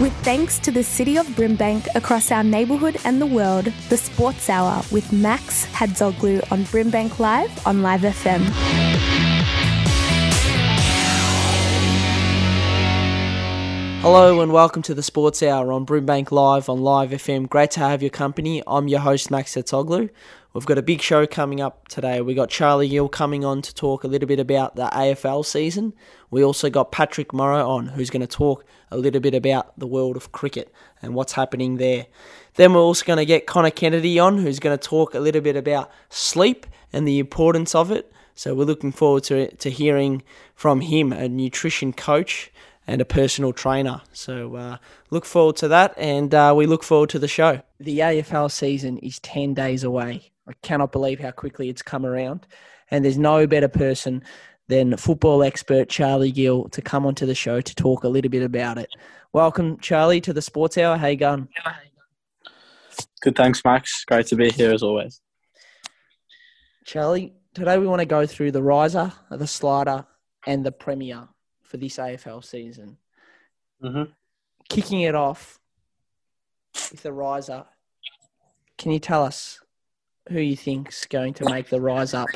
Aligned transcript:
With 0.00 0.12
thanks 0.22 0.60
to 0.60 0.70
the 0.70 0.84
City 0.84 1.16
of 1.16 1.26
Brimbank 1.26 1.88
across 1.96 2.30
our 2.30 2.44
neighbourhood 2.44 2.98
and 3.04 3.20
the 3.20 3.26
world, 3.26 3.64
the 3.88 3.96
Sports 3.96 4.48
Hour 4.48 4.80
with 4.92 5.12
Max 5.12 5.66
Hadzoglu 5.66 6.52
on 6.52 6.62
Brimbank 6.66 7.18
Live 7.18 7.66
on 7.66 7.82
Live 7.82 8.02
FM. 8.02 8.97
Hello 14.00 14.40
and 14.40 14.52
welcome 14.52 14.80
to 14.82 14.94
the 14.94 15.02
Sports 15.02 15.42
Hour 15.42 15.72
on 15.72 15.84
Brimbank 15.84 16.30
Live 16.30 16.68
on 16.68 16.80
Live 16.82 17.10
FM. 17.10 17.48
Great 17.48 17.72
to 17.72 17.80
have 17.80 18.00
your 18.00 18.10
company. 18.10 18.62
I'm 18.64 18.86
your 18.86 19.00
host 19.00 19.28
Max 19.28 19.56
Hadzoglu. 19.56 20.08
We've 20.52 20.64
got 20.64 20.78
a 20.78 20.82
big 20.82 21.02
show 21.02 21.26
coming 21.26 21.60
up 21.60 21.88
today. 21.88 22.20
We've 22.20 22.36
got 22.36 22.48
Charlie 22.48 22.88
Gill 22.88 23.08
coming 23.08 23.44
on 23.44 23.60
to 23.60 23.74
talk 23.74 24.04
a 24.04 24.06
little 24.06 24.28
bit 24.28 24.38
about 24.38 24.76
the 24.76 24.84
AFL 24.84 25.44
season. 25.44 25.94
We 26.30 26.44
also 26.44 26.70
got 26.70 26.92
Patrick 26.92 27.32
Morrow 27.32 27.68
on, 27.68 27.88
who's 27.88 28.08
going 28.08 28.20
to 28.20 28.28
talk 28.28 28.64
a 28.92 28.96
little 28.96 29.20
bit 29.20 29.34
about 29.34 29.76
the 29.76 29.86
world 29.88 30.16
of 30.16 30.30
cricket 30.30 30.72
and 31.02 31.14
what's 31.14 31.32
happening 31.32 31.78
there. 31.78 32.06
Then 32.54 32.74
we're 32.74 32.80
also 32.80 33.04
going 33.04 33.18
to 33.18 33.26
get 33.26 33.48
Connor 33.48 33.70
Kennedy 33.70 34.16
on, 34.20 34.38
who's 34.38 34.60
going 34.60 34.78
to 34.78 34.88
talk 34.88 35.12
a 35.14 35.20
little 35.20 35.42
bit 35.42 35.56
about 35.56 35.90
sleep 36.08 36.66
and 36.92 37.06
the 37.06 37.18
importance 37.18 37.74
of 37.74 37.90
it. 37.90 38.12
So 38.36 38.54
we're 38.54 38.62
looking 38.62 38.92
forward 38.92 39.24
to 39.24 39.50
to 39.56 39.68
hearing 39.68 40.22
from 40.54 40.82
him, 40.82 41.12
a 41.12 41.28
nutrition 41.28 41.92
coach 41.92 42.52
and 42.88 43.02
a 43.02 43.04
personal 43.04 43.52
trainer. 43.52 44.00
So 44.12 44.56
uh, 44.56 44.78
look 45.10 45.26
forward 45.26 45.56
to 45.56 45.68
that, 45.68 45.94
and 45.98 46.34
uh, 46.34 46.54
we 46.56 46.66
look 46.66 46.82
forward 46.82 47.10
to 47.10 47.18
the 47.18 47.28
show. 47.28 47.60
The 47.78 47.98
AFL 47.98 48.50
season 48.50 48.98
is 48.98 49.20
ten 49.20 49.54
days 49.54 49.84
away. 49.84 50.32
I 50.48 50.54
cannot 50.62 50.90
believe 50.90 51.20
how 51.20 51.30
quickly 51.30 51.68
it's 51.68 51.82
come 51.82 52.06
around. 52.06 52.46
And 52.90 53.04
there's 53.04 53.18
no 53.18 53.46
better 53.46 53.68
person 53.68 54.24
than 54.68 54.96
football 54.96 55.42
expert 55.42 55.90
Charlie 55.90 56.32
Gill 56.32 56.70
to 56.70 56.80
come 56.80 57.04
onto 57.04 57.26
the 57.26 57.34
show 57.34 57.60
to 57.60 57.74
talk 57.74 58.02
a 58.02 58.08
little 58.08 58.30
bit 58.30 58.42
about 58.42 58.78
it. 58.78 58.88
Welcome, 59.34 59.78
Charlie, 59.80 60.22
to 60.22 60.32
the 60.32 60.40
Sports 60.40 60.78
Hour. 60.78 60.96
How 60.96 61.08
you 61.08 61.16
going? 61.16 61.48
Good, 63.20 63.36
thanks, 63.36 63.62
Max. 63.62 64.06
Great 64.06 64.26
to 64.28 64.36
be 64.36 64.48
here 64.48 64.72
as 64.72 64.82
always. 64.82 65.20
Charlie, 66.86 67.34
today 67.52 67.76
we 67.76 67.86
want 67.86 68.00
to 68.00 68.06
go 68.06 68.24
through 68.24 68.52
the 68.52 68.62
riser, 68.62 69.12
the 69.30 69.46
slider, 69.46 70.06
and 70.46 70.64
the 70.64 70.72
premier 70.72 71.28
for 71.68 71.76
this 71.76 71.98
AFL 71.98 72.42
season. 72.42 72.96
Mm-hmm. 73.82 74.10
Kicking 74.68 75.02
it 75.02 75.14
off 75.14 75.60
with 76.90 77.02
the 77.02 77.12
rise 77.12 77.48
up. 77.48 77.72
can 78.76 78.92
you 78.92 78.98
tell 78.98 79.22
us 79.22 79.60
who 80.30 80.40
you 80.40 80.56
think's 80.56 81.06
going 81.06 81.34
to 81.34 81.44
make 81.44 81.68
the 81.68 81.80
rise 81.80 82.14
up 82.14 82.28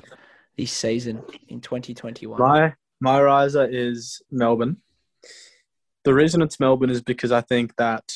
this 0.57 0.73
season 0.73 1.23
in 1.49 1.61
2021? 1.61 2.39
My 2.39 2.75
my 3.01 3.21
riser 3.21 3.67
is 3.69 4.23
Melbourne. 4.31 4.77
The 6.05 6.15
reason 6.15 6.43
it's 6.43 6.61
Melbourne 6.61 6.91
is 6.91 7.03
because 7.03 7.33
I 7.33 7.41
think 7.41 7.75
that 7.77 8.13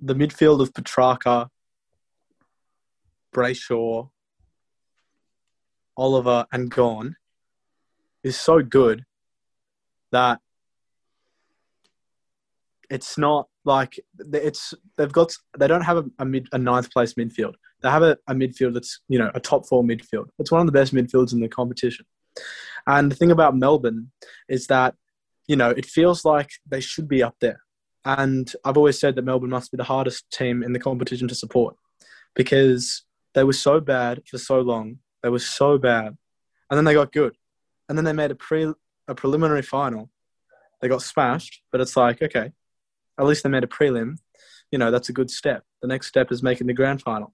the 0.00 0.14
midfield 0.14 0.60
of 0.60 0.72
Petracca, 0.72 1.48
Brayshaw, 3.34 4.10
Oliver, 5.96 6.46
and 6.52 6.70
Gawn 6.70 7.16
is 8.22 8.36
so 8.36 8.62
good 8.62 9.04
that 10.14 10.38
it's 12.90 13.18
not 13.18 13.48
like 13.64 13.98
it's 14.18 14.74
they've 14.96 15.12
got 15.12 15.34
they 15.58 15.66
don't 15.66 15.82
have 15.82 15.98
a, 15.98 16.04
a 16.18 16.24
mid 16.24 16.48
a 16.52 16.58
ninth 16.58 16.90
place 16.90 17.14
midfield. 17.14 17.54
They 17.82 17.90
have 17.90 18.02
a, 18.02 18.16
a 18.28 18.34
midfield 18.34 18.74
that's 18.74 19.00
you 19.08 19.18
know 19.18 19.30
a 19.34 19.40
top 19.40 19.66
four 19.66 19.82
midfield. 19.82 20.26
It's 20.38 20.52
one 20.52 20.60
of 20.60 20.66
the 20.66 20.78
best 20.78 20.94
midfields 20.94 21.32
in 21.32 21.40
the 21.40 21.48
competition. 21.48 22.06
And 22.86 23.10
the 23.10 23.16
thing 23.16 23.30
about 23.30 23.56
Melbourne 23.56 24.10
is 24.48 24.66
that 24.68 24.94
you 25.46 25.56
know 25.56 25.70
it 25.70 25.86
feels 25.86 26.24
like 26.24 26.50
they 26.66 26.80
should 26.80 27.08
be 27.08 27.22
up 27.22 27.36
there. 27.40 27.60
And 28.04 28.52
I've 28.64 28.76
always 28.76 29.00
said 29.00 29.16
that 29.16 29.24
Melbourne 29.24 29.50
must 29.50 29.70
be 29.70 29.78
the 29.78 29.84
hardest 29.84 30.30
team 30.30 30.62
in 30.62 30.72
the 30.74 30.78
competition 30.78 31.26
to 31.28 31.34
support 31.34 31.74
because 32.34 33.04
they 33.34 33.44
were 33.44 33.54
so 33.54 33.80
bad 33.80 34.22
for 34.30 34.38
so 34.38 34.60
long. 34.60 34.98
They 35.22 35.30
were 35.30 35.38
so 35.38 35.78
bad, 35.78 36.16
and 36.68 36.76
then 36.76 36.84
they 36.84 36.94
got 36.94 37.12
good, 37.12 37.34
and 37.88 37.96
then 37.96 38.04
they 38.04 38.12
made 38.12 38.30
a 38.30 38.34
pre 38.36 38.72
a 39.08 39.14
preliminary 39.14 39.62
final. 39.62 40.10
They 40.80 40.88
got 40.88 41.02
smashed, 41.02 41.62
but 41.72 41.80
it's 41.80 41.96
like 41.96 42.22
okay, 42.22 42.52
at 43.18 43.26
least 43.26 43.42
they 43.42 43.48
made 43.48 43.64
a 43.64 43.68
prelim. 43.68 44.18
You 44.70 44.78
know, 44.78 44.90
that's 44.90 45.08
a 45.08 45.12
good 45.12 45.30
step. 45.30 45.64
The 45.82 45.88
next 45.88 46.08
step 46.08 46.32
is 46.32 46.42
making 46.42 46.66
the 46.66 46.72
grand 46.72 47.02
final. 47.02 47.32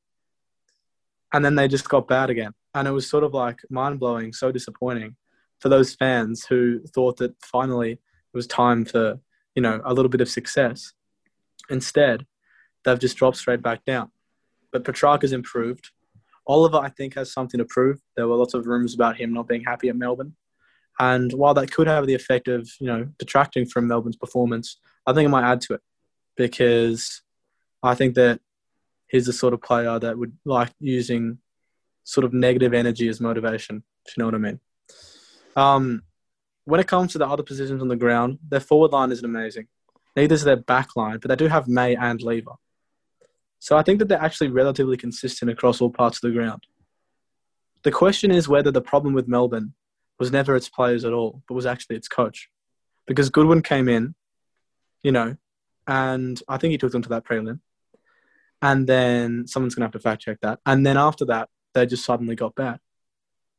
And 1.32 1.44
then 1.44 1.54
they 1.54 1.68
just 1.68 1.88
got 1.88 2.08
bad 2.08 2.28
again. 2.28 2.52
And 2.74 2.86
it 2.88 2.90
was 2.90 3.08
sort 3.08 3.24
of 3.24 3.32
like 3.32 3.60
mind 3.70 4.00
blowing, 4.00 4.32
so 4.32 4.52
disappointing 4.52 5.16
for 5.60 5.68
those 5.68 5.94
fans 5.94 6.44
who 6.44 6.80
thought 6.86 7.18
that 7.18 7.34
finally 7.42 7.92
it 7.92 7.98
was 8.32 8.46
time 8.46 8.84
for, 8.84 9.20
you 9.54 9.62
know, 9.62 9.80
a 9.84 9.94
little 9.94 10.08
bit 10.08 10.20
of 10.20 10.28
success. 10.28 10.92
Instead, 11.68 12.26
they've 12.84 12.98
just 12.98 13.16
dropped 13.16 13.36
straight 13.36 13.62
back 13.62 13.84
down. 13.84 14.10
But 14.72 14.84
Petracca's 14.84 15.32
improved. 15.32 15.90
Oliver, 16.46 16.78
I 16.78 16.88
think, 16.88 17.14
has 17.14 17.32
something 17.32 17.58
to 17.58 17.64
prove. 17.64 18.00
There 18.16 18.26
were 18.26 18.36
lots 18.36 18.54
of 18.54 18.66
rumors 18.66 18.94
about 18.94 19.16
him 19.16 19.32
not 19.32 19.48
being 19.48 19.64
happy 19.64 19.88
at 19.88 19.96
Melbourne. 19.96 20.34
And 21.00 21.32
while 21.32 21.54
that 21.54 21.72
could 21.72 21.86
have 21.86 22.06
the 22.06 22.14
effect 22.14 22.46
of, 22.46 22.70
you 22.78 22.86
know, 22.86 23.08
detracting 23.18 23.64
from 23.64 23.88
Melbourne's 23.88 24.16
performance, 24.16 24.76
I 25.06 25.14
think 25.14 25.24
it 25.24 25.30
might 25.30 25.50
add 25.50 25.62
to 25.62 25.74
it 25.74 25.80
because 26.36 27.22
I 27.82 27.94
think 27.94 28.16
that 28.16 28.40
he's 29.08 29.24
the 29.24 29.32
sort 29.32 29.54
of 29.54 29.62
player 29.62 29.98
that 29.98 30.18
would 30.18 30.36
like 30.44 30.72
using 30.78 31.38
sort 32.04 32.26
of 32.26 32.34
negative 32.34 32.74
energy 32.74 33.08
as 33.08 33.18
motivation, 33.18 33.82
if 34.06 34.14
you 34.14 34.20
know 34.20 34.26
what 34.26 34.34
I 34.34 34.38
mean. 34.38 34.60
Um, 35.56 36.02
when 36.66 36.80
it 36.80 36.86
comes 36.86 37.12
to 37.12 37.18
the 37.18 37.26
other 37.26 37.42
positions 37.42 37.80
on 37.80 37.88
the 37.88 37.96
ground, 37.96 38.38
their 38.46 38.60
forward 38.60 38.92
line 38.92 39.10
isn't 39.10 39.24
amazing. 39.24 39.68
Neither 40.16 40.34
is 40.34 40.44
their 40.44 40.56
back 40.56 40.96
line, 40.96 41.18
but 41.18 41.30
they 41.30 41.36
do 41.36 41.48
have 41.48 41.66
May 41.66 41.96
and 41.96 42.20
Lever. 42.20 42.56
So 43.58 43.78
I 43.78 43.82
think 43.82 44.00
that 44.00 44.08
they're 44.08 44.22
actually 44.22 44.48
relatively 44.48 44.98
consistent 44.98 45.50
across 45.50 45.80
all 45.80 45.90
parts 45.90 46.18
of 46.18 46.30
the 46.30 46.36
ground. 46.36 46.62
The 47.84 47.90
question 47.90 48.30
is 48.30 48.48
whether 48.48 48.70
the 48.70 48.82
problem 48.82 49.14
with 49.14 49.26
Melbourne 49.26 49.72
was 50.20 50.30
never 50.30 50.54
its 50.54 50.68
players 50.68 51.04
at 51.04 51.12
all, 51.12 51.42
but 51.48 51.54
was 51.54 51.66
actually 51.66 51.96
its 51.96 52.08
coach. 52.08 52.48
Because 53.06 53.30
Goodwin 53.30 53.62
came 53.62 53.88
in 53.88 54.14
you 55.02 55.12
know, 55.12 55.36
and 55.86 56.40
I 56.48 56.56
think 56.56 56.72
he 56.72 56.78
took 56.78 56.92
them 56.92 57.02
to 57.02 57.08
that 57.10 57.24
prelim. 57.24 57.60
And 58.62 58.86
then 58.86 59.46
someone's 59.46 59.74
going 59.74 59.82
to 59.82 59.86
have 59.86 59.92
to 59.92 59.98
fact 59.98 60.22
check 60.22 60.38
that. 60.42 60.60
And 60.66 60.84
then 60.84 60.96
after 60.96 61.24
that, 61.26 61.48
they 61.72 61.86
just 61.86 62.04
suddenly 62.04 62.34
got 62.34 62.54
bad. 62.54 62.78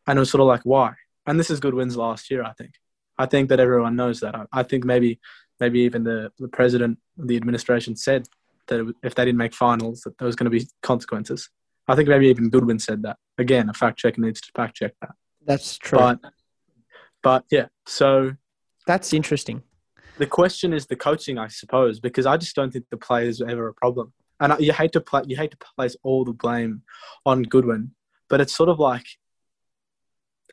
And 0.05 0.17
it 0.17 0.19
was 0.19 0.29
sort 0.29 0.41
of 0.41 0.47
like, 0.47 0.61
why? 0.63 0.93
And 1.25 1.39
this 1.39 1.49
is 1.49 1.59
Goodwin's 1.59 1.97
last 1.97 2.29
year, 2.29 2.43
I 2.43 2.53
think. 2.53 2.73
I 3.17 3.25
think 3.25 3.49
that 3.49 3.59
everyone 3.59 3.95
knows 3.95 4.19
that. 4.19 4.35
I, 4.51 4.63
think 4.63 4.85
maybe, 4.85 5.19
maybe 5.59 5.81
even 5.81 6.03
the, 6.03 6.31
the 6.37 6.47
president, 6.47 6.99
the 7.17 7.35
administration 7.35 7.95
said 7.95 8.27
that 8.67 8.93
if 9.03 9.15
they 9.15 9.25
didn't 9.25 9.37
make 9.37 9.53
finals, 9.53 10.01
that 10.01 10.17
there 10.17 10.25
was 10.25 10.35
going 10.35 10.49
to 10.51 10.57
be 10.57 10.67
consequences. 10.83 11.49
I 11.87 11.95
think 11.95 12.07
maybe 12.07 12.27
even 12.27 12.49
Goodwin 12.49 12.79
said 12.79 13.01
that. 13.03 13.17
Again, 13.37 13.69
a 13.69 13.73
fact 13.73 13.97
checker 13.97 14.21
needs 14.21 14.41
to 14.41 14.51
fact 14.55 14.77
check 14.77 14.93
that. 15.01 15.11
That's 15.45 15.77
true. 15.77 15.97
But, 15.97 16.19
but 17.23 17.45
yeah, 17.51 17.67
so 17.85 18.33
that's 18.87 19.13
interesting 19.13 19.63
the 20.21 20.27
question 20.27 20.71
is 20.71 20.85
the 20.85 20.95
coaching, 20.95 21.39
I 21.39 21.47
suppose, 21.47 21.99
because 21.99 22.27
I 22.27 22.37
just 22.37 22.55
don't 22.55 22.71
think 22.71 22.85
the 22.91 22.97
players 22.97 23.41
are 23.41 23.49
ever 23.49 23.67
a 23.67 23.73
problem. 23.73 24.13
And 24.39 24.53
you 24.59 24.71
hate 24.71 24.91
to 24.91 25.01
play, 25.01 25.23
you 25.25 25.35
hate 25.35 25.49
to 25.51 25.57
place 25.75 25.95
all 26.03 26.23
the 26.23 26.33
blame 26.33 26.83
on 27.25 27.41
Goodwin, 27.41 27.91
but 28.29 28.39
it's 28.39 28.53
sort 28.53 28.69
of 28.69 28.77
like 28.77 29.05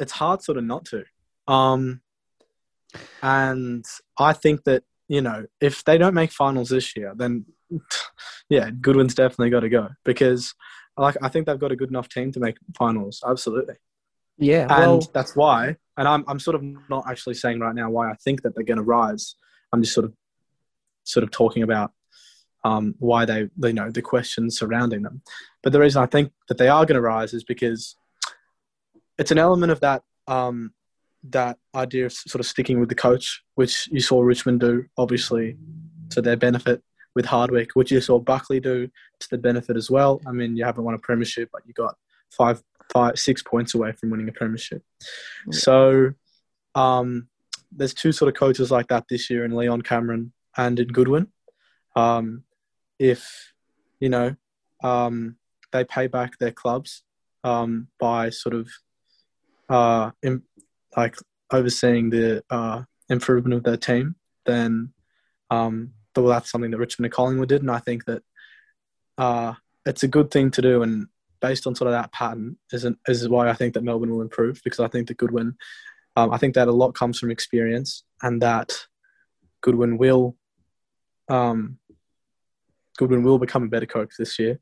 it's 0.01 0.13
hard 0.13 0.43
sort 0.43 0.57
of 0.57 0.65
not 0.65 0.87
to. 0.87 1.05
Um, 1.47 2.01
and 3.23 3.85
I 4.19 4.33
think 4.33 4.65
that 4.65 4.85
you 5.07 5.21
know 5.21 5.45
if 5.61 5.85
they 5.85 5.99
don't 5.99 6.15
make 6.15 6.33
finals 6.33 6.71
this 6.71 6.97
year, 6.97 7.13
then 7.15 7.45
yeah, 8.49 8.71
Goodwin's 8.71 9.15
definitely 9.15 9.51
got 9.51 9.61
to 9.61 9.69
go 9.69 9.89
because 10.03 10.55
like 10.97 11.17
I 11.23 11.29
think 11.29 11.47
they've 11.47 11.59
got 11.59 11.73
a 11.73 11.77
good 11.77 11.91
enough 11.91 12.09
team 12.09 12.33
to 12.33 12.41
make 12.41 12.57
finals. 12.77 13.23
Absolutely. 13.27 13.75
Yeah, 14.39 14.63
and 14.63 14.71
well, 14.71 15.11
that's 15.13 15.35
why. 15.35 15.77
And 15.97 16.07
I'm 16.07 16.25
I'm 16.29 16.39
sort 16.39 16.55
of 16.55 16.63
not 16.89 17.05
actually 17.09 17.35
saying 17.35 17.61
right 17.61 17.75
now 17.75 17.91
why 17.91 18.11
I 18.11 18.15
think 18.15 18.43
that 18.43 18.55
they're 18.55 18.65
going 18.65 18.79
to 18.79 18.85
rise. 18.85 19.35
I'm 19.73 19.83
just 19.83 19.95
sort 19.95 20.07
of 20.07 20.15
sort 21.05 21.25
of 21.25 21.31
talking 21.31 21.63
about 21.63 21.93
um, 22.65 22.95
why 22.99 23.25
they, 23.25 23.49
you 23.63 23.73
know, 23.73 23.91
the 23.91 24.03
questions 24.03 24.59
surrounding 24.59 25.03
them. 25.03 25.23
But 25.63 25.73
the 25.73 25.81
reason 25.81 26.03
I 26.03 26.07
think 26.07 26.33
that 26.49 26.59
they 26.59 26.69
are 26.69 26.85
going 26.87 26.97
to 26.97 27.01
rise 27.01 27.35
is 27.35 27.45
because 27.45 27.97
it's 29.19 29.31
an 29.31 29.39
element 29.39 29.73
of 29.73 29.81
that 29.81 30.03
um, 30.27 30.73
that 31.31 31.59
idea 31.75 32.07
of 32.07 32.13
sort 32.13 32.41
of 32.41 32.47
sticking 32.47 32.81
with 32.81 32.89
the 32.89 32.95
coach, 32.95 33.43
which 33.55 33.89
you 33.91 34.01
saw 34.01 34.21
Richmond 34.21 34.61
do, 34.61 34.85
obviously, 34.97 35.57
to 36.11 36.23
their 36.23 36.37
benefit 36.37 36.83
with 37.15 37.27
Hardwick, 37.27 37.71
which 37.75 37.91
you 37.91 38.01
saw 38.01 38.19
Buckley 38.19 38.61
do 38.61 38.87
to 38.87 39.29
the 39.31 39.39
benefit 39.39 39.77
as 39.77 39.91
well. 39.91 40.21
I 40.27 40.33
mean, 40.33 40.57
you 40.57 40.65
haven't 40.65 40.85
won 40.85 40.95
a 40.95 40.99
premiership, 40.99 41.49
but 41.53 41.63
you 41.67 41.75
got 41.75 41.97
five, 42.31 42.63
five, 42.93 43.19
six 43.19 43.43
points 43.43 43.75
away 43.75 43.93
from 43.93 44.11
winning 44.11 44.29
a 44.29 44.33
premiership. 44.33 44.83
Yeah. 45.47 45.59
So, 45.59 46.13
um, 46.75 47.29
there's 47.71 47.95
two 47.95 48.13
sort 48.13 48.29
of 48.29 48.39
coaches 48.39 48.71
like 48.71 48.89
that 48.89 49.05
this 49.11 49.29
year 49.29 49.45
in 49.45 49.55
Leon 49.55 49.83
Cameron 49.83 50.33
and 50.57 50.79
in 50.79 50.89
Goodwin. 50.89 51.29
Um, 51.97 52.45
if 52.99 53.53
you 54.01 54.09
know 54.09 54.37
um, 54.83 55.37
they 55.73 55.85
pay 55.85 56.07
back 56.07 56.39
their 56.39 56.53
clubs 56.53 57.03
um, 57.45 57.89
by 57.99 58.31
sort 58.31 58.55
of 58.55 58.69
uh, 59.69 60.11
in, 60.23 60.43
like 60.97 61.17
overseeing 61.53 62.11
the 62.11 62.43
uh, 62.51 62.83
improvement 63.09 63.55
of 63.55 63.65
their 63.65 63.77
team, 63.77 64.17
then 64.47 64.93
um, 65.51 65.93
well, 66.17 66.27
that's 66.27 66.51
something 66.51 66.71
that 66.71 66.79
Richmond 66.79 67.07
and 67.07 67.15
Collingwood 67.15 67.49
did, 67.49 67.63
and 67.63 67.71
I 67.71 67.79
think 67.79 68.05
that 68.07 68.23
uh, 69.17 69.55
it's 69.87 70.03
a 70.03 70.09
good 70.09 70.31
thing 70.31 70.51
to 70.53 70.63
do. 70.63 70.83
And 70.83 71.07
based 71.41 71.67
on 71.67 71.75
sort 71.75 71.89
of 71.89 71.93
that 71.93 72.13
pattern, 72.13 72.57
is 72.73 72.87
is 73.07 73.29
why 73.29 73.49
I 73.49 73.55
think 73.55 73.75
that 73.75 73.85
Melbourne 73.85 74.11
will 74.11 74.23
improve 74.23 74.61
because 74.65 74.81
I 74.81 74.89
think 74.89 75.09
that 75.09 75.17
Goodwin, 75.17 75.57
um, 76.17 76.33
I 76.33 76.39
think 76.39 76.55
that 76.55 76.69
a 76.69 76.73
lot 76.73 76.95
comes 76.95 77.19
from 77.19 77.31
experience, 77.31 78.05
and 78.23 78.43
that 78.43 78.73
Goodwin 79.61 79.99
will, 79.99 80.37
um, 81.29 81.79
Goodwin 82.97 83.23
will 83.23 83.39
become 83.39 83.65
a 83.65 83.69
better 83.69 83.87
coach 83.87 84.13
this 84.19 84.39
year. 84.39 84.59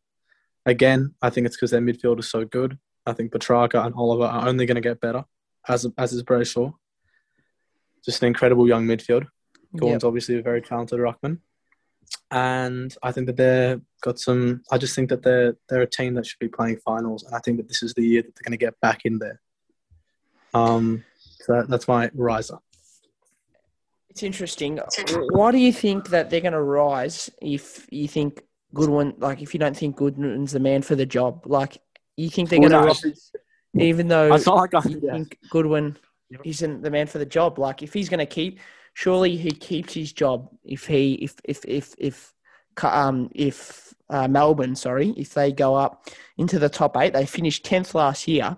Again, 0.65 1.15
I 1.23 1.31
think 1.31 1.47
it's 1.47 1.57
because 1.57 1.71
their 1.71 1.81
midfield 1.81 2.19
is 2.19 2.31
so 2.31 2.45
good. 2.45 2.79
I 3.07 3.13
think 3.13 3.33
Petracca 3.33 3.85
and 3.85 3.95
Oliver 3.95 4.25
are 4.25 4.49
only 4.49 4.67
going 4.67 4.75
to 4.77 4.81
get 4.81 5.01
better, 5.01 5.25
as 5.69 5.87
as 5.97 6.13
is 6.13 6.23
Brayshaw. 6.23 6.73
Just 8.05 8.23
an 8.23 8.29
incredible 8.29 8.69
young 8.69 8.87
midfield. 8.87 9.27
Gawn's 9.77 10.03
yep. 10.03 10.05
obviously 10.05 10.39
a 10.39 10.43
very 10.43 10.63
talented 10.63 10.99
ruckman, 10.99 11.39
and 12.31 12.95
I 13.03 13.13
think 13.13 13.27
that 13.27 13.37
they're 13.37 13.81
got 14.03 14.19
some. 14.19 14.63
I 14.71 14.79
just 14.79 14.95
think 14.95 15.09
that 15.11 15.23
they're 15.23 15.57
they're 15.69 15.83
a 15.83 15.87
team 15.87 16.15
that 16.15 16.27
should 16.27 16.39
be 16.39 16.49
playing 16.49 16.79
finals, 16.79 17.25
and 17.25 17.35
I 17.35 17.39
think 17.41 17.57
that 17.59 17.69
this 17.69 17.83
is 17.83 17.95
the 17.95 18.03
year 18.03 18.23
that 18.23 18.35
they're 18.35 18.45
going 18.45 18.59
to 18.59 18.65
get 18.65 18.81
back 18.81 19.05
in 19.05 19.19
there. 19.19 19.41
Um, 20.55 21.05
so 21.21 21.65
that's 21.69 21.87
my 21.87 22.11
riser. 22.15 22.59
It's 24.09 24.23
interesting. 24.23 24.81
Why 25.31 25.53
do 25.53 25.59
you 25.59 25.73
think 25.73 26.09
that 26.09 26.31
they're 26.31 26.41
going 26.41 26.55
to 26.55 26.63
rise 26.63 27.31
if 27.43 27.87
you 27.91 28.09
think 28.09 28.43
Goodwin, 28.73 29.15
like 29.19 29.43
if 29.43 29.53
you 29.53 29.61
don't 29.61 29.77
think 29.77 29.97
Goodwin's 29.97 30.53
the 30.53 30.61
man 30.61 30.83
for 30.83 30.95
the 30.95 31.05
job, 31.05 31.43
like 31.47 31.79
you 32.17 32.31
think 32.31 32.49
they're 32.49 32.61
going 32.61 32.73
to 32.73 32.79
rise, 32.79 33.31
even 33.75 34.09
though 34.09 34.33
it's 34.35 34.47
not 34.47 34.57
like 34.57 34.75
I, 34.75 34.89
you 34.89 35.01
yeah. 35.03 35.13
think 35.13 35.39
Goodwin 35.51 35.99
isn't 36.45 36.83
the 36.83 36.91
man 36.91 37.07
for 37.07 37.19
the 37.19 37.27
job. 37.27 37.59
Like 37.59 37.83
if 37.83 37.93
he's 37.93 38.09
going 38.09 38.21
to 38.21 38.27
keep, 38.27 38.59
surely 38.97 39.37
he 39.37 39.51
keeps 39.51 39.93
his 39.93 40.11
job 40.11 40.49
if 40.65 40.87
he 40.87 41.13
if 41.17 41.35
if 41.45 41.63
if 41.69 41.95
if 41.99 42.33
um 42.83 43.31
if 43.35 43.93
uh, 44.09 44.27
Melbourne, 44.27 44.75
sorry, 44.75 45.13
if 45.17 45.35
they 45.35 45.53
go 45.53 45.75
up 45.75 46.09
into 46.39 46.59
the 46.59 46.69
top 46.69 46.97
eight, 46.97 47.13
they 47.13 47.27
finished 47.27 47.65
tenth 47.65 47.95
last 47.95 48.27
year. 48.27 48.57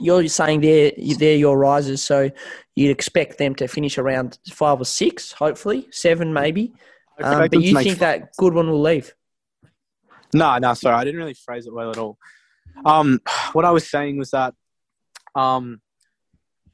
You're 0.00 0.26
saying 0.26 0.62
they're 0.62 0.90
they're 1.16 1.36
your 1.36 1.56
risers, 1.56 2.02
so 2.02 2.28
you'd 2.74 2.90
expect 2.90 3.38
them 3.38 3.54
to 3.56 3.68
finish 3.68 3.98
around 3.98 4.38
five 4.50 4.80
or 4.80 4.84
six, 4.84 5.30
hopefully 5.30 5.86
seven, 5.92 6.32
maybe. 6.32 6.72
Um, 7.20 7.48
but 7.48 7.62
you 7.62 7.78
think 7.78 7.98
that 7.98 8.34
Goodwin 8.36 8.68
will 8.68 8.82
leave? 8.82 9.14
No, 10.34 10.58
no, 10.58 10.74
sorry, 10.74 10.96
I 10.96 11.04
didn't 11.04 11.20
really 11.20 11.34
phrase 11.34 11.66
it 11.66 11.72
well 11.72 11.90
at 11.90 11.98
all. 11.98 12.18
Um, 12.84 13.20
what 13.52 13.64
I 13.64 13.70
was 13.70 13.88
saying 13.88 14.18
was 14.18 14.30
that 14.30 14.54
um, 15.36 15.80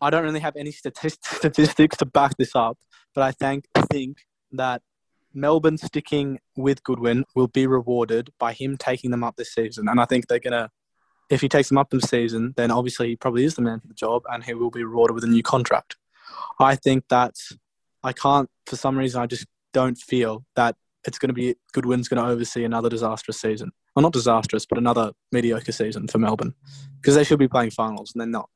I 0.01 0.11
don't 0.11 0.25
really 0.25 0.41
have 0.41 0.57
any 0.57 0.71
statistics 0.73 1.97
to 1.97 2.07
back 2.07 2.37
this 2.37 2.55
up, 2.55 2.79
but 3.15 3.23
I 3.23 3.33
think 3.33 3.67
think 3.91 4.19
that 4.53 4.83
Melbourne 5.35 5.79
sticking 5.79 6.39
with 6.57 6.83
Goodwin 6.83 7.25
will 7.35 7.49
be 7.49 7.67
rewarded 7.67 8.31
by 8.39 8.53
him 8.53 8.77
taking 8.77 9.11
them 9.11 9.25
up 9.25 9.37
this 9.37 9.55
season, 9.55 9.89
and 9.89 10.01
I 10.01 10.05
think 10.05 10.27
they're 10.27 10.39
gonna. 10.39 10.71
If 11.31 11.43
he 11.43 11.49
takes 11.49 11.69
them 11.69 11.77
up 11.77 11.91
this 11.91 12.05
season, 12.05 12.55
then 12.57 12.71
obviously 12.71 13.09
he 13.09 13.17
probably 13.17 13.45
is 13.45 13.55
the 13.55 13.61
man 13.61 13.81
for 13.81 13.87
the 13.87 13.95
job, 13.95 14.23
and 14.33 14.43
he 14.43 14.55
will 14.55 14.71
be 14.71 14.83
rewarded 14.83 15.15
with 15.15 15.25
a 15.25 15.29
new 15.29 15.43
contract. 15.43 15.97
I 16.59 16.75
think 16.75 17.05
that 17.09 17.35
I 18.03 18.15
can't, 18.15 18.49
for 18.67 18.77
some 18.77 18.97
reason, 18.97 19.21
I 19.21 19.27
just 19.27 19.47
don't 19.75 19.99
feel 19.99 20.47
that 20.57 20.77
it's 21.07 21.19
going 21.19 21.29
to 21.29 21.35
be 21.35 21.55
Goodwin's 21.73 22.09
going 22.09 22.23
to 22.23 22.31
oversee 22.31 22.65
another 22.65 22.89
disastrous 22.89 23.41
season. 23.41 23.71
Well, 23.95 24.03
not 24.03 24.13
disastrous, 24.13 24.67
but 24.67 24.79
another 24.79 25.13
mediocre 25.33 25.73
season 25.73 26.09
for 26.09 26.19
Melbourne 26.19 26.55
because 27.01 27.15
they 27.15 27.25
should 27.25 27.39
be 27.39 27.49
playing 27.49 27.71
finals 27.71 28.13
and 28.15 28.21
they're 28.21 28.29
not. 28.29 28.49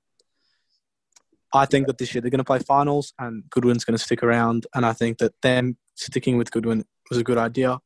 I 1.53 1.67
think 1.67 1.87
that 1.87 1.99
this 1.99 2.15
year 2.15 2.23
they're 2.23 2.31
going 2.31 2.39
to 2.39 2.45
play 2.45 2.61
finals 2.61 3.13
and 3.19 3.45
Goodwin's 3.51 3.85
going 3.85 3.97
to 3.97 4.03
stick 4.03 4.23
around. 4.23 4.67
And 4.75 4.87
I 4.87 4.93
think 4.93 5.19
that 5.19 5.35
them 5.43 5.77
sticking 5.95 6.39
with 6.39 6.51
Goodwin 6.51 6.85
was 7.11 7.19
a 7.19 7.25
good 7.25 7.39
idea. 7.39 7.79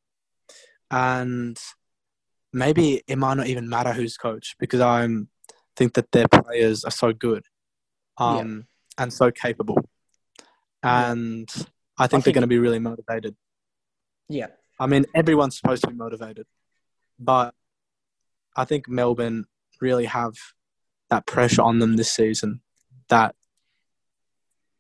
And 0.91 1.59
maybe 2.53 3.03
it 3.09 3.19
might 3.19 3.37
not 3.37 3.49
even 3.49 3.69
matter 3.69 3.93
who's 3.93 4.17
coach 4.17 4.55
because 4.59 4.81
I 4.81 5.07
think 5.75 5.95
that 5.95 6.13
their 6.13 6.29
players 6.29 6.85
are 6.85 6.91
so 6.91 7.13
good 7.13 7.45
um, 8.19 8.67
yeah. 8.99 9.03
and 9.03 9.13
so 9.13 9.31
capable. 9.33 9.79
And 10.83 11.51
yeah. 11.57 11.65
I 11.65 11.65
think 11.65 11.69
I 11.99 12.07
they're 12.07 12.21
think, 12.21 12.35
going 12.35 12.43
to 12.43 12.47
be 12.47 12.59
really 12.59 12.79
motivated. 12.79 13.35
Yeah. 14.29 14.49
I 14.79 14.87
mean, 14.87 15.07
everyone's 15.15 15.57
supposed 15.57 15.83
to 15.83 15.91
be 15.91 15.97
motivated, 15.97 16.47
but 17.19 17.55
I 18.55 18.65
think 18.65 18.89
Melbourne 18.89 19.47
really 19.81 20.05
have 20.05 20.35
that 21.11 21.27
pressure 21.27 21.63
on 21.63 21.79
them 21.79 21.97
this 21.97 22.11
season 22.11 22.61
that 23.09 23.35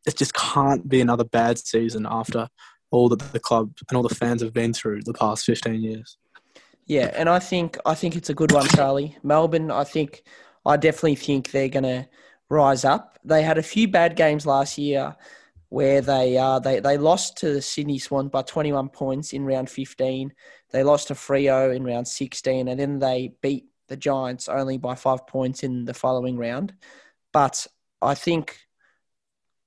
it 0.06 0.16
just 0.16 0.34
can't 0.34 0.88
be 0.88 1.00
another 1.00 1.24
bad 1.24 1.58
season 1.58 2.06
after 2.08 2.48
all 2.90 3.08
that 3.08 3.32
the 3.32 3.40
club 3.40 3.72
and 3.88 3.96
all 3.96 4.02
the 4.02 4.14
fans 4.14 4.40
have 4.40 4.52
been 4.52 4.72
through 4.72 5.02
the 5.02 5.12
past 5.12 5.44
15 5.44 5.82
years. 5.82 6.16
Yeah, 6.86 7.10
and 7.14 7.28
I 7.28 7.40
think 7.40 7.78
I 7.84 7.94
think 7.94 8.14
it's 8.14 8.30
a 8.30 8.34
good 8.34 8.52
one, 8.52 8.68
Charlie. 8.68 9.18
Melbourne, 9.24 9.72
I 9.72 9.82
think 9.82 10.22
I 10.64 10.76
definitely 10.76 11.16
think 11.16 11.50
they're 11.50 11.68
going 11.68 11.82
to 11.82 12.08
rise 12.48 12.84
up. 12.84 13.18
They 13.24 13.42
had 13.42 13.58
a 13.58 13.62
few 13.62 13.88
bad 13.88 14.14
games 14.14 14.46
last 14.46 14.78
year 14.78 15.16
where 15.68 16.00
they 16.00 16.38
uh, 16.38 16.60
they 16.60 16.78
they 16.78 16.96
lost 16.96 17.38
to 17.38 17.52
the 17.52 17.62
Sydney 17.62 17.98
Swans 17.98 18.30
by 18.30 18.42
21 18.42 18.90
points 18.90 19.32
in 19.32 19.44
round 19.44 19.68
15. 19.68 20.32
They 20.70 20.84
lost 20.84 21.08
to 21.08 21.14
Freo 21.14 21.74
in 21.74 21.82
round 21.82 22.06
16, 22.06 22.68
and 22.68 22.78
then 22.78 23.00
they 23.00 23.32
beat 23.42 23.64
the 23.88 23.96
Giants 23.96 24.48
only 24.48 24.78
by 24.78 24.94
five 24.94 25.26
points 25.26 25.64
in 25.64 25.86
the 25.86 25.94
following 25.94 26.36
round. 26.36 26.72
But 27.32 27.66
I 28.00 28.14
think 28.14 28.58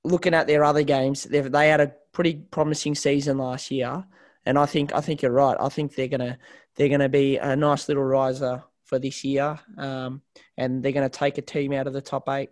looking 0.04 0.34
at 0.34 0.46
their 0.46 0.64
other 0.64 0.82
games, 0.82 1.24
they 1.24 1.68
had 1.68 1.80
a 1.80 1.92
pretty 2.12 2.34
promising 2.34 2.94
season 2.94 3.38
last 3.38 3.70
year, 3.70 4.04
and 4.46 4.58
I 4.58 4.66
think 4.66 4.94
I 4.94 5.00
think 5.00 5.22
you're 5.22 5.32
right. 5.32 5.56
I 5.58 5.68
think 5.68 5.94
they're 5.94 6.08
gonna 6.08 6.38
they're 6.76 6.88
gonna 6.88 7.08
be 7.08 7.36
a 7.36 7.56
nice 7.56 7.88
little 7.88 8.04
riser 8.04 8.62
for 8.84 8.98
this 8.98 9.24
year, 9.24 9.58
um, 9.76 10.22
and 10.56 10.82
they're 10.82 10.92
gonna 10.92 11.08
take 11.08 11.38
a 11.38 11.42
team 11.42 11.72
out 11.72 11.86
of 11.86 11.92
the 11.92 12.00
top 12.00 12.28
eight, 12.28 12.50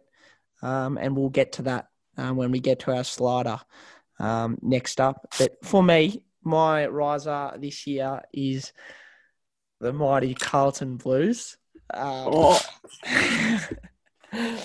um, 0.62 0.98
and 0.98 1.16
we'll 1.16 1.30
get 1.30 1.52
to 1.52 1.62
that 1.62 1.88
um, 2.16 2.36
when 2.36 2.50
we 2.50 2.60
get 2.60 2.80
to 2.80 2.94
our 2.94 3.04
slider 3.04 3.60
um, 4.18 4.58
next 4.62 5.00
up. 5.00 5.26
But 5.38 5.64
for 5.64 5.82
me, 5.82 6.22
my 6.42 6.86
riser 6.86 7.52
this 7.58 7.86
year 7.86 8.22
is 8.32 8.72
the 9.80 9.92
mighty 9.92 10.34
Carlton 10.34 10.96
Blues. 10.96 11.56
Um, 11.92 12.28
oh. 12.32 12.60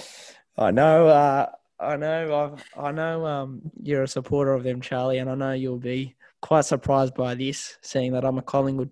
I 0.57 0.71
know. 0.71 1.07
Uh, 1.07 1.49
I 1.83 1.95
know, 1.97 2.35
I've, 2.35 2.83
I 2.85 2.91
know 2.91 3.25
um, 3.25 3.61
you're 3.81 4.03
a 4.03 4.07
supporter 4.07 4.53
of 4.53 4.63
them, 4.63 4.81
Charlie, 4.81 5.17
and 5.17 5.29
I 5.29 5.35
know 5.35 5.51
you'll 5.51 5.77
be 5.77 6.15
quite 6.41 6.65
surprised 6.65 7.13
by 7.13 7.35
this, 7.35 7.77
seeing 7.81 8.13
that 8.13 8.25
I'm 8.25 8.37
a 8.37 8.41
Collingwood 8.41 8.91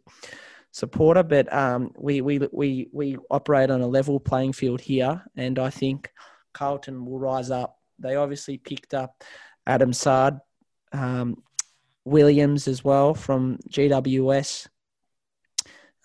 supporter. 0.72 1.24
But 1.24 1.52
um, 1.54 1.92
we, 1.98 2.22
we, 2.22 2.40
we, 2.52 2.90
we 2.92 3.18
operate 3.30 3.70
on 3.70 3.82
a 3.82 3.88
level 3.88 4.20
playing 4.20 4.54
field 4.54 4.82
here, 4.82 5.22
and 5.36 5.60
I 5.60 5.70
think 5.70 6.12
Carlton 6.54 7.06
will 7.06 7.20
rise 7.20 7.52
up. 7.52 7.80
They 8.00 8.16
obviously 8.16 8.58
picked 8.58 8.94
up 8.94 9.24
Adam 9.66 9.94
Saad, 9.94 10.40
um, 10.92 11.42
Williams 12.04 12.68
as 12.68 12.84
well 12.84 13.14
from 13.14 13.60
GWS, 13.70 14.68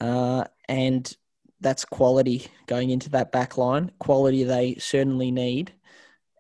uh, 0.01 0.45
and 0.69 1.17
that's 1.61 1.85
quality 1.85 2.47
going 2.67 2.91
into 2.91 3.09
that 3.11 3.33
back 3.33 3.57
line. 3.57 3.91
Quality 3.99 4.45
they 4.45 4.77
certainly 4.77 5.31
need. 5.31 5.73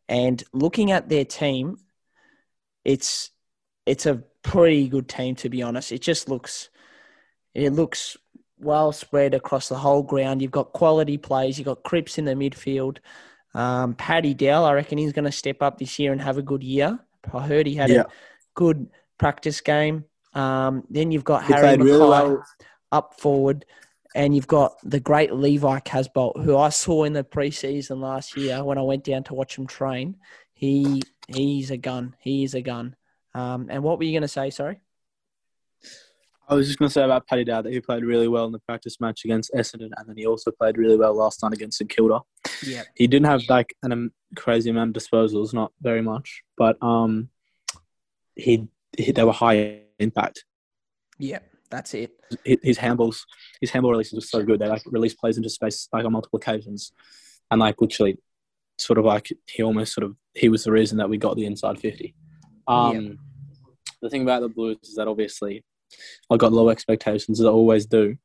And 0.08 0.42
looking 0.52 0.92
at 0.92 1.08
their 1.08 1.24
team, 1.24 1.78
it's 2.84 3.30
it's 3.84 4.06
a 4.06 4.22
pretty 4.42 4.88
good 4.88 5.08
team 5.08 5.34
to 5.36 5.48
be 5.48 5.62
honest. 5.62 5.92
It 5.92 6.02
just 6.02 6.28
looks 6.28 6.70
it 7.54 7.72
looks 7.72 8.16
well 8.58 8.92
spread 8.92 9.34
across 9.34 9.68
the 9.68 9.76
whole 9.76 10.02
ground. 10.02 10.42
You've 10.42 10.50
got 10.50 10.72
quality 10.72 11.18
plays. 11.18 11.58
You've 11.58 11.66
got 11.66 11.82
Cripps 11.82 12.18
in 12.18 12.24
the 12.24 12.34
midfield. 12.34 12.98
Um, 13.54 13.94
Paddy 13.94 14.34
Dow, 14.34 14.64
I 14.64 14.74
reckon 14.74 14.98
he's 14.98 15.12
going 15.12 15.24
to 15.24 15.32
step 15.32 15.62
up 15.62 15.78
this 15.78 15.98
year 15.98 16.12
and 16.12 16.20
have 16.20 16.38
a 16.38 16.42
good 16.42 16.62
year. 16.62 16.98
I 17.32 17.46
heard 17.46 17.66
he 17.66 17.74
had 17.74 17.90
yeah. 17.90 18.02
a 18.02 18.06
good 18.54 18.88
practice 19.18 19.60
game. 19.60 20.04
Um, 20.34 20.84
then 20.90 21.10
you've 21.10 21.24
got 21.24 21.46
he 21.46 21.54
Harry 21.54 21.76
McKay 21.76 21.84
really 21.84 21.98
well. 21.98 22.44
up 22.92 23.18
forward 23.18 23.64
and 24.16 24.34
you've 24.34 24.46
got 24.46 24.78
the 24.82 24.98
great 24.98 25.34
Levi 25.34 25.78
Casboult, 25.80 26.42
who 26.42 26.56
I 26.56 26.70
saw 26.70 27.04
in 27.04 27.12
the 27.12 27.22
preseason 27.22 28.00
last 28.00 28.34
year 28.34 28.64
when 28.64 28.78
I 28.78 28.82
went 28.82 29.04
down 29.04 29.24
to 29.24 29.34
watch 29.34 29.58
him 29.58 29.66
train. 29.66 30.16
He 30.54 31.02
he's 31.28 31.70
a 31.70 31.76
gun. 31.76 32.16
He 32.20 32.42
is 32.42 32.54
a 32.54 32.62
gun. 32.62 32.96
Um, 33.34 33.66
and 33.68 33.82
what 33.82 33.98
were 33.98 34.04
you 34.04 34.12
going 34.12 34.22
to 34.22 34.28
say? 34.28 34.48
Sorry. 34.48 34.80
I 36.48 36.54
was 36.54 36.66
just 36.66 36.78
going 36.78 36.88
to 36.88 36.92
say 36.92 37.04
about 37.04 37.26
Paddy 37.26 37.44
Dow 37.44 37.60
that 37.60 37.72
he 37.72 37.80
played 37.80 38.04
really 38.04 38.28
well 38.28 38.46
in 38.46 38.52
the 38.52 38.60
practice 38.60 39.00
match 39.00 39.24
against 39.24 39.52
Essendon, 39.52 39.90
and 39.96 40.08
then 40.08 40.16
he 40.16 40.26
also 40.26 40.50
played 40.50 40.78
really 40.78 40.96
well 40.96 41.14
last 41.14 41.42
night 41.42 41.52
against 41.52 41.76
St 41.76 41.90
Kilda. 41.90 42.20
Yeah, 42.64 42.84
he 42.94 43.06
didn't 43.06 43.26
have 43.26 43.42
like 43.50 43.76
an 43.82 43.92
um, 43.92 44.12
crazy 44.34 44.70
amount 44.70 44.96
of 44.96 45.02
disposals, 45.02 45.52
not 45.52 45.72
very 45.82 46.00
much, 46.00 46.42
but 46.56 46.82
um, 46.82 47.28
he, 48.34 48.68
he 48.96 49.12
they 49.12 49.24
were 49.24 49.32
high 49.32 49.82
impact. 49.98 50.44
Yeah, 51.18 51.40
that's 51.70 51.94
it. 51.94 52.12
His 52.44 52.78
handballs, 52.78 53.20
his 53.60 53.70
handball 53.70 53.92
releases 53.92 54.14
were 54.14 54.20
so 54.20 54.42
good. 54.42 54.60
They 54.60 54.68
like 54.68 54.82
release 54.86 55.14
plays 55.14 55.36
into 55.36 55.50
space 55.50 55.88
like 55.92 56.04
on 56.04 56.12
multiple 56.12 56.38
occasions, 56.38 56.92
and 57.50 57.60
like 57.60 57.80
literally, 57.80 58.18
sort 58.78 58.98
of 58.98 59.04
like 59.04 59.28
he 59.48 59.62
almost 59.62 59.94
sort 59.94 60.04
of 60.04 60.16
he 60.34 60.48
was 60.48 60.64
the 60.64 60.72
reason 60.72 60.98
that 60.98 61.08
we 61.08 61.18
got 61.18 61.36
the 61.36 61.46
inside 61.46 61.78
fifty. 61.78 62.14
Um, 62.68 63.18
The 64.02 64.10
thing 64.10 64.22
about 64.22 64.42
the 64.42 64.48
Blues 64.48 64.78
is 64.82 64.96
that 64.96 65.08
obviously 65.08 65.64
I've 66.30 66.38
got 66.38 66.52
low 66.52 66.68
expectations 66.68 67.40
as 67.40 67.46
I 67.46 67.50
always 67.50 67.86
do. 67.86 68.16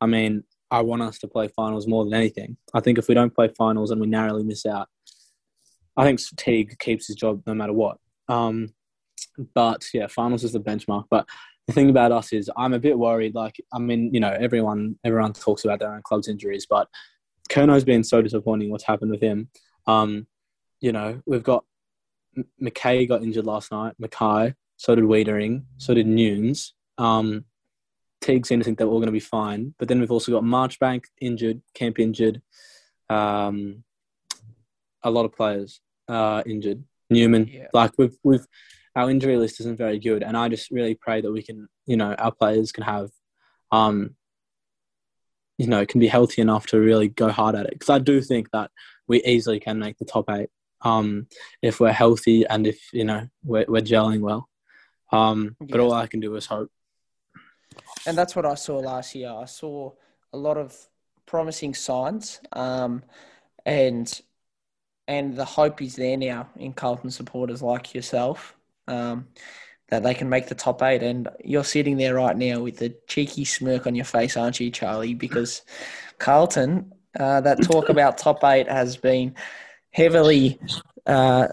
I 0.00 0.06
mean, 0.06 0.44
I 0.70 0.80
want 0.82 1.02
us 1.02 1.18
to 1.18 1.28
play 1.28 1.48
finals 1.48 1.86
more 1.86 2.04
than 2.04 2.14
anything. 2.14 2.56
I 2.72 2.80
think 2.80 2.98
if 2.98 3.08
we 3.08 3.14
don't 3.14 3.34
play 3.34 3.48
finals 3.48 3.90
and 3.90 4.00
we 4.00 4.06
narrowly 4.06 4.44
miss 4.44 4.64
out, 4.64 4.88
I 5.96 6.04
think 6.04 6.20
Teague 6.36 6.78
keeps 6.78 7.08
his 7.08 7.16
job 7.16 7.42
no 7.46 7.54
matter 7.54 7.72
what. 7.72 7.98
Um, 8.28 8.72
but 9.54 9.86
yeah, 9.92 10.06
finals 10.06 10.44
is 10.44 10.52
the 10.52 10.60
benchmark. 10.60 11.04
But 11.10 11.28
the 11.70 11.74
thing 11.74 11.90
about 11.90 12.12
us 12.12 12.32
is 12.32 12.50
I'm 12.56 12.74
a 12.74 12.78
bit 12.78 12.98
worried. 12.98 13.34
Like, 13.34 13.60
I 13.72 13.78
mean, 13.78 14.12
you 14.12 14.20
know, 14.20 14.36
everyone 14.38 14.98
everyone 15.04 15.32
talks 15.32 15.64
about 15.64 15.78
their 15.78 15.94
own 15.94 16.02
club's 16.02 16.28
injuries, 16.28 16.66
but 16.68 16.88
Curnow's 17.48 17.84
been 17.84 18.04
so 18.04 18.20
disappointing. 18.22 18.70
What's 18.70 18.84
happened 18.84 19.10
with 19.10 19.20
him? 19.20 19.48
Um, 19.86 20.26
you 20.80 20.92
know, 20.92 21.20
we've 21.26 21.42
got 21.42 21.64
McKay 22.62 23.08
got 23.08 23.22
injured 23.22 23.46
last 23.46 23.70
night. 23.72 23.94
McKay, 24.00 24.54
so 24.76 24.94
did 24.94 25.04
Weitering, 25.04 25.64
so 25.78 25.94
did 25.94 26.06
Nunes. 26.06 26.74
Um, 26.98 27.44
Teague 28.20 28.46
seemed 28.46 28.62
to 28.62 28.64
think 28.64 28.78
they 28.78 28.84
were 28.84 28.90
all 28.90 28.98
going 28.98 29.06
to 29.06 29.12
be 29.12 29.20
fine, 29.20 29.74
but 29.78 29.88
then 29.88 29.98
we've 29.98 30.10
also 30.10 30.30
got 30.30 30.42
Marchbank 30.42 31.04
injured, 31.20 31.62
Camp 31.74 31.98
injured, 31.98 32.42
um, 33.08 33.82
a 35.02 35.10
lot 35.10 35.24
of 35.24 35.34
players 35.34 35.80
uh, 36.08 36.42
injured. 36.44 36.84
Newman, 37.08 37.48
yeah. 37.48 37.66
like 37.72 37.92
we've 37.98 38.16
we've 38.22 38.46
our 38.96 39.10
injury 39.10 39.36
list 39.36 39.60
isn't 39.60 39.78
very 39.78 39.98
good, 39.98 40.22
and 40.22 40.36
I 40.36 40.48
just 40.48 40.70
really 40.70 40.94
pray 40.94 41.20
that 41.20 41.32
we 41.32 41.42
can, 41.42 41.68
you 41.86 41.96
know, 41.96 42.14
our 42.14 42.32
players 42.32 42.72
can 42.72 42.84
have, 42.84 43.10
um, 43.70 44.16
you 45.58 45.66
know, 45.66 45.86
can 45.86 46.00
be 46.00 46.08
healthy 46.08 46.42
enough 46.42 46.66
to 46.68 46.80
really 46.80 47.08
go 47.08 47.28
hard 47.28 47.54
at 47.54 47.66
it. 47.66 47.72
Because 47.72 47.90
I 47.90 47.98
do 47.98 48.20
think 48.20 48.50
that 48.50 48.70
we 49.06 49.22
easily 49.22 49.60
can 49.60 49.78
make 49.78 49.98
the 49.98 50.04
top 50.04 50.28
eight 50.30 50.50
um, 50.82 51.26
if 51.62 51.80
we're 51.80 51.92
healthy 51.92 52.46
and 52.46 52.66
if 52.66 52.92
you 52.92 53.04
know 53.04 53.28
we're, 53.44 53.66
we're 53.68 53.82
gelling 53.82 54.20
well. 54.20 54.48
Um, 55.12 55.56
but 55.60 55.80
all 55.80 55.92
I 55.92 56.06
can 56.06 56.20
do 56.20 56.34
is 56.36 56.46
hope. 56.46 56.70
And 58.06 58.16
that's 58.16 58.34
what 58.34 58.46
I 58.46 58.54
saw 58.54 58.78
last 58.78 59.14
year. 59.14 59.30
I 59.30 59.44
saw 59.44 59.92
a 60.32 60.38
lot 60.38 60.56
of 60.56 60.76
promising 61.26 61.74
signs, 61.74 62.40
um, 62.52 63.02
and 63.64 64.20
and 65.06 65.36
the 65.36 65.44
hope 65.44 65.82
is 65.82 65.96
there 65.96 66.16
now 66.16 66.48
in 66.56 66.72
Carlton 66.72 67.10
supporters 67.10 67.62
like 67.62 67.94
yourself 67.94 68.56
um, 68.90 69.28
that 69.88 70.02
they 70.02 70.14
can 70.14 70.28
make 70.28 70.48
the 70.48 70.54
top 70.54 70.82
eight. 70.82 71.02
And 71.02 71.28
you're 71.44 71.64
sitting 71.64 71.96
there 71.96 72.14
right 72.14 72.36
now 72.36 72.60
with 72.60 72.80
a 72.82 72.94
cheeky 73.06 73.44
smirk 73.44 73.86
on 73.86 73.94
your 73.94 74.04
face, 74.04 74.36
aren't 74.36 74.60
you, 74.60 74.70
Charlie? 74.70 75.14
Because 75.14 75.62
Carlton, 76.18 76.92
uh, 77.18 77.40
that 77.40 77.62
talk 77.62 77.88
about 77.88 78.18
top 78.18 78.42
eight 78.44 78.68
has 78.68 78.96
been 78.96 79.34
heavily 79.92 80.60
uh, 81.06 81.48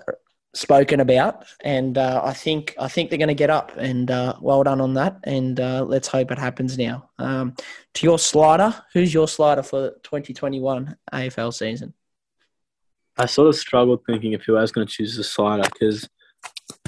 spoken 0.53 1.00
about, 1.00 1.46
and 1.63 1.98
uh, 1.98 2.22
I 2.24 2.34
think 2.34 2.75
I 2.79 2.88
think 2.88 3.10
they're 3.10 3.20
going 3.20 3.27
to 3.27 3.34
get 3.34 3.50
up. 3.50 3.72
And 3.77 4.10
uh, 4.10 4.36
well 4.41 4.63
done 4.63 4.82
on 4.82 4.94
that. 4.96 5.20
And 5.24 5.60
uh, 5.60 5.84
let's 5.84 6.08
hope 6.08 6.32
it 6.32 6.39
happens 6.39 6.77
now. 6.77 7.10
Um, 7.20 7.56
to 7.96 8.06
your 8.06 8.20
slider, 8.20 8.75
who's 8.94 9.13
your 9.13 9.27
slider 9.27 9.63
for 9.63 9.91
2021 10.03 10.96
AFL 11.13 11.53
season? 11.53 11.94
I 13.20 13.25
sort 13.25 13.48
of 13.48 13.56
struggled 13.56 14.06
thinking 14.06 14.36
of 14.36 14.44
who 14.44 14.58
I 14.58 14.62
was 14.62 14.72
going 14.72 14.86
to 14.86 14.94
choose 14.94 15.13
as 15.13 15.25
a 15.25 15.29
slider 15.29 15.63
because 15.63 16.08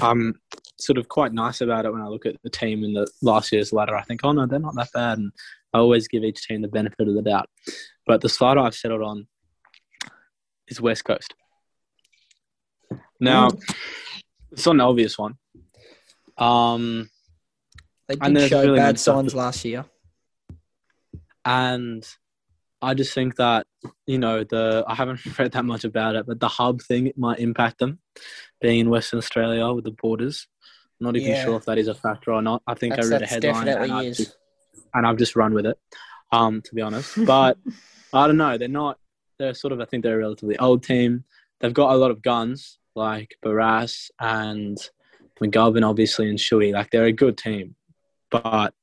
I'm 0.00 0.40
sort 0.78 0.98
of 0.98 1.08
quite 1.08 1.32
nice 1.32 1.60
about 1.60 1.84
it 1.84 1.92
when 1.92 2.02
I 2.02 2.08
look 2.08 2.26
at 2.26 2.36
the 2.42 2.50
team 2.50 2.84
in 2.84 2.92
the 2.92 3.06
last 3.22 3.52
year's 3.52 3.72
ladder. 3.72 3.96
I 3.96 4.02
think, 4.02 4.20
oh 4.24 4.32
no, 4.32 4.46
they're 4.46 4.58
not 4.58 4.74
that 4.76 4.92
bad, 4.92 5.18
and 5.18 5.32
I 5.72 5.78
always 5.78 6.08
give 6.08 6.24
each 6.24 6.46
team 6.46 6.62
the 6.62 6.68
benefit 6.68 7.08
of 7.08 7.14
the 7.14 7.22
doubt. 7.22 7.48
But 8.06 8.20
the 8.20 8.28
slider 8.28 8.60
I've 8.60 8.74
settled 8.74 9.02
on 9.02 9.26
is 10.68 10.80
West 10.80 11.04
Coast. 11.04 11.34
Now, 13.20 13.50
mm. 13.50 13.74
it's 14.52 14.66
not 14.66 14.76
an 14.76 14.80
obvious 14.80 15.18
one. 15.18 15.34
Um, 16.38 17.10
they 18.08 18.16
did 18.16 18.48
show 18.48 18.62
really 18.62 18.78
bad 18.78 18.98
signs 18.98 19.34
last 19.34 19.64
year, 19.64 19.84
and 21.44 22.04
I 22.82 22.94
just 22.94 23.12
think 23.14 23.36
that 23.36 23.66
you 24.06 24.18
know 24.18 24.42
the 24.42 24.84
I 24.86 24.94
haven't 24.94 25.20
read 25.38 25.52
that 25.52 25.64
much 25.64 25.84
about 25.84 26.16
it, 26.16 26.26
but 26.26 26.40
the 26.40 26.48
hub 26.48 26.80
thing 26.82 27.12
might 27.16 27.38
impact 27.38 27.78
them, 27.78 28.00
being 28.60 28.80
in 28.80 28.90
Western 28.90 29.18
Australia 29.18 29.72
with 29.72 29.84
the 29.84 29.92
borders. 30.02 30.46
I'm 31.00 31.06
not 31.06 31.16
even 31.16 31.30
yeah. 31.30 31.44
sure 31.44 31.56
if 31.56 31.64
that 31.64 31.78
is 31.78 31.88
a 31.88 31.94
factor 31.94 32.32
or 32.32 32.42
not. 32.42 32.62
I 32.66 32.74
think 32.74 32.94
that's, 32.94 33.08
I 33.08 33.10
read 33.10 33.22
a 33.22 33.26
headline 33.26 33.68
and 33.68 33.92
I've, 33.92 34.14
just, 34.14 34.36
and 34.94 35.06
I've, 35.06 35.16
just, 35.16 35.36
run 35.36 35.54
with 35.54 35.66
it, 35.66 35.78
um, 36.32 36.62
to 36.62 36.74
be 36.74 36.82
honest. 36.82 37.16
But 37.26 37.56
I 38.12 38.26
don't 38.26 38.36
know. 38.36 38.58
They're 38.58 38.68
not. 38.68 38.98
They're 39.38 39.54
sort 39.54 39.72
of. 39.72 39.80
I 39.80 39.86
think 39.86 40.02
they're 40.02 40.16
a 40.16 40.18
relatively 40.18 40.58
old 40.58 40.82
team. 40.82 41.24
They've 41.60 41.72
got 41.72 41.92
a 41.92 41.96
lot 41.96 42.10
of 42.10 42.22
guns 42.22 42.78
like 42.94 43.36
Barrass 43.44 44.10
and 44.20 44.76
McGovern, 45.42 45.88
obviously, 45.88 46.28
and 46.28 46.38
Shuey. 46.38 46.72
Like 46.72 46.90
they're 46.90 47.04
a 47.04 47.12
good 47.12 47.38
team, 47.38 47.76
but 48.30 48.74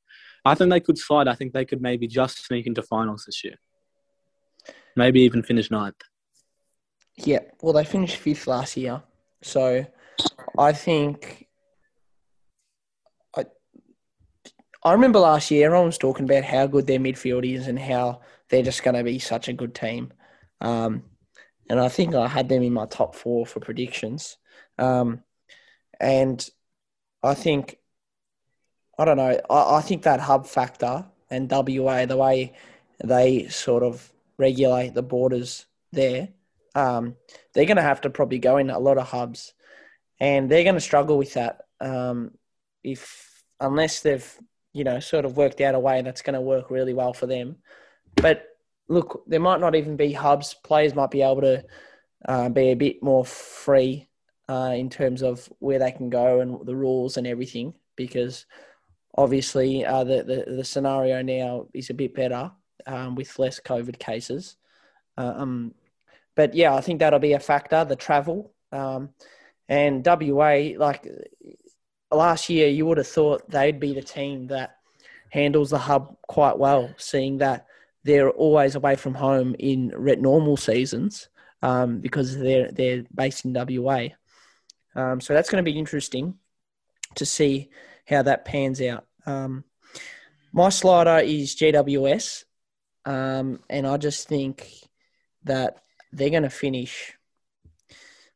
I 0.46 0.55
think 0.55 0.72
they 0.72 0.79
could 0.79 0.98
slide. 0.98 1.27
I 1.27 1.36
think 1.36 1.53
they 1.53 1.65
could 1.65 1.81
maybe 1.81 2.07
just 2.07 2.46
sneak 2.46 2.65
into 2.65 2.81
finals 2.81 3.25
this 3.25 3.43
year 3.43 3.57
maybe 4.98 5.22
even 5.22 5.43
finish 5.43 5.72
ninth. 5.72 6.01
Yeah, 7.15 7.39
well, 7.62 7.74
they 7.74 7.86
finished 7.86 8.17
fifth 8.17 8.48
last 8.48 8.75
year, 8.75 9.01
so 9.41 9.86
I 10.58 10.74
think 10.74 11.48
I 13.36 13.46
I 14.84 14.91
remember 14.94 15.20
last 15.20 15.51
year 15.51 15.67
everyone 15.67 15.88
was 15.88 15.98
talking 15.98 16.25
about 16.25 16.44
how 16.44 16.67
good 16.67 16.88
their 16.88 17.00
midfield 17.00 17.46
is 17.46 17.67
and 17.67 17.79
how 17.79 18.22
they're 18.50 18.63
just 18.63 18.84
going 18.84 18.96
to 18.96 19.03
be 19.03 19.20
such 19.20 19.48
a 19.48 19.53
good 19.53 19.75
team, 19.75 20.12
um, 20.62 21.03
and 21.70 21.79
I 21.79 21.89
think 21.89 22.15
I 22.15 22.27
had 22.27 22.50
them 22.50 22.63
in 22.63 22.74
my 22.74 22.86
top 22.86 23.15
four 23.15 23.46
for 23.46 23.60
predictions, 23.60 24.38
um, 24.77 25.24
and 26.00 26.48
I 27.24 27.34
think 27.34 27.77
I 28.98 29.06
don't 29.06 29.17
know. 29.17 29.39
I, 29.50 29.77
I 29.77 29.82
think 29.82 30.03
that 30.03 30.20
hub 30.20 30.48
factor 30.48 31.06
and 31.29 31.51
WA 31.51 32.06
the 32.06 32.17
way 32.17 32.53
they 33.03 33.48
sort 33.50 33.84
of 33.84 34.12
regulate 34.38 34.94
the 34.94 35.03
borders 35.03 35.65
there, 35.91 36.29
um, 36.77 37.15
they're 37.53 37.65
going 37.65 37.77
to 37.77 37.81
have 37.84 38.01
to 38.01 38.10
probably 38.12 38.38
go 38.38 38.57
in 38.57 38.69
a 38.69 38.77
lot 38.77 39.00
of 39.00 39.07
hubs, 39.07 39.53
and 40.19 40.50
they're 40.50 40.63
going 40.63 40.75
to 40.75 40.81
struggle 40.81 41.17
with 41.17 41.34
that 41.34 41.62
um, 41.81 42.31
if 42.84 43.43
unless 43.60 44.01
they've 44.01 44.38
you 44.74 44.84
know 44.84 45.00
sort 45.00 45.25
of 45.25 45.38
worked 45.38 45.60
out 45.60 45.74
a 45.74 45.79
way 45.79 46.03
that's 46.03 46.22
going 46.22 46.36
to 46.36 46.41
work 46.41 46.69
really 46.69 46.93
well 46.93 47.13
for 47.13 47.25
them. 47.25 47.55
But 48.15 48.46
look, 48.88 49.24
there 49.25 49.39
might 49.39 49.60
not 49.60 49.74
even 49.74 49.98
be 49.98 50.13
hubs. 50.13 50.53
Players 50.53 50.93
might 50.93 51.10
be 51.10 51.24
able 51.24 51.41
to 51.41 51.65
uh, 52.25 52.50
be 52.50 52.69
a 52.69 52.75
bit 52.75 53.01
more 53.01 53.25
free 53.25 54.07
uh, 54.48 54.74
in 54.75 54.91
terms 54.91 55.24
of 55.24 55.51
where 55.57 55.79
they 55.79 55.91
can 55.91 56.12
go 56.12 56.41
and 56.41 56.63
the 56.63 56.75
rules 56.75 57.17
and 57.17 57.25
everything, 57.25 57.74
because 57.96 58.46
obviously 59.17 59.84
uh, 59.84 60.03
the, 60.03 60.22
the 60.22 60.55
the 60.57 60.63
scenario 60.63 61.24
now 61.24 61.65
is 61.74 61.89
a 61.89 61.96
bit 61.96 62.13
better 62.13 62.51
um, 62.86 63.15
with 63.15 63.39
less 63.39 63.60
COVID 63.60 63.98
cases. 63.98 64.57
Uh, 65.17 65.34
um, 65.38 65.74
but 66.38 66.53
yeah, 66.53 66.74
I 66.74 66.82
think 66.82 67.00
that'll 67.00 67.20
be 67.20 67.34
a 67.34 67.39
factor. 67.39 67.84
The 67.84 67.96
travel 67.96 68.53
um, 68.72 69.10
and 69.67 70.06
WA, 70.06 70.70
like 70.77 71.06
last 72.12 72.48
year, 72.48 72.67
you 72.70 72.86
would 72.86 73.00
have 73.00 73.08
thought 73.08 73.50
they'd 73.50 73.79
be 73.79 73.94
the 73.94 74.03
team 74.03 74.48
that 74.48 74.77
handles 75.29 75.72
the 75.72 75.79
hub 75.79 76.15
quite 76.27 76.58
well, 76.58 76.94
seeing 76.98 77.39
that 77.39 77.65
they're 78.03 78.29
always 78.29 78.75
away 78.75 78.96
from 78.96 79.15
home 79.15 79.56
in 79.58 79.91
normal 80.22 80.56
seasons 80.56 81.27
um, 81.63 82.00
because 82.00 82.38
they're 82.38 82.72
they're 82.72 83.03
based 83.13 83.44
in 83.44 83.53
WA. 83.53 84.10
Um, 84.96 85.20
so 85.20 85.34
that's 85.34 85.50
going 85.50 85.63
to 85.63 85.70
be 85.70 85.77
interesting 85.77 86.36
to 87.15 87.25
see 87.25 87.70
how 88.08 88.22
that 88.22 88.46
pans 88.46 88.79
out. 88.79 89.06
Um, 89.25 89.63
my 90.53 90.70
slider 90.70 91.17
is 91.17 91.56
GWS. 91.56 92.44
Um, 93.06 93.62
and 93.70 93.88
I 93.88 93.98
just 93.98 94.27
think 94.27 94.70
that 95.46 95.77
they're 96.11 96.29
going 96.29 96.43
to 96.43 96.49
finish 96.49 97.17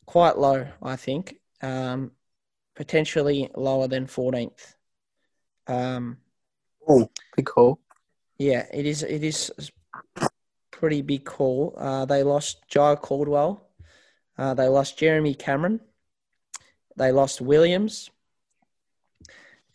quite 0.05 0.37
low, 0.37 0.67
I 0.81 0.95
think, 0.95 1.37
um, 1.61 2.11
potentially 2.75 3.49
lower 3.55 3.87
than 3.87 4.07
14th. 4.07 4.75
Um, 5.67 6.17
oh, 6.87 7.09
big 7.35 7.45
call. 7.45 7.79
Yeah, 8.37 8.65
it 8.73 8.85
is. 8.85 9.03
It 9.03 9.23
is 9.23 9.51
pretty 10.71 11.01
big 11.01 11.25
call. 11.25 11.75
Uh, 11.77 12.05
they 12.05 12.23
lost 12.23 12.67
Jye 12.67 12.95
Caldwell. 12.95 13.69
Uh, 14.37 14.53
they 14.55 14.67
lost 14.67 14.97
Jeremy 14.97 15.35
Cameron. 15.35 15.79
They 16.97 17.11
lost 17.11 17.39
Williams, 17.39 18.09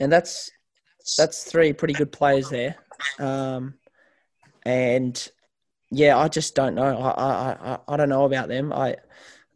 and 0.00 0.12
that's 0.12 0.50
that's 1.16 1.44
three 1.44 1.72
pretty 1.72 1.94
good 1.94 2.12
players 2.12 2.50
there. 2.50 2.76
Um, 3.18 3.74
and 4.64 5.30
yeah, 5.90 6.18
I 6.18 6.28
just 6.28 6.54
don't 6.54 6.74
know. 6.74 6.98
I, 6.98 7.52
I, 7.72 7.78
I, 7.86 7.96
don't 7.96 8.08
know 8.08 8.24
about 8.24 8.48
them. 8.48 8.72
I 8.72 8.96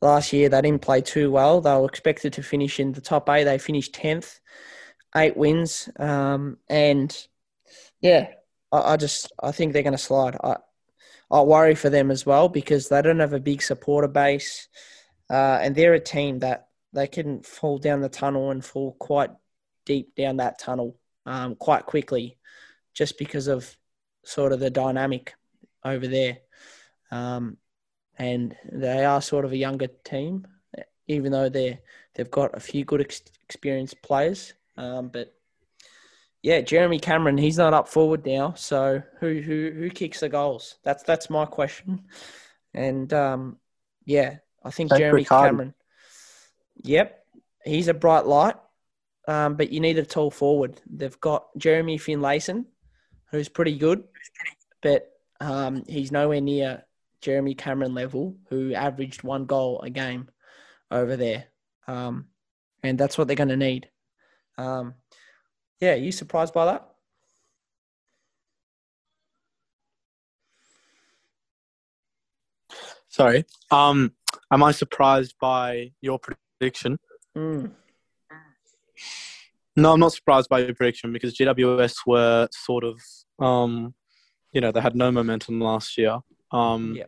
last 0.00 0.32
year 0.32 0.48
they 0.48 0.62
didn't 0.62 0.82
play 0.82 1.00
too 1.00 1.30
well. 1.30 1.60
They 1.60 1.74
were 1.74 1.86
expected 1.86 2.34
to 2.34 2.42
finish 2.42 2.78
in 2.78 2.92
the 2.92 3.00
top 3.00 3.28
eight. 3.28 3.44
They 3.44 3.58
finished 3.58 3.94
tenth, 3.94 4.40
eight 5.16 5.36
wins, 5.36 5.88
um, 5.98 6.58
and 6.68 7.16
yeah, 8.00 8.28
I, 8.70 8.92
I 8.92 8.96
just 8.96 9.32
I 9.42 9.52
think 9.52 9.72
they're 9.72 9.82
going 9.82 9.92
to 9.92 9.98
slide. 9.98 10.36
I 10.42 10.56
I 11.30 11.42
worry 11.42 11.74
for 11.74 11.90
them 11.90 12.10
as 12.10 12.24
well 12.24 12.48
because 12.48 12.88
they 12.88 13.02
don't 13.02 13.20
have 13.20 13.32
a 13.32 13.40
big 13.40 13.62
supporter 13.62 14.08
base, 14.08 14.68
uh, 15.30 15.58
and 15.60 15.74
they're 15.74 15.94
a 15.94 16.00
team 16.00 16.40
that 16.40 16.68
they 16.92 17.06
can 17.06 17.42
fall 17.42 17.78
down 17.78 18.00
the 18.00 18.08
tunnel 18.08 18.50
and 18.50 18.64
fall 18.64 18.96
quite 18.98 19.30
deep 19.84 20.14
down 20.14 20.36
that 20.36 20.58
tunnel 20.58 20.96
um, 21.26 21.56
quite 21.56 21.86
quickly, 21.86 22.38
just 22.94 23.18
because 23.18 23.48
of 23.48 23.76
sort 24.24 24.52
of 24.52 24.60
the 24.60 24.70
dynamic 24.70 25.34
over 25.84 26.06
there. 26.06 26.38
Um, 27.10 27.56
and 28.18 28.56
they 28.70 29.04
are 29.04 29.22
sort 29.22 29.44
of 29.44 29.52
a 29.52 29.56
younger 29.56 29.88
team, 30.04 30.46
even 31.08 31.32
though 31.32 31.48
they're 31.48 31.78
they've 32.14 32.30
got 32.30 32.56
a 32.56 32.60
few 32.60 32.84
good 32.84 33.00
ex- 33.00 33.22
experienced 33.44 34.02
players. 34.02 34.52
Um, 34.76 35.08
but 35.08 35.34
yeah, 36.42 36.60
Jeremy 36.60 36.98
Cameron, 36.98 37.38
he's 37.38 37.58
not 37.58 37.74
up 37.74 37.88
forward 37.88 38.24
now. 38.26 38.54
So 38.54 39.02
who 39.20 39.40
who 39.40 39.72
who 39.74 39.90
kicks 39.90 40.20
the 40.20 40.28
goals? 40.28 40.76
That's 40.84 41.02
that's 41.02 41.30
my 41.30 41.46
question. 41.46 42.06
And 42.74 43.12
um, 43.12 43.56
yeah, 44.04 44.36
I 44.62 44.70
think 44.70 44.90
Jeremy 44.94 45.22
Riccardi. 45.22 45.48
Cameron. 45.48 45.74
Yep, 46.82 47.24
he's 47.64 47.88
a 47.88 47.94
bright 47.94 48.26
light. 48.26 48.56
Um, 49.28 49.54
but 49.54 49.70
you 49.70 49.80
need 49.80 49.98
a 49.98 50.04
tall 50.04 50.30
forward. 50.30 50.80
They've 50.90 51.20
got 51.20 51.46
Jeremy 51.56 51.98
Finlayson, 51.98 52.66
who's 53.30 53.48
pretty 53.48 53.76
good, 53.78 54.04
but 54.82 55.09
um, 55.40 55.84
he's 55.88 56.12
nowhere 56.12 56.40
near 56.40 56.84
Jeremy 57.20 57.54
Cameron 57.54 57.94
level, 57.94 58.36
who 58.48 58.74
averaged 58.74 59.22
one 59.22 59.46
goal 59.46 59.80
a 59.82 59.90
game 59.90 60.28
over 60.90 61.16
there. 61.16 61.44
Um, 61.86 62.26
and 62.82 62.98
that's 62.98 63.18
what 63.18 63.26
they're 63.26 63.36
going 63.36 63.48
to 63.48 63.56
need. 63.56 63.88
Um, 64.58 64.94
yeah, 65.80 65.94
you 65.94 66.12
surprised 66.12 66.54
by 66.54 66.66
that? 66.66 66.86
Sorry. 73.08 73.44
Um, 73.70 74.12
am 74.52 74.62
I 74.62 74.72
surprised 74.72 75.34
by 75.40 75.92
your 76.00 76.18
prediction? 76.18 76.98
Mm. 77.36 77.72
No, 79.76 79.92
I'm 79.92 80.00
not 80.00 80.12
surprised 80.12 80.48
by 80.48 80.60
your 80.60 80.74
prediction 80.74 81.12
because 81.12 81.34
GWS 81.36 81.96
were 82.06 82.48
sort 82.52 82.84
of, 82.84 83.00
um, 83.38 83.94
you 84.52 84.60
know, 84.60 84.72
they 84.72 84.80
had 84.80 84.96
no 84.96 85.10
momentum 85.10 85.60
last 85.60 85.96
year. 85.96 86.18
Um, 86.52 86.94
Yeah. 86.96 87.06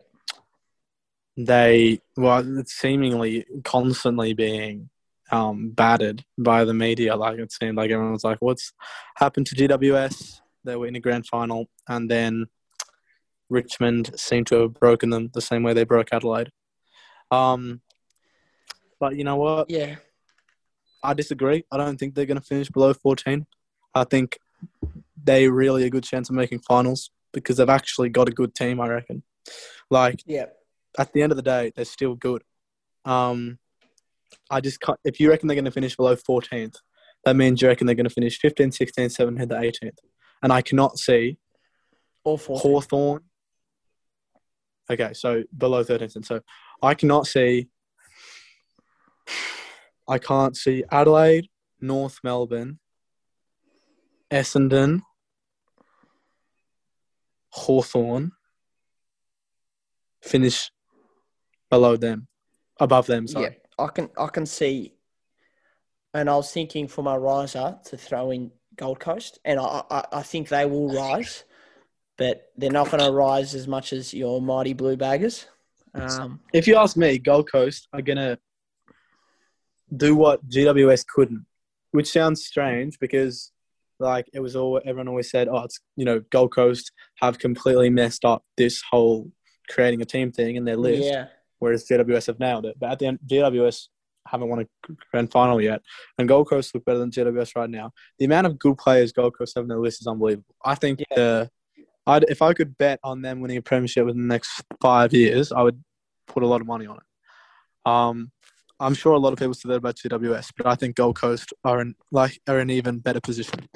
They 1.35 1.99
were 2.15 2.63
seemingly 2.67 3.45
constantly 3.63 4.33
being 4.33 4.89
um, 5.31 5.71
battered 5.71 6.23
by 6.37 6.63
the 6.63 6.75
media. 6.75 7.15
Like 7.15 7.39
it 7.39 7.51
seemed 7.51 7.75
like 7.75 7.89
everyone 7.89 8.13
was 8.13 8.23
like, 8.23 8.37
"What's 8.39 8.71
happened 9.15 9.47
to 9.47 9.55
GWS?" 9.55 10.41
They 10.63 10.75
were 10.75 10.85
in 10.85 10.95
a 10.95 10.99
grand 10.99 11.25
final, 11.25 11.69
and 11.89 12.09
then 12.09 12.45
Richmond 13.49 14.11
seemed 14.15 14.45
to 14.47 14.61
have 14.61 14.75
broken 14.75 15.09
them 15.09 15.31
the 15.33 15.41
same 15.41 15.63
way 15.63 15.73
they 15.73 15.85
broke 15.85 16.09
Adelaide. 16.11 16.51
Um, 17.31 17.81
but 18.99 19.15
you 19.15 19.23
know 19.23 19.37
what? 19.37 19.71
Yeah. 19.71 19.95
I 21.03 21.13
disagree. 21.13 21.65
I 21.71 21.77
don't 21.77 21.97
think 21.97 22.13
they're 22.13 22.25
going 22.25 22.39
to 22.39 22.45
finish 22.45 22.69
below 22.69 22.93
14. 22.93 23.45
I 23.93 24.03
think 24.05 24.39
they 25.21 25.49
really 25.49 25.83
a 25.83 25.89
good 25.89 26.03
chance 26.03 26.29
of 26.29 26.35
making 26.35 26.59
finals 26.59 27.09
because 27.33 27.57
they've 27.57 27.69
actually 27.69 28.09
got 28.09 28.29
a 28.29 28.31
good 28.31 28.53
team. 28.55 28.79
I 28.79 28.87
reckon. 28.87 29.23
Like 29.89 30.21
Yeah. 30.25 30.45
at 30.97 31.11
the 31.13 31.21
end 31.21 31.31
of 31.31 31.35
the 31.35 31.41
day, 31.41 31.71
they're 31.75 31.85
still 31.85 32.15
good. 32.15 32.43
Um, 33.05 33.59
I 34.49 34.61
just 34.61 34.79
can't, 34.79 34.99
if 35.03 35.19
you 35.19 35.29
reckon 35.29 35.47
they're 35.47 35.55
going 35.55 35.65
to 35.65 35.71
finish 35.71 35.95
below 35.95 36.15
14th, 36.15 36.75
that 37.25 37.35
means 37.35 37.61
you 37.61 37.67
reckon 37.67 37.87
they're 37.87 37.95
going 37.95 38.07
to 38.07 38.13
finish 38.13 38.39
15, 38.39 38.71
16, 38.71 39.09
17, 39.09 39.49
to 39.49 39.55
18th. 39.55 39.97
And 40.41 40.51
I 40.51 40.61
cannot 40.61 40.97
see 40.97 41.37
four. 42.23 42.37
Hawthorn. 42.59 43.21
Okay, 44.89 45.13
so 45.13 45.43
below 45.57 45.83
13th. 45.83 46.15
And 46.15 46.25
so 46.25 46.41
I 46.81 46.93
cannot 46.93 47.27
see. 47.27 47.67
I 50.07 50.17
can't 50.17 50.57
see 50.57 50.83
Adelaide, 50.91 51.47
North 51.79 52.19
Melbourne, 52.23 52.79
Essendon, 54.29 55.01
Hawthorn 57.53 58.31
finish 60.23 60.71
below 61.69 61.95
them, 61.95 62.27
above 62.79 63.05
them. 63.05 63.27
Sorry. 63.27 63.43
Yeah, 63.45 63.85
I 63.85 63.87
can 63.89 64.09
I 64.17 64.27
can 64.27 64.47
see, 64.47 64.95
and 66.15 66.29
I 66.29 66.35
was 66.35 66.51
thinking 66.51 66.87
for 66.87 67.03
my 67.03 67.15
riser 67.15 67.77
to 67.85 67.97
throw 67.97 68.31
in 68.31 68.51
Gold 68.75 68.99
Coast, 68.99 69.37
and 69.45 69.59
I 69.59 69.83
I, 69.91 70.03
I 70.13 70.23
think 70.23 70.49
they 70.49 70.65
will 70.65 70.89
rise, 70.93 71.43
but 72.17 72.49
they're 72.57 72.71
not 72.71 72.89
going 72.89 73.03
to 73.03 73.11
rise 73.11 73.53
as 73.53 73.67
much 73.67 73.93
as 73.93 74.15
your 74.15 74.41
mighty 74.41 74.73
Blue 74.73 74.97
Baggers. 74.97 75.45
Um, 75.93 76.39
If 76.53 76.67
you 76.67 76.75
ask 76.75 76.97
me, 76.97 77.19
Gold 77.19 77.51
Coast 77.51 77.87
are 77.93 78.01
gonna 78.01 78.39
do 79.95 80.15
what 80.15 80.47
GWS 80.49 81.05
couldn't, 81.05 81.45
which 81.91 82.11
sounds 82.11 82.43
strange 82.43 82.97
because 82.97 83.51
like 83.99 84.25
it 84.33 84.39
was 84.39 84.55
all 84.55 84.81
everyone 84.85 85.07
always 85.07 85.29
said, 85.29 85.47
oh, 85.47 85.63
it's 85.63 85.79
you 85.95 86.05
know 86.05 86.21
Gold 86.31 86.53
Coast 86.53 86.91
have 87.21 87.39
completely 87.39 87.89
messed 87.89 88.25
up 88.25 88.43
this 88.57 88.81
whole 88.89 89.29
creating 89.69 90.01
a 90.01 90.05
team 90.05 90.31
thing 90.31 90.55
in 90.55 90.65
their 90.65 90.77
list, 90.77 91.03
yeah, 91.03 91.27
whereas 91.59 91.87
GWS 91.87 92.27
have 92.27 92.39
nailed 92.39 92.65
it. 92.65 92.75
But 92.79 92.91
at 92.91 92.99
the 92.99 93.07
end, 93.07 93.19
GWS 93.27 93.87
haven't 94.27 94.49
won 94.49 94.61
a 94.61 94.93
grand 95.11 95.31
final 95.31 95.61
yet, 95.61 95.81
and 96.17 96.27
Gold 96.27 96.49
Coast 96.49 96.73
look 96.73 96.85
better 96.85 96.99
than 96.99 97.11
GWS 97.11 97.55
right 97.55 97.69
now. 97.69 97.91
The 98.19 98.25
amount 98.25 98.47
of 98.47 98.59
good 98.59 98.77
players 98.77 99.11
Gold 99.11 99.37
Coast 99.37 99.53
have 99.55 99.63
in 99.63 99.67
their 99.69 99.79
list 99.79 100.01
is 100.01 100.07
unbelievable. 100.07 100.55
I 100.63 100.75
think 100.75 101.01
Yeah. 101.11 101.17
uh, 101.17 101.45
I'd, 102.05 102.25
if 102.29 102.41
I 102.41 102.53
could 102.53 102.77
bet 102.77 102.99
on 103.03 103.21
them 103.21 103.39
winning 103.39 103.57
a 103.57 103.61
premiership 103.61 104.05
within 104.05 104.21
the 104.21 104.27
next 104.27 104.61
five 104.81 105.13
years, 105.13 105.51
I 105.53 105.61
would 105.61 105.81
put 106.27 106.43
a 106.43 106.47
lot 106.47 106.59
of 106.59 106.67
money 106.67 106.85
on 106.85 106.97
it. 106.97 107.89
Um, 107.89 108.31
I'm 108.79 108.93
sure 108.93 109.13
a 109.13 109.19
lot 109.19 109.33
of 109.33 109.39
people 109.39 109.53
said 109.53 109.71
that 109.71 109.75
about 109.75 109.95
GWS, 109.95 110.51
but 110.57 110.67
I 110.67 110.75
think 110.75 110.95
Gold 110.95 111.15
Coast 111.15 111.53
are 111.63 111.79
in 111.81 111.95
like 112.11 112.39
are 112.47 112.59
in 112.59 112.69
even 112.69 112.99
better 112.99 113.21
position. 113.21 113.67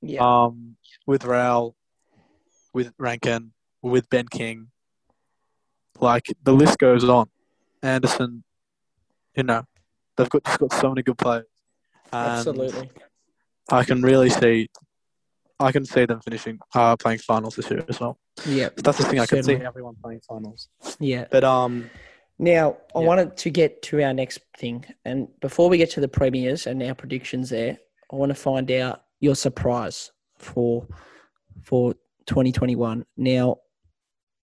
yeah, 0.00 0.20
Um, 0.22 0.76
with 1.06 1.24
Rowell, 1.24 1.76
with 2.72 2.92
Rankine, 2.98 3.52
with 3.82 4.08
Ben 4.08 4.26
King, 4.28 4.68
like 5.98 6.26
the 6.42 6.52
list 6.52 6.78
goes 6.78 7.04
on. 7.04 7.28
Anderson, 7.82 8.44
you 9.36 9.42
know, 9.42 9.64
they've 10.16 10.28
got 10.30 10.44
just 10.44 10.58
got 10.58 10.72
so 10.74 10.88
many 10.90 11.02
good 11.02 11.18
players. 11.18 11.46
And 12.12 12.32
absolutely. 12.32 12.90
I 13.70 13.84
can 13.84 14.02
really 14.02 14.30
see, 14.30 14.68
I 15.60 15.70
can 15.72 15.84
see 15.84 16.04
them 16.06 16.20
finishing 16.20 16.58
uh, 16.74 16.96
playing 16.96 17.18
finals 17.20 17.56
this 17.56 17.70
year 17.70 17.84
as 17.88 18.00
well. 18.00 18.18
Yeah, 18.46 18.70
That's 18.76 18.98
the 18.98 19.04
thing. 19.04 19.20
I 19.20 19.26
can 19.26 19.42
see 19.42 19.54
everyone 19.54 19.96
playing 20.02 20.20
finals. 20.28 20.68
yeah. 20.98 21.26
But 21.30 21.44
um, 21.44 21.88
Now, 22.40 22.78
I 22.94 23.00
Yeah. 23.00 23.06
wanted 23.06 23.36
to 23.36 23.50
get 23.50 23.82
to 23.82 24.02
our 24.02 24.14
next 24.14 24.40
thing. 24.56 24.86
And 25.04 25.28
before 25.40 25.68
we 25.68 25.76
get 25.76 25.90
to 25.90 26.00
the 26.00 26.08
premiers 26.08 26.66
and 26.66 26.82
our 26.82 26.94
predictions 26.94 27.50
there, 27.50 27.78
I 28.10 28.16
want 28.16 28.30
to 28.30 28.34
find 28.34 28.70
out 28.70 29.04
your 29.20 29.34
surprise 29.36 30.10
for 30.38 30.88
for 31.62 31.92
2021. 32.24 33.04
Now, 33.18 33.58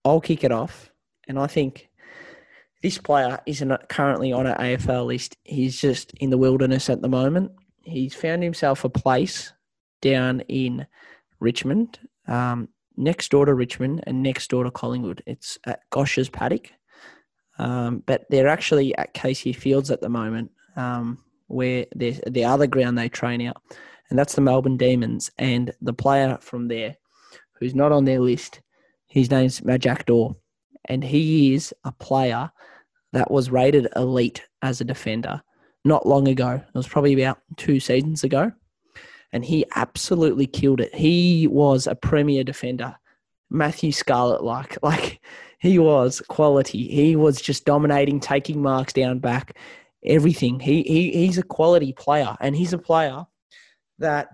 I'll 0.06 0.22
kick 0.22 0.44
it 0.44 0.52
off. 0.52 0.92
And 1.28 1.40
I 1.40 1.48
think 1.48 1.90
this 2.84 3.00
player 3.00 3.40
isn't 3.48 3.90
currently 3.90 4.32
on 4.32 4.46
an 4.46 4.56
AFL 4.60 5.06
list. 5.08 5.36
He's 5.44 5.82
just 5.82 6.14
in 6.20 6.30
the 6.30 6.38
wilderness 6.38 6.92
at 6.92 7.02
the 7.02 7.10
moment. 7.10 7.52
He's 7.82 8.14
found 8.14 8.44
himself 8.44 8.84
a 8.84 8.90
place 8.90 9.52
down 10.02 10.42
in 10.42 10.86
Richmond, 11.40 11.98
um, 12.28 12.70
next 12.96 13.32
door 13.32 13.46
to 13.48 13.54
Richmond 13.56 14.04
and 14.06 14.22
next 14.22 14.52
door 14.52 14.64
to 14.64 14.72
Collingwood. 14.72 15.24
It's 15.26 15.58
at 15.66 15.82
Gosch's 15.90 16.30
Paddock. 16.30 16.72
Um, 17.60 18.04
but 18.06 18.26
they're 18.30 18.48
actually 18.48 18.96
at 18.98 19.14
Casey 19.14 19.54
Fields 19.54 19.92
at 19.92 20.02
the 20.02 20.10
moment, 20.10 20.52
um, 20.76 21.24
where 21.48 21.86
the 21.96 22.46
other 22.46 22.68
ground 22.68 22.98
they 22.98 23.10
train 23.10 23.46
out, 23.48 23.62
and 24.10 24.18
that's 24.18 24.36
the 24.36 24.42
Melbourne 24.42 24.78
Demons. 24.78 25.32
And 25.38 25.74
the 25.82 25.94
player 25.94 26.38
from 26.42 26.68
there, 26.68 26.98
who's 27.60 27.76
not 27.76 27.92
on 27.92 28.06
their 28.06 28.20
list, 28.20 28.62
his 29.08 29.32
name's 29.32 29.62
Majak 29.62 30.36
and 30.86 31.04
he 31.04 31.54
is 31.54 31.74
a 31.84 31.92
player 31.92 32.52
that 33.14 33.32
was 33.32 33.50
rated 33.50 33.88
elite 33.96 34.44
as 34.62 34.82
a 34.82 34.86
defender 34.86 35.42
not 35.86 36.06
long 36.06 36.28
ago. 36.28 36.52
It 36.52 36.78
was 36.78 36.88
probably 36.88 37.14
about 37.20 37.40
two 37.56 37.80
seasons 37.80 38.24
ago, 38.24 38.52
and 39.32 39.44
he 39.44 39.66
absolutely 39.76 40.46
killed 40.46 40.82
it. 40.82 40.94
He 40.94 41.48
was 41.48 41.88
a 41.88 41.96
premier 41.96 42.44
defender, 42.44 42.96
Matthew 43.50 43.92
Scarlett 43.92 44.44
like, 44.44 44.78
like 44.84 45.22
he 45.60 45.80
was 45.80 46.22
quality. 46.28 46.88
He 46.88 47.16
was 47.16 47.42
just 47.42 47.66
dominating, 47.66 48.20
taking 48.20 48.62
marks 48.62 48.94
down 48.94 49.20
back, 49.20 49.58
everything. 50.06 50.60
He 50.60 50.84
he 50.84 51.12
he's 51.12 51.38
a 51.38 51.44
quality 51.44 51.94
player, 51.94 52.36
and 52.40 52.56
he's 52.56 52.74
a 52.74 52.78
player 52.78 53.26
that 54.00 54.30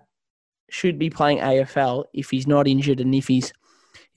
should 0.69 0.99
be 0.99 1.09
playing 1.09 1.39
AFL 1.39 2.05
if 2.13 2.29
he's 2.29 2.47
not 2.47 2.67
injured 2.67 2.99
and 2.99 3.13
if 3.15 3.27
he's 3.27 3.53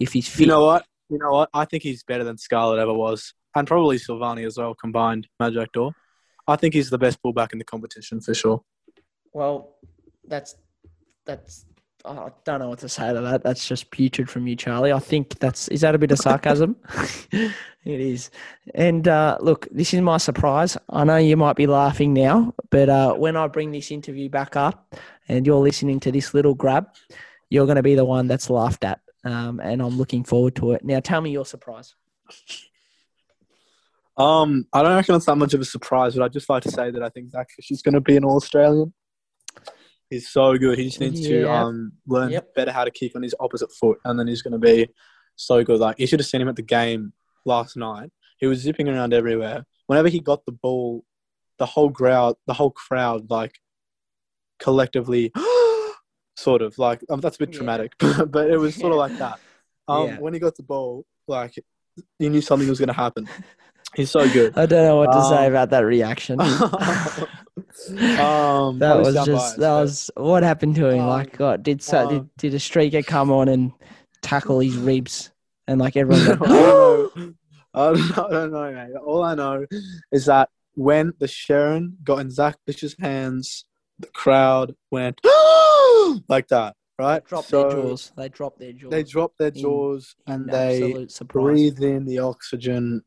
if 0.01 0.13
he's 0.13 0.29
fit. 0.29 0.41
you 0.41 0.47
know 0.47 0.65
what? 0.65 0.85
You 1.09 1.19
know 1.19 1.31
what? 1.31 1.51
I 1.55 1.65
think 1.65 1.83
he's 1.83 2.03
better 2.03 2.25
than 2.25 2.39
Scarlett 2.39 2.81
ever 2.81 2.95
was, 2.95 3.35
and 3.55 3.67
probably 3.67 3.99
Silvagni 3.99 4.45
as 4.47 4.59
well 4.59 4.75
combined. 4.75 5.29
Majak 5.41 5.69
Daw. 5.73 5.91
I 6.49 6.57
think 6.57 6.75
he's 6.75 6.91
the 6.91 6.99
best 6.99 7.19
fullback 7.23 7.53
in 7.53 7.59
the 7.59 7.65
competition 7.65 8.21
for 8.21 8.35
sure. 8.35 8.63
well, 9.33 9.77
that's 10.27 10.57
that's 11.25 11.67
I 12.07 12.31
don't 12.45 12.61
know 12.61 12.69
what 12.69 12.79
to 12.81 12.89
say 12.89 13.13
to 13.13 13.21
that. 13.21 13.43
That's 13.43 13.67
just 13.67 13.91
putrid 13.91 14.31
from 14.31 14.47
you, 14.47 14.57
Charlie. 14.57 14.93
I 14.93 14.99
think 14.99 15.39
that's 15.39 15.69
is 15.69 15.81
that 15.81 15.95
a 15.95 15.99
bit 15.99 16.13
of 16.13 16.19
sarcasm? 16.19 16.77
it 17.33 17.51
is. 17.85 18.31
And 18.75 19.09
uh, 19.09 19.39
look, 19.41 19.67
this 19.71 19.93
is 19.93 20.01
my 20.01 20.19
surprise. 20.19 20.77
I 20.89 21.05
know 21.05 21.17
you 21.17 21.37
might 21.37 21.57
be 21.57 21.67
laughing 21.67 22.13
now, 22.13 22.55
but 22.71 22.89
uh, 22.89 23.15
when 23.15 23.37
I 23.37 23.49
bring 23.49 23.73
this 23.73 23.91
interview 23.91 24.29
back 24.29 24.57
up, 24.57 24.95
and 25.29 25.47
you're 25.47 25.57
listening 25.57 26.01
to 26.01 26.13
this 26.13 26.35
little 26.35 26.55
grab, 26.55 26.89
you're 27.51 27.67
going 27.67 27.77
to 27.77 27.83
be 27.83 27.95
the 27.95 28.05
one 28.05 28.29
that's 28.29 28.51
laughed 28.51 28.85
at. 28.85 29.01
Um, 29.25 29.61
and 29.61 29.83
I'm 29.83 29.97
looking 29.97 30.25
forward 30.25 30.55
to 30.57 30.73
it. 30.73 30.85
Now, 30.85 31.01
tell 31.01 31.21
me 31.21 31.31
your 31.31 31.45
surprise. 31.45 31.95
Um, 34.17 34.67
I 34.73 34.83
don't 34.83 34.95
reckon 34.95 35.17
it's 35.17 35.27
that 35.27 35.37
much 35.37 35.53
of 35.53 35.61
a 35.61 35.65
surprise, 35.65 36.15
but 36.15 36.25
I'd 36.25 36.33
just 36.33 36.49
like 36.49 36.63
to 36.63 36.71
say 36.71 36.91
that 36.91 37.03
I 37.03 37.09
think 37.09 37.31
Zach 37.31 37.49
Fisher's 37.51 37.83
going 37.83 37.95
to 37.95 38.01
be 38.01 38.17
an 38.17 38.25
All 38.25 38.37
Australian. 38.37 38.93
He's 40.11 40.29
so 40.29 40.57
good. 40.57 40.79
He 40.79 40.85
just 40.85 41.01
needs 41.01 41.21
to 41.29 41.45
um, 41.53 41.93
learn 42.07 42.31
Yep. 42.33 42.55
better 42.55 42.71
how 42.73 42.85
to 42.85 42.91
kick 42.91 43.13
on 43.17 43.23
his 43.23 43.35
opposite 43.41 43.73
foot, 43.73 43.99
and 44.05 44.19
then 44.19 44.27
he's 44.29 44.43
going 44.43 44.53
to 44.53 44.59
be 44.59 44.89
so 45.35 45.65
good. 45.65 45.81
Like 45.81 45.99
you 45.99 46.07
should 46.07 46.21
have 46.21 46.27
seen 46.27 46.41
him 46.41 46.49
at 46.49 46.57
the 46.57 46.63
game 46.63 47.13
last 47.45 47.77
night. 47.77 48.11
He 48.39 48.47
was 48.47 48.61
zipping 48.61 48.89
around 48.89 49.13
everywhere. 49.15 49.65
Whenever 49.87 50.09
he 50.09 50.21
got 50.21 50.45
the 50.47 50.53
ball, 50.53 51.05
the 51.59 51.67
whole 51.67 51.91
crowd, 51.91 52.37
the 52.47 52.55
whole 52.55 52.71
crowd, 52.71 53.31
like 53.31 53.55
collectively, 54.59 55.33
sort 56.37 56.63
of 56.63 56.79
like 56.79 57.01
um, 57.11 57.21
that's 57.21 57.37
a 57.37 57.39
bit 57.41 57.51
Yeah. 57.53 57.57
dramatic, 57.59 57.93
but 58.29 58.51
it 58.51 58.59
was 58.59 58.75
sort 58.77 58.93
of 58.93 58.99
like 58.99 59.19
that. 59.19 59.39
Um, 59.89 60.09
Yeah. 60.09 60.19
When 60.19 60.35
he 60.35 60.41
got 60.41 60.57
the 60.57 60.65
ball, 60.65 61.05
like 61.29 61.55
you 62.19 62.29
knew 62.29 62.41
something 62.41 62.69
was 62.69 62.81
going 62.81 62.89
to 62.89 62.93
happen. 62.93 63.29
He's 63.95 64.11
so 64.11 64.29
good. 64.31 64.57
I 64.59 64.67
don't 64.67 64.85
know 64.85 64.97
what 64.97 65.13
to 65.13 65.23
say 65.25 65.47
Um, 65.47 65.53
about 65.53 65.71
that 65.71 65.81
reaction. 65.81 66.41
um, 66.41 66.49
That 68.79 68.97
was 68.99 69.15
just 69.25 69.57
that 69.59 69.73
was 69.73 70.11
what 70.17 70.43
happened 70.43 70.75
to 70.77 70.89
him. 70.89 71.01
Um, 71.01 71.09
like, 71.09 71.37
God, 71.37 71.63
did 71.63 71.83
so, 71.83 72.09
did 72.09 72.19
um, 72.21 72.31
did 72.39 72.55
a 72.55 72.59
streaker 72.59 73.05
come 73.05 73.31
on 73.31 73.49
and 73.49 73.73
tackle 74.23 74.61
his 74.61 74.77
ribs 74.77 75.31
and 75.67 75.81
like 75.81 75.97
everyone? 75.97 76.43
I 76.43 76.47
don't 76.47 76.49
know. 76.49 77.11
I 77.75 77.93
don't 77.93 78.17
know, 78.17 78.27
I 78.27 78.31
don't 78.31 78.53
know, 78.53 78.73
mate. 78.73 78.97
All 79.05 79.23
I 79.23 79.35
know 79.35 79.67
is 80.11 80.27
that 80.27 80.49
when 80.75 81.13
the 81.19 81.27
Sherrin 81.27 81.93
got 82.05 82.21
in 82.21 82.31
Zach 82.31 82.57
Bish's 82.67 82.97
hands, 82.99 83.65
the 83.99 84.09
crowd 84.09 84.75
went 84.91 85.21
like 86.29 86.49
that, 86.49 86.75
right? 86.99 87.25
dropped 87.25 87.49
So 87.49 87.63
their 87.63 87.71
jaws. 87.83 88.13
They 88.17 88.29
dropped 88.29 88.59
their 88.59 88.73
jaws. 88.73 88.91
They 88.91 89.03
dropped 89.03 89.39
their 89.39 89.51
jaws 89.51 90.15
in 90.27 90.33
and 90.35 90.49
they 90.51 91.07
surprise. 91.09 91.45
breathed 91.45 91.83
in 91.83 92.05
the 92.05 92.19
oxygen 92.21 93.03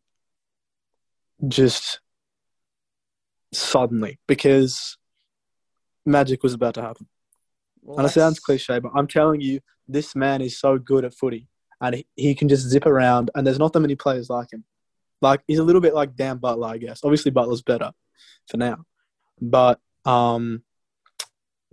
just 1.47 1.99
suddenly 3.53 4.19
because 4.27 4.97
magic 6.05 6.43
was 6.43 6.53
about 6.53 6.75
to 6.75 6.81
happen. 6.81 7.07
Well, 7.81 7.99
and 7.99 8.05
it 8.07 8.11
sounds 8.11 8.39
cliche, 8.39 8.79
but 8.79 8.91
I'm 8.95 9.07
telling 9.07 9.41
you, 9.41 9.61
this 9.87 10.15
man 10.15 10.41
is 10.41 10.59
so 10.59 10.77
good 10.77 11.05
at 11.05 11.13
footy, 11.13 11.47
and 11.81 11.95
he, 11.95 12.07
he 12.15 12.35
can 12.35 12.49
just 12.49 12.67
zip 12.67 12.85
around. 12.85 13.31
And 13.33 13.45
there's 13.47 13.59
not 13.59 13.73
that 13.73 13.79
many 13.79 13.95
players 13.95 14.29
like 14.29 14.51
him. 14.51 14.65
Like 15.21 15.41
he's 15.47 15.59
a 15.59 15.63
little 15.63 15.81
bit 15.81 15.93
like 15.93 16.15
Dan 16.15 16.37
Butler, 16.37 16.67
I 16.67 16.77
guess. 16.77 17.01
Obviously, 17.03 17.31
Butler's 17.31 17.61
better 17.61 17.91
for 18.47 18.57
now, 18.57 18.85
but 19.41 19.79
um, 20.05 20.63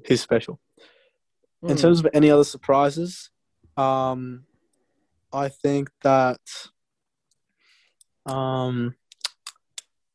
he's 0.06 0.20
special. 0.20 0.60
In 1.62 1.76
Mm. 1.76 1.80
terms 1.80 2.00
of 2.00 2.06
any 2.12 2.30
other 2.30 2.44
surprises, 2.44 3.30
um, 3.76 4.44
I 5.32 5.48
think 5.48 5.90
that 6.02 6.40
um, 8.24 8.94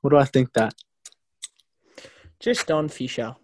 what 0.02 0.12
do 0.12 0.18
I 0.18 0.26
think 0.26 0.54
that? 0.54 0.74
just 2.42 2.72
on 2.72 2.90
Fisher, 2.90 3.36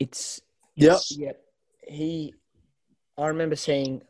it's 0.00 0.40
Yep. 0.74 0.98
Yep. 1.10 1.42
He, 1.88 2.34
I 3.16 3.28
remember 3.28 3.56
seeing, 3.56 4.02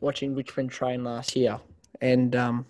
watching 0.00 0.34
Richmond 0.34 0.70
train 0.70 1.04
last 1.04 1.36
year, 1.36 1.60
and 2.00 2.34
um, 2.36 2.66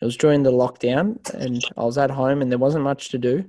it 0.00 0.04
was 0.04 0.16
during 0.16 0.42
the 0.42 0.52
lockdown, 0.52 1.18
and 1.34 1.64
I 1.76 1.84
was 1.84 1.98
at 1.98 2.10
home, 2.10 2.42
and 2.42 2.52
there 2.52 2.58
wasn't 2.58 2.84
much 2.84 3.08
to 3.10 3.18
do. 3.18 3.44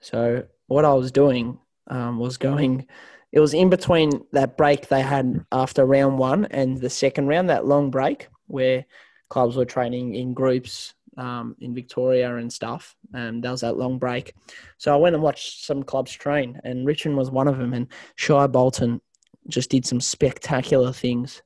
So 0.00 0.44
what 0.66 0.84
I 0.84 0.94
was 0.94 1.12
doing 1.12 1.58
um, 1.88 2.18
was 2.18 2.36
going. 2.38 2.86
It 3.30 3.40
was 3.40 3.52
in 3.52 3.68
between 3.68 4.24
that 4.30 4.56
break 4.56 4.86
they 4.86 5.02
had 5.02 5.44
after 5.50 5.84
round 5.84 6.18
one 6.18 6.44
and 6.46 6.78
the 6.78 6.88
second 6.88 7.26
round, 7.26 7.50
that 7.50 7.66
long 7.66 7.90
break 7.90 8.28
where 8.46 8.86
clubs 9.28 9.56
were 9.56 9.64
training 9.64 10.14
in 10.14 10.34
groups 10.34 10.94
um, 11.16 11.56
in 11.60 11.74
Victoria 11.74 12.36
and 12.36 12.52
stuff. 12.52 12.96
And 13.12 13.42
that 13.44 13.50
was 13.50 13.60
that 13.62 13.76
long 13.76 13.98
break. 13.98 14.34
So 14.78 14.92
I 14.92 14.96
went 14.96 15.14
and 15.14 15.22
watched 15.22 15.64
some 15.64 15.82
clubs 15.82 16.12
train, 16.12 16.60
and 16.64 16.86
Richmond 16.86 17.16
was 17.18 17.30
one 17.30 17.48
of 17.48 17.58
them. 17.58 17.72
And 17.74 17.88
Shai 18.16 18.46
Bolton 18.46 19.00
just 19.48 19.70
did 19.70 19.86
some 19.86 20.00
spectacular 20.00 20.92
things. 20.92 21.42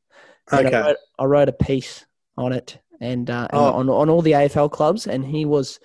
And 0.53 0.67
I, 0.67 0.71
Okay. 0.71 0.81
wrote, 0.81 0.97
I 1.19 1.25
wrote 1.25 1.49
a 1.49 1.53
piece 1.53 2.07
on 2.37 2.53
it 2.53 2.79
and, 3.01 3.29
uh, 3.29 3.49
Oh. 3.53 3.73
on, 3.73 3.89
on 3.89 4.09
all 4.09 4.23
the 4.23 4.33
AFL 4.33 4.71
clubs, 4.71 5.07
and 5.07 5.25
he 5.25 5.45
was 5.45 5.79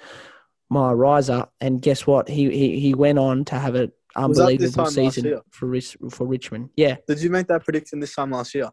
my 0.69 0.91
riser. 0.91 1.45
And 1.61 1.81
guess 1.81 2.07
what? 2.07 2.27
He 2.29 2.49
he, 2.49 2.79
he 2.79 2.93
went 2.95 3.19
on 3.19 3.45
to 3.45 3.55
have 3.55 3.75
an 3.75 3.91
Was 4.17 4.37
that 4.37 4.57
this 4.57 4.77
unbelievable 4.77 4.85
season 4.85 5.41
for 5.51 6.09
for 6.09 6.25
Richmond. 6.25 6.69
Yeah, 6.75 6.97
Did 7.07 7.21
you 7.21 7.29
make 7.29 7.47
that 7.47 7.63
prediction 7.63 7.99
this 7.99 8.15
time 8.15 8.31
last 8.31 8.55
year? 8.55 8.69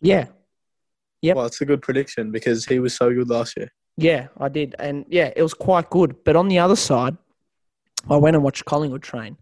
yeah, 0.00 0.26
Yep. 1.22 1.36
Well, 1.36 1.46
it's 1.46 1.60
a 1.60 1.66
good 1.66 1.82
prediction 1.82 2.30
because 2.32 2.64
he 2.64 2.78
was 2.78 2.94
so 2.94 3.12
good 3.12 3.28
last 3.28 3.54
year. 3.56 3.70
Yeah. 4.02 4.28
I 4.38 4.48
did, 4.48 4.74
and 4.78 5.04
yeah, 5.08 5.32
it 5.36 5.42
was 5.42 5.54
quite 5.54 5.90
good. 5.90 6.16
But 6.24 6.36
on 6.36 6.48
the 6.48 6.58
other 6.58 6.76
side, 6.76 7.16
I 8.08 8.16
went 8.16 8.34
and 8.36 8.44
watched 8.44 8.64
Collingwood 8.64 9.02
train, 9.02 9.36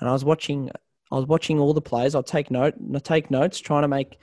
and 0.00 0.08
I 0.08 0.12
was 0.12 0.24
watching. 0.24 0.70
I 1.12 1.14
was 1.16 1.26
watching 1.26 1.60
all 1.60 1.72
the 1.72 1.80
players. 1.80 2.14
I 2.14 2.22
take 2.22 2.50
note. 2.50 2.74
I 2.94 2.98
take 2.98 3.30
notes, 3.30 3.58
trying 3.60 3.82
to 3.82 3.88
make 3.88 4.18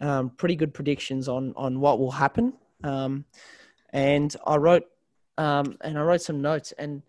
um, 0.00 0.30
pretty 0.30 0.56
good 0.56 0.72
predictions 0.72 1.28
on 1.28 1.52
on 1.56 1.80
what 1.80 1.98
will 1.98 2.12
happen. 2.12 2.52
Um, 2.84 3.24
and 3.92 4.34
I 4.46 4.56
wrote, 4.56 4.84
um, 5.38 5.76
and 5.80 5.98
I 5.98 6.02
wrote 6.02 6.22
some 6.22 6.40
notes. 6.40 6.72
And 6.78 7.02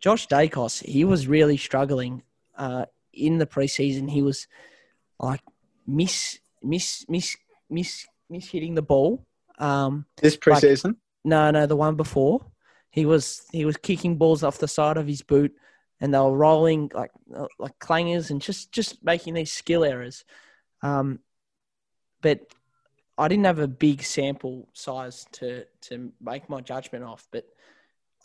Josh 0.00 0.26
Daicos, 0.28 0.82
he 0.84 1.04
was 1.04 1.26
really 1.28 1.56
struggling 1.58 2.22
uh, 2.56 2.86
in 3.12 3.38
the 3.38 3.46
preseason. 3.46 4.10
He 4.10 4.22
was 4.22 4.48
like 5.20 5.40
miss, 5.86 6.38
miss, 6.62 7.04
miss, 7.08 7.36
miss, 7.70 8.06
miss 8.30 8.46
hitting 8.48 8.74
the 8.74 8.82
ball. 8.82 9.26
Um, 9.58 10.06
This 10.16 10.38
Like- 10.46 10.62
preseason, 10.62 10.96
no, 11.24 11.50
no, 11.50 11.66
the 11.66 11.76
one 11.76 11.96
before. 11.96 12.44
He 12.90 13.06
was 13.06 13.42
he 13.50 13.64
was 13.64 13.76
kicking 13.76 14.18
balls 14.18 14.44
off 14.44 14.58
the 14.58 14.68
side 14.68 14.96
of 14.96 15.06
his 15.06 15.22
boot, 15.22 15.52
and 16.00 16.14
they 16.14 16.18
were 16.18 16.36
rolling 16.36 16.90
like 16.94 17.10
like 17.58 17.78
clangers 17.78 18.30
and 18.30 18.40
just 18.40 18.70
just 18.70 19.04
making 19.04 19.34
these 19.34 19.52
skill 19.52 19.84
errors. 19.84 20.24
Um, 20.82 21.20
but 22.20 22.40
I 23.18 23.28
didn't 23.28 23.46
have 23.46 23.58
a 23.58 23.68
big 23.68 24.02
sample 24.02 24.68
size 24.74 25.26
to 25.32 25.64
to 25.82 26.12
make 26.20 26.48
my 26.48 26.60
judgment 26.60 27.04
off. 27.04 27.26
But 27.32 27.46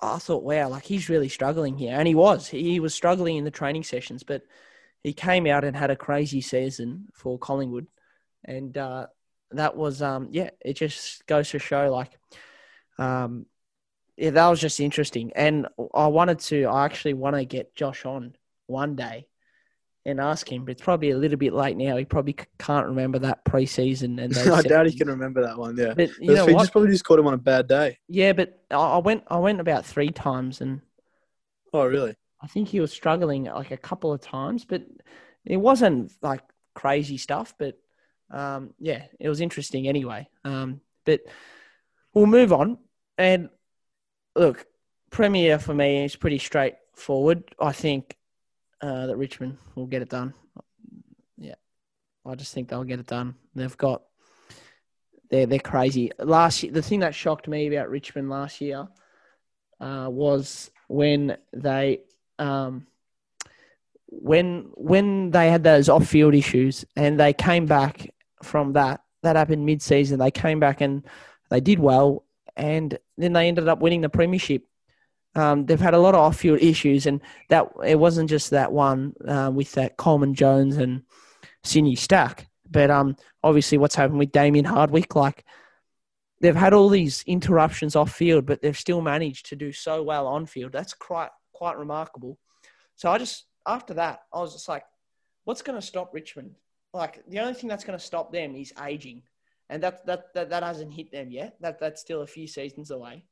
I 0.02 0.18
thought, 0.18 0.44
wow, 0.44 0.70
like 0.70 0.84
he's 0.84 1.10
really 1.10 1.30
struggling 1.30 1.78
here, 1.78 1.98
and 1.98 2.08
he 2.08 2.16
was. 2.16 2.48
He 2.48 2.80
was 2.80 2.94
struggling 2.94 3.38
in 3.38 3.46
the 3.46 3.52
training 3.52 3.84
sessions, 3.84 4.24
but 4.24 4.44
he 5.02 5.14
came 5.14 5.48
out 5.48 5.64
and 5.64 5.76
had 5.76 5.90
a 5.90 5.96
crazy 5.96 6.42
season 6.42 7.08
for 7.14 7.40
Collingwood, 7.40 7.88
and 8.46 8.78
uh, 8.78 9.08
that 9.52 9.76
was 9.76 10.02
um 10.02 10.28
yeah, 10.32 10.50
it 10.62 10.74
just 10.74 11.26
goes 11.26 11.50
to 11.50 11.60
show 11.60 11.92
like 11.92 12.12
um 13.00 13.46
yeah, 14.18 14.32
that 14.32 14.48
was 14.50 14.60
just 14.60 14.80
interesting. 14.82 15.32
And 15.36 15.68
I 15.94 16.08
wanted 16.08 16.40
to 16.40 16.66
I 16.66 16.86
actually 16.86 17.14
want 17.14 17.36
to 17.38 17.46
get 17.46 17.76
Josh 17.76 18.06
on 18.06 18.36
one 18.68 18.96
day 18.96 19.28
and 20.06 20.20
ask 20.20 20.52
him, 20.52 20.66
but 20.66 20.72
it's 20.72 20.82
probably 20.82 21.12
a 21.12 21.18
little 21.18 21.38
bit 21.38 21.54
late 21.54 21.78
now. 21.78 21.96
He 21.98 22.06
probably 22.06 22.36
can't 22.58 22.88
remember 22.88 23.20
that 23.20 23.46
preseason 23.46 24.22
and 24.22 24.38
I 24.54 24.62
doubt 24.62 24.88
he 24.88 24.98
can 24.98 25.08
remember 25.08 25.42
that 25.42 25.58
one. 25.58 25.78
Yeah, 25.78 25.94
But 25.96 26.10
you 26.20 26.34
know 26.36 26.46
he 26.46 26.54
just 26.54 26.72
probably 26.72 26.92
just 26.92 27.06
caught 27.06 27.20
him 27.20 27.28
on 27.28 27.34
a 27.34 27.38
bad 27.38 27.68
day. 27.68 27.98
Yeah, 28.08 28.34
but 28.34 28.62
I 28.72 28.76
I 28.76 28.98
went 28.98 29.24
I 29.28 29.38
went 29.40 29.62
about 29.62 29.86
three 29.86 30.10
times 30.10 30.62
and 30.62 30.82
Oh, 31.74 31.86
really? 31.86 32.16
I 32.42 32.48
think 32.48 32.68
he 32.70 32.80
was 32.80 32.92
struggling 32.92 33.46
like 33.46 33.72
a 33.72 33.78
couple 33.78 34.12
of 34.14 34.22
times, 34.22 34.66
but 34.66 34.84
it 35.46 35.58
wasn't 35.58 36.12
like 36.22 36.42
crazy 36.74 37.18
stuff. 37.18 37.54
But 37.58 37.78
um, 38.32 38.74
yeah, 38.80 39.06
it 39.20 39.30
was 39.30 39.42
interesting 39.42 39.88
anyway. 39.88 40.28
Um, 40.44 40.82
but 41.06 41.22
we'll 42.14 42.26
move 42.28 42.54
on. 42.54 42.78
And 43.20 43.50
look, 44.34 44.66
Premier 45.12 45.60
for 45.60 45.74
me 45.74 46.06
is 46.06 46.16
pretty 46.16 46.40
straightforward. 46.40 47.44
I 47.60 47.74
think 47.74 48.16
uh, 48.82 49.08
that 49.08 49.18
Richmond 49.18 49.58
will 49.76 49.88
get 49.88 50.02
it 50.02 50.10
done. 50.10 50.34
Yeah, 51.38 51.56
I 52.26 52.36
just 52.36 52.54
think 52.54 52.70
they'll 52.70 52.86
get 52.86 53.02
it 53.02 53.08
done. 53.08 53.36
They've 53.54 53.78
got 53.78 54.04
they're 55.30 55.46
they're 55.46 55.60
crazy. 55.60 56.12
Last 56.18 56.64
year, 56.64 56.72
the 56.72 56.82
thing 56.82 57.02
that 57.02 57.14
shocked 57.14 57.50
me 57.50 57.68
about 57.68 57.90
Richmond 57.90 58.30
last 58.30 58.62
year 58.62 58.88
uh, 59.82 60.08
was 60.10 60.72
when 60.88 61.38
they 61.52 62.00
um, 62.40 62.88
when 64.08 64.72
when 64.76 65.32
they 65.32 65.50
had 65.52 65.66
those 65.66 65.90
off 65.90 66.08
field 66.08 66.36
issues 66.36 66.86
and 66.96 67.20
they 67.20 67.34
came 67.34 67.66
back 67.66 68.14
from 68.44 68.74
that. 68.74 69.02
That 69.24 69.36
happened 69.36 69.66
mid 69.66 69.82
season. 69.82 70.20
They 70.20 70.32
came 70.32 70.62
back 70.62 70.80
and 70.80 71.06
they 71.50 71.60
did 71.60 71.80
well, 71.80 72.24
and 72.60 73.00
then 73.18 73.32
they 73.32 73.48
ended 73.48 73.70
up 73.70 73.80
winning 73.80 74.02
the 74.02 74.10
premiership. 74.10 74.64
Um, 75.34 75.66
they've 75.66 75.80
had 75.80 75.94
a 75.94 76.00
lot 76.00 76.14
of 76.14 76.20
off 76.20 76.38
field 76.38 76.60
issues, 76.62 77.06
and 77.06 77.22
that 77.48 77.68
it 77.86 77.98
wasn't 77.98 78.30
just 78.30 78.50
that 78.50 78.72
one 78.72 79.14
uh, 79.26 79.50
with 79.54 79.72
that 79.74 79.96
Coleman 79.96 80.34
Jones 80.36 80.76
and 80.78 81.04
Sydney 81.64 81.96
Stack. 81.96 82.48
But 82.70 82.92
um, 82.92 83.16
obviously, 83.44 83.78
what's 83.78 83.96
happened 83.96 84.20
with 84.20 84.34
Damien 84.34 84.66
Hardwick, 84.66 85.16
like 85.16 85.46
they've 86.42 86.56
had 86.56 86.74
all 86.74 86.90
these 86.90 87.24
interruptions 87.26 87.96
off 87.96 88.12
field, 88.14 88.46
but 88.46 88.62
they've 88.62 88.78
still 88.78 89.02
managed 89.02 89.48
to 89.48 89.56
do 89.56 89.72
so 89.72 90.04
well 90.04 90.28
on 90.28 90.46
field. 90.46 90.74
That's 90.74 90.94
quite 90.94 91.30
quite 91.54 91.78
remarkable. 91.78 92.38
So 92.98 93.10
I 93.10 93.18
just 93.18 93.46
after 93.66 93.94
that, 93.94 94.24
I 94.34 94.40
was 94.40 94.52
just 94.52 94.68
like, 94.68 94.84
what's 95.46 95.62
going 95.62 95.80
to 95.80 95.86
stop 95.86 96.14
Richmond? 96.14 96.56
Like 96.94 97.24
the 97.30 97.40
only 97.40 97.54
thing 97.54 97.70
that's 97.70 97.86
going 97.86 97.98
to 97.98 98.04
stop 98.04 98.34
them 98.34 98.56
is 98.56 98.74
aging, 98.84 99.24
and 99.70 99.84
that 99.84 100.06
that 100.06 100.34
that, 100.34 100.50
that 100.50 100.64
hasn't 100.64 100.94
hit 100.94 101.12
them 101.12 101.32
yet. 101.32 101.56
That 101.62 101.80
that's 101.80 102.02
still 102.02 102.22
a 102.22 102.28
few 102.28 102.48
seasons 102.48 102.92
away. 102.92 103.24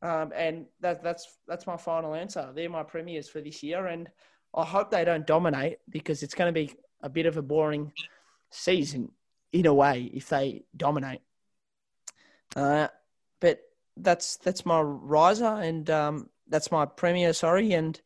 Um, 0.00 0.32
and 0.34 0.66
that 0.80 1.02
that's 1.02 1.38
that's 1.46 1.66
my 1.66 1.76
final 1.76 2.14
answer. 2.14 2.50
They're 2.54 2.70
my 2.70 2.84
premiers 2.84 3.28
for 3.28 3.40
this 3.40 3.62
year, 3.62 3.86
and 3.86 4.08
I 4.54 4.64
hope 4.64 4.90
they 4.90 5.04
don't 5.04 5.26
dominate 5.26 5.78
because 5.88 6.22
it's 6.22 6.34
going 6.34 6.52
to 6.52 6.58
be 6.58 6.74
a 7.02 7.08
bit 7.08 7.26
of 7.26 7.36
a 7.36 7.42
boring 7.42 7.92
season 8.50 9.10
in 9.52 9.66
a 9.66 9.74
way 9.74 10.10
if 10.14 10.28
they 10.28 10.64
dominate. 10.76 11.20
Uh, 12.56 12.88
but 13.40 13.60
that's 13.96 14.36
that's 14.36 14.64
my 14.64 14.80
riser 14.80 15.44
and 15.44 15.88
um, 15.90 16.28
that's 16.48 16.70
my 16.70 16.86
premier. 16.86 17.32
Sorry, 17.32 17.72
and 17.72 18.00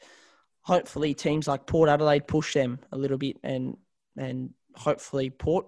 hopefully 0.63 1.15
teams 1.15 1.47
like 1.47 1.67
Port 1.67 1.89
Adelaide 1.89 2.27
push 2.27 2.55
them 2.55 2.81
a 2.91 2.99
little 2.99 3.19
bit, 3.19 3.39
and 3.43 3.77
and 4.17 4.51
hopefully 4.75 5.31
Port, 5.31 5.67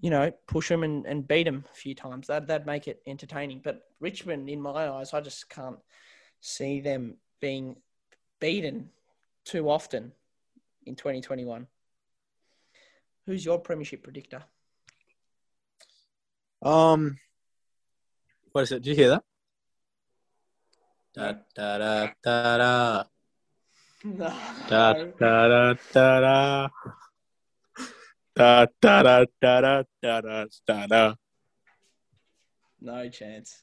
you 0.00 0.10
know, 0.10 0.30
push 0.46 0.68
them 0.68 0.82
and, 0.82 1.06
and 1.06 1.26
beat 1.26 1.44
them 1.44 1.64
a 1.72 1.74
few 1.74 1.94
times. 1.94 2.26
That 2.26 2.46
that'd 2.46 2.66
make 2.66 2.88
it 2.88 3.02
entertaining. 3.06 3.60
But 3.64 3.82
Richmond, 4.00 4.48
in 4.48 4.60
my 4.60 4.88
eyes, 4.88 5.14
I 5.14 5.20
just 5.20 5.48
can't 5.48 5.78
see 6.40 6.80
them 6.80 7.16
being 7.40 7.76
beaten 8.40 8.90
too 9.44 9.70
often 9.70 10.12
in 10.84 10.96
2021. 10.96 11.66
Who's 13.26 13.44
your 13.44 13.58
premiership 13.58 14.02
predictor? 14.02 14.44
Um, 16.62 17.18
what 18.52 18.62
is 18.62 18.72
it? 18.72 18.82
Did 18.82 18.90
you 18.90 18.96
hear 18.96 19.08
that? 19.10 19.24
Da 21.14 21.32
da 21.54 21.78
da 21.78 22.08
da 22.22 22.58
da. 22.58 23.04
No. 24.04 24.32
Da 24.68 24.92
da 24.92 25.48
da 25.48 25.74
da 25.92 26.20
da. 26.20 26.68
Da 28.36 28.66
da 28.82 29.02
da 29.02 29.24
da 29.40 29.60
da 29.60 29.82
da 30.02 30.20
da 30.20 30.44
da 30.66 30.86
da. 30.86 31.14
No 32.80 33.08
chance. 33.08 33.62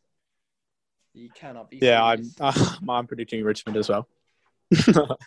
You 1.14 1.30
cannot 1.30 1.70
be. 1.70 1.78
Yeah, 1.82 2.04
I'm. 2.04 2.26
Uh, 2.40 2.76
I'm 2.90 3.06
predicting 3.06 3.44
Richmond 3.44 3.78
as 3.78 3.90
well. 3.90 4.08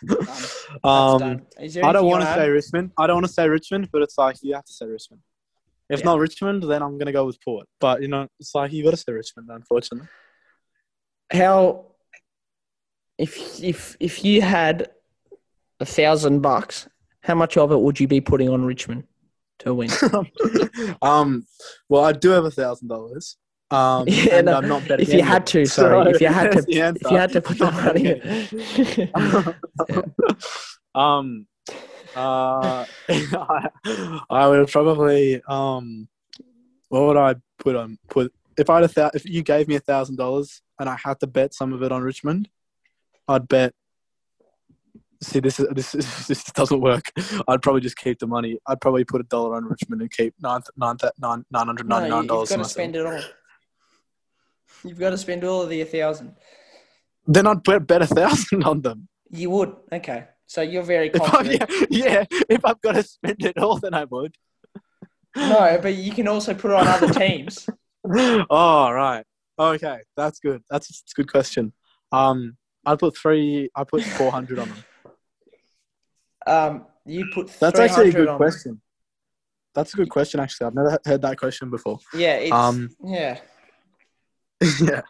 Um, 0.83 1.19
done. 1.19 1.45
Is 1.61 1.75
there 1.75 1.85
I 1.85 1.93
don't 1.93 2.05
want 2.05 2.21
to 2.23 2.33
say? 2.33 2.49
Richmond. 2.49 2.91
I 2.97 3.07
don't 3.07 3.15
want 3.17 3.27
to 3.27 3.31
say 3.31 3.47
Richmond, 3.47 3.89
but 3.91 4.01
it's 4.01 4.17
like 4.17 4.35
you 4.41 4.53
have 4.53 4.65
to 4.65 4.73
say 4.73 4.85
Richmond. 4.85 5.21
If 5.89 5.99
Yeah. 5.99 6.05
not 6.05 6.19
Richmond, 6.19 6.63
then 6.63 6.81
I'm 6.83 6.97
gonna 6.97 7.13
go 7.13 7.25
with 7.25 7.41
Port. 7.41 7.67
But 7.79 8.01
you 8.01 8.09
know, 8.09 8.27
it's 8.41 8.53
like 8.53 8.73
you 8.73 8.83
got 8.83 8.91
to 8.91 8.97
say 8.97 9.13
Richmond. 9.13 9.47
Unfortunately, 9.49 10.09
How? 11.31 11.85
If 13.17 13.63
if 13.63 13.95
if 14.01 14.25
you 14.25 14.41
had 14.41 14.91
a 15.79 15.85
thousand 15.85 16.41
bucks, 16.41 16.87
how 17.21 17.35
much 17.35 17.55
of 17.55 17.71
it 17.71 17.79
would 17.79 17.99
you 18.01 18.07
be 18.07 18.19
putting 18.19 18.49
on 18.49 18.65
Richmond 18.65 19.05
to 19.59 19.73
win? 19.73 19.89
um, 21.01 21.45
well, 21.89 22.03
I 22.03 22.11
do 22.11 22.29
have 22.29 22.45
a 22.45 22.51
thousand 22.51 22.87
dollars. 22.89 23.37
Um, 23.69 24.05
Yeah, 24.07 24.35
and 24.37 24.45
no, 24.45 24.53
I'm 24.57 24.67
not 24.67 24.87
betting 24.87 25.07
if 25.07 25.13
you 25.13 25.21
had 25.21 25.45
to, 25.47 25.65
sorry, 25.65 26.11
if 26.11 26.21
you 26.21 26.27
had 26.27 26.51
to, 26.53 26.59
if 26.59 26.71
you 27.11 27.17
had 27.17 27.31
to 27.33 27.41
put 27.41 27.57
the 27.57 27.71
money. 27.71 28.21
um, 30.95 31.47
uh, 32.15 32.85
I, 33.09 34.19
I 34.29 34.47
would 34.47 34.69
probably 34.69 35.41
um, 35.47 36.07
what 36.89 37.03
would 37.03 37.17
I 37.17 37.35
put 37.59 37.75
on 37.75 37.99
put 38.09 38.33
if 38.57 38.69
I 38.69 38.81
had 38.81 38.89
a 38.89 38.93
thou- 38.93 39.11
if 39.13 39.25
you 39.25 39.43
gave 39.43 39.67
me 39.67 39.75
a 39.75 39.79
thousand 39.79 40.15
dollars 40.15 40.61
and 40.79 40.89
I 40.89 40.97
had 41.03 41.19
to 41.19 41.27
bet 41.27 41.53
some 41.53 41.73
of 41.73 41.83
it 41.83 41.91
on 41.91 42.01
Richmond, 42.01 42.49
I'd 43.27 43.47
bet. 43.47 43.73
See, 45.21 45.39
this 45.39 45.59
is 45.59 45.67
this 45.71 45.95
is, 45.95 46.27
this 46.27 46.43
doesn't 46.45 46.81
work. 46.81 47.11
I'd 47.47 47.61
probably 47.61 47.81
just 47.81 47.97
keep 47.97 48.19
the 48.19 48.27
money. 48.27 48.59
I'd 48.67 48.81
probably 48.81 49.03
put 49.03 49.21
a 49.21 49.23
dollar 49.25 49.55
on 49.55 49.65
Richmond 49.65 50.01
and 50.01 50.11
keep 50.11 50.33
nine 50.41 50.61
nine 50.75 50.97
nine 51.19 51.43
nine 51.51 51.67
hundred 51.67 51.87
no, 51.87 51.97
ninety 51.97 52.09
nine 52.09 52.19
you've 52.23 52.27
dollars. 52.27 52.49
got 52.49 52.57
to 52.57 52.65
spend 52.65 52.95
it 52.95 53.05
all. 53.05 53.21
You've 54.83 54.99
got 54.99 55.09
to 55.11 55.17
spend 55.17 55.43
all 55.43 55.63
of 55.63 55.69
the 55.69 55.83
thousand. 55.83 56.35
Then 57.25 57.47
I'd 57.47 57.63
bet, 57.63 57.87
bet 57.87 58.01
a 58.01 58.07
thousand 58.07 58.63
on 58.63 58.81
them. 58.81 59.09
You 59.29 59.49
would. 59.49 59.75
Okay, 59.91 60.25
so 60.45 60.61
you're 60.61 60.83
very 60.83 61.11
If 61.13 61.45
yeah, 61.45 61.85
yeah, 61.89 62.25
if 62.49 62.63
I've 62.63 62.79
got 62.81 62.93
to 62.93 63.03
spend 63.03 63.43
it 63.43 63.57
all, 63.57 63.77
then 63.77 63.93
I 63.93 64.05
would. 64.05 64.35
No, 65.35 65.79
but 65.81 65.95
you 65.95 66.11
can 66.11 66.27
also 66.27 66.53
put 66.53 66.71
it 66.71 66.77
on 66.77 66.87
other 66.87 67.13
teams. 67.13 67.67
oh 68.49 68.91
right. 68.91 69.23
Okay, 69.59 69.99
that's 70.15 70.39
good. 70.39 70.61
That's, 70.69 70.87
that's 70.87 71.11
a 71.11 71.21
good 71.21 71.31
question. 71.31 71.73
Um, 72.11 72.55
I 72.85 72.95
put 72.95 73.17
three. 73.17 73.69
I 73.75 73.83
put 73.83 74.03
four 74.03 74.31
hundred 74.31 74.59
on 74.59 74.69
them. 74.69 74.83
Um, 76.47 76.85
you 77.05 77.27
put. 77.33 77.47
That's 77.59 77.79
actually 77.79 78.09
a 78.09 78.13
good 78.13 78.27
on- 78.27 78.37
question. 78.37 78.81
That's 79.75 79.93
a 79.93 79.97
good 79.97 80.09
question. 80.09 80.39
Actually, 80.39 80.67
I've 80.67 80.73
never 80.75 80.97
heard 81.05 81.21
that 81.21 81.37
question 81.37 81.69
before. 81.69 81.99
Yeah. 82.13 82.35
It's, 82.37 82.51
Um, 82.51 82.89
yeah. 83.03 83.39
yeah. 84.81 85.01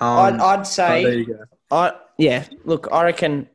I'd, 0.00 0.34
Um, 0.34 0.40
I'd 0.40 0.60
oh, 0.60 0.62
say. 0.64 1.04
there 1.04 1.14
you 1.14 1.26
go. 1.26 1.38
I 1.70 1.92
yeah. 2.18 2.44
Look, 2.64 2.88
I 2.92 3.04
reckon. 3.04 3.48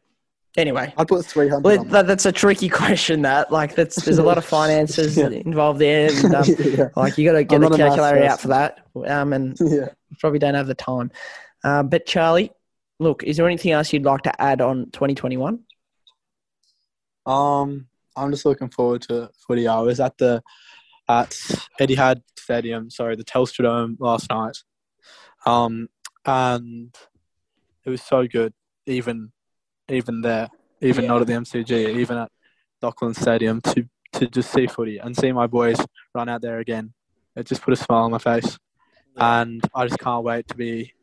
Anyway, 0.58 0.92
I 0.98 1.06
put 1.06 1.26
three 1.26 1.48
hundred. 1.48 1.90
that, 1.92 2.08
that's 2.08 2.26
a 2.26 2.32
tricky 2.32 2.68
question. 2.82 3.22
That 3.22 3.52
like 3.52 3.76
that's 3.76 4.04
there's 4.04 4.18
a 4.18 4.24
lot 4.24 4.38
of 4.38 4.44
finances 4.60 5.16
Yeah. 5.16 5.28
involved 5.30 5.80
there, 5.80 6.10
and 6.12 6.36
um, 6.36 6.44
yeah. 6.60 6.90
like 6.96 7.18
you 7.18 7.26
got 7.30 7.38
to 7.38 7.44
get 7.44 7.56
I'm 7.56 7.62
the 7.62 7.70
not 7.70 7.80
a 7.80 7.84
calculator 7.84 8.24
out 8.26 8.42
for 8.42 8.48
that. 8.50 8.80
Um, 9.06 9.32
and 9.34 9.56
yeah. 9.62 9.90
probably 10.20 10.40
don't 10.40 10.56
have 10.56 10.68
the 10.68 10.76
time. 10.76 11.12
Um, 11.64 11.88
but 11.88 12.06
Charlie, 12.06 12.52
look, 13.00 13.24
is 13.24 13.38
there 13.38 13.48
anything 13.48 13.72
else 13.72 13.92
you'd 13.94 14.04
like 14.06 14.24
to 14.24 14.42
add 14.42 14.62
on 14.62 14.90
2021? 14.92 15.60
Um, 17.26 17.88
I'm 18.16 18.32
just 18.32 18.46
looking 18.46 18.70
forward 18.70 19.02
to 19.04 19.30
footy. 19.48 19.68
I 19.68 19.80
was 19.80 20.00
at 20.00 20.18
the 20.18 20.42
at 21.08 21.30
Etihad 21.80 22.22
Stadium, 22.38 22.90
sorry, 22.90 23.16
the 23.16 23.24
Telstra 23.24 23.64
Dome 23.64 23.98
last 24.00 24.30
night. 24.30 24.58
Um, 25.46 25.88
and 26.26 26.96
it 27.86 27.90
was 27.90 28.02
so 28.02 28.28
good, 28.28 28.54
even 28.86 29.32
even 29.90 30.22
there, 30.22 30.50
even 30.82 31.04
Yeah. 31.06 31.10
not 31.10 31.22
at 31.22 31.28
the 31.28 31.34
MCG, 31.34 31.98
even 31.98 32.18
at 32.18 32.32
Dockland 32.82 33.16
Stadium 33.16 33.62
to 33.62 33.88
to 34.14 34.28
just 34.28 34.52
see 34.52 34.68
footy 34.68 34.98
and 34.98 35.16
see 35.16 35.32
my 35.32 35.48
boys 35.48 35.78
run 36.16 36.30
out 36.30 36.42
there 36.42 36.60
again. 36.60 36.94
It 37.36 37.46
just 37.46 37.62
put 37.62 37.74
a 37.74 37.78
smile 37.78 38.04
on 38.04 38.12
my 38.12 38.18
face, 38.18 38.58
and 39.16 39.62
I 39.74 39.88
just 39.88 40.00
can't 40.00 40.24
wait 40.24 40.48
to 40.50 40.56
be 40.56 40.94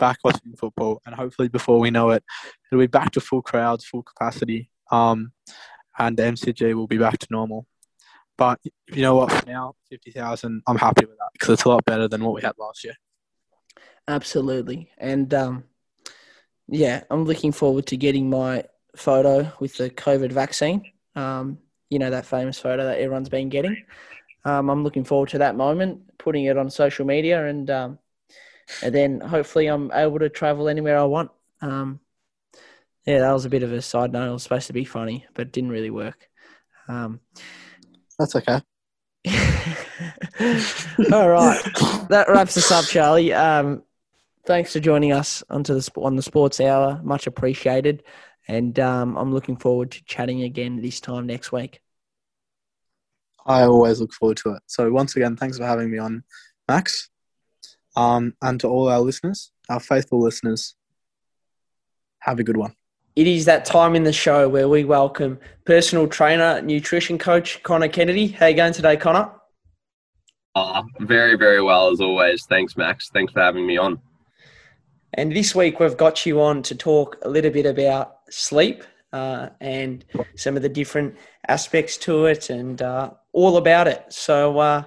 back 0.00 0.18
watching 0.24 0.56
football. 0.56 1.00
And 1.06 1.14
hopefully, 1.14 1.48
before 1.48 1.78
we 1.78 1.92
know 1.92 2.10
it, 2.10 2.24
it'll 2.70 2.80
be 2.80 2.88
back 2.88 3.12
to 3.12 3.20
full 3.20 3.42
crowds, 3.42 3.84
full 3.84 4.02
capacity. 4.02 4.70
Um, 4.90 5.32
and 5.98 6.16
the 6.16 6.24
MCG 6.24 6.74
will 6.74 6.88
be 6.88 6.98
back 6.98 7.18
to 7.18 7.26
normal. 7.30 7.66
But 8.36 8.58
you 8.88 9.02
know 9.02 9.14
what? 9.14 9.30
For 9.30 9.46
now, 9.46 9.74
fifty 9.88 10.10
thousand, 10.10 10.62
I'm 10.66 10.78
happy 10.78 11.04
with 11.04 11.18
that 11.18 11.30
because 11.34 11.50
it's 11.50 11.64
a 11.64 11.68
lot 11.68 11.84
better 11.84 12.08
than 12.08 12.24
what 12.24 12.34
we 12.34 12.42
had 12.42 12.54
last 12.58 12.82
year. 12.82 12.94
Absolutely. 14.08 14.90
And 14.98 15.32
um, 15.34 15.64
yeah, 16.66 17.04
I'm 17.10 17.24
looking 17.24 17.52
forward 17.52 17.86
to 17.86 17.96
getting 17.96 18.30
my 18.30 18.64
photo 18.96 19.52
with 19.60 19.76
the 19.76 19.90
COVID 19.90 20.32
vaccine. 20.32 20.90
Um, 21.14 21.58
you 21.90 21.98
know, 21.98 22.10
that 22.10 22.26
famous 22.26 22.58
photo 22.58 22.84
that 22.84 22.98
everyone's 22.98 23.28
been 23.28 23.50
getting. 23.50 23.84
Um, 24.44 24.70
I'm 24.70 24.84
looking 24.84 25.04
forward 25.04 25.28
to 25.30 25.38
that 25.38 25.56
moment, 25.56 26.16
putting 26.18 26.44
it 26.44 26.56
on 26.56 26.70
social 26.70 27.04
media, 27.04 27.46
and 27.46 27.70
um, 27.70 27.98
and 28.82 28.94
then 28.94 29.20
hopefully 29.20 29.66
I'm 29.66 29.90
able 29.92 30.18
to 30.18 30.28
travel 30.28 30.68
anywhere 30.68 30.98
I 30.98 31.04
want. 31.04 31.30
Um, 31.60 32.00
yeah, 33.06 33.20
that 33.20 33.32
was 33.32 33.44
a 33.44 33.50
bit 33.50 33.62
of 33.62 33.72
a 33.72 33.82
side 33.82 34.12
note. 34.12 34.28
It 34.28 34.32
was 34.32 34.42
supposed 34.42 34.66
to 34.68 34.72
be 34.72 34.84
funny, 34.84 35.26
but 35.34 35.48
it 35.48 35.52
didn't 35.52 35.70
really 35.70 35.90
work. 35.90 36.28
Um, 36.88 37.20
That's 38.18 38.36
okay. 38.36 38.60
all 41.12 41.28
right, 41.28 41.60
that 42.08 42.26
wraps 42.28 42.56
us 42.56 42.70
up, 42.70 42.86
Charlie. 42.86 43.34
Um, 43.34 43.82
thanks 44.46 44.72
for 44.72 44.80
joining 44.80 45.12
us 45.12 45.42
onto 45.50 45.78
the 45.78 45.90
on 45.96 46.16
the 46.16 46.22
Sports 46.22 46.58
Hour. 46.58 47.00
Much 47.02 47.26
appreciated, 47.26 48.02
and 48.48 48.78
um, 48.80 49.16
I'm 49.16 49.32
looking 49.32 49.56
forward 49.56 49.90
to 49.90 50.04
chatting 50.04 50.42
again 50.42 50.80
this 50.80 51.00
time 51.00 51.26
next 51.26 51.52
week. 51.52 51.82
I 53.44 53.62
always 53.62 54.00
look 54.00 54.12
forward 54.12 54.38
to 54.38 54.54
it. 54.54 54.62
So 54.66 54.90
once 54.90 55.16
again, 55.16 55.36
thanks 55.36 55.58
for 55.58 55.64
having 55.64 55.90
me 55.90 55.98
on, 55.98 56.24
Max. 56.68 57.10
Um, 57.96 58.34
and 58.40 58.60
to 58.60 58.68
all 58.68 58.88
our 58.88 59.00
listeners, 59.00 59.50
our 59.68 59.80
faithful 59.80 60.20
listeners, 60.20 60.74
have 62.20 62.38
a 62.38 62.44
good 62.44 62.56
one. 62.56 62.74
It 63.16 63.26
is 63.26 63.44
that 63.46 63.64
time 63.64 63.96
in 63.96 64.04
the 64.04 64.12
show 64.12 64.48
where 64.48 64.68
we 64.68 64.84
welcome 64.84 65.38
personal 65.64 66.06
trainer, 66.06 66.62
nutrition 66.62 67.18
coach 67.18 67.62
Connor 67.62 67.88
Kennedy. 67.88 68.28
How 68.28 68.46
you 68.46 68.54
going 68.54 68.72
today, 68.72 68.96
Connor? 68.96 69.30
Uh, 70.54 70.82
very, 71.00 71.36
very 71.36 71.60
well 71.62 71.90
as 71.90 72.00
always. 72.00 72.44
Thanks, 72.46 72.76
Max. 72.76 73.08
Thanks 73.10 73.32
for 73.32 73.40
having 73.40 73.66
me 73.66 73.76
on. 73.76 74.00
And 75.14 75.32
this 75.32 75.54
week 75.54 75.80
we've 75.80 75.96
got 75.96 76.24
you 76.24 76.40
on 76.40 76.62
to 76.62 76.74
talk 76.74 77.18
a 77.22 77.28
little 77.28 77.50
bit 77.50 77.66
about 77.66 78.18
sleep. 78.30 78.84
uh, 79.12 79.48
and 79.60 80.04
some 80.36 80.56
of 80.56 80.62
the 80.62 80.68
different 80.68 81.16
aspects 81.48 81.96
to 81.98 82.26
it 82.26 82.50
and 82.50 82.82
uh, 82.82 83.10
all 83.32 83.56
about 83.56 83.88
it. 83.88 84.04
So 84.10 84.58
uh, 84.58 84.84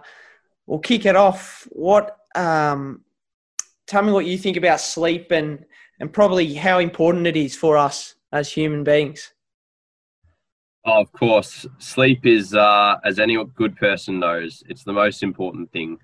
we'll 0.66 0.80
kick 0.80 1.06
it 1.06 1.16
off. 1.16 1.68
What? 1.72 2.18
Um, 2.36 3.02
tell 3.88 4.04
me 4.04 4.12
what 4.12 4.26
you 4.26 4.38
think 4.38 4.58
about 4.58 4.82
sleep 4.82 5.32
and 5.32 5.66
and 6.00 6.12
probably 6.12 6.54
how 6.54 6.80
important 6.80 7.28
it 7.28 7.38
is 7.38 7.56
for 7.56 7.78
us 7.78 8.16
as 8.32 8.52
human 8.52 8.84
beings. 8.84 9.34
Oh, 10.86 11.00
of 11.00 11.12
course, 11.14 11.66
sleep 11.78 12.26
is, 12.26 12.54
uh, 12.54 12.98
as 13.06 13.20
any 13.20 13.42
good 13.56 13.76
person 13.78 14.20
knows, 14.20 14.64
it's 14.68 14.84
the 14.84 14.92
most 14.92 15.24
important 15.24 15.72
thing 15.72 15.98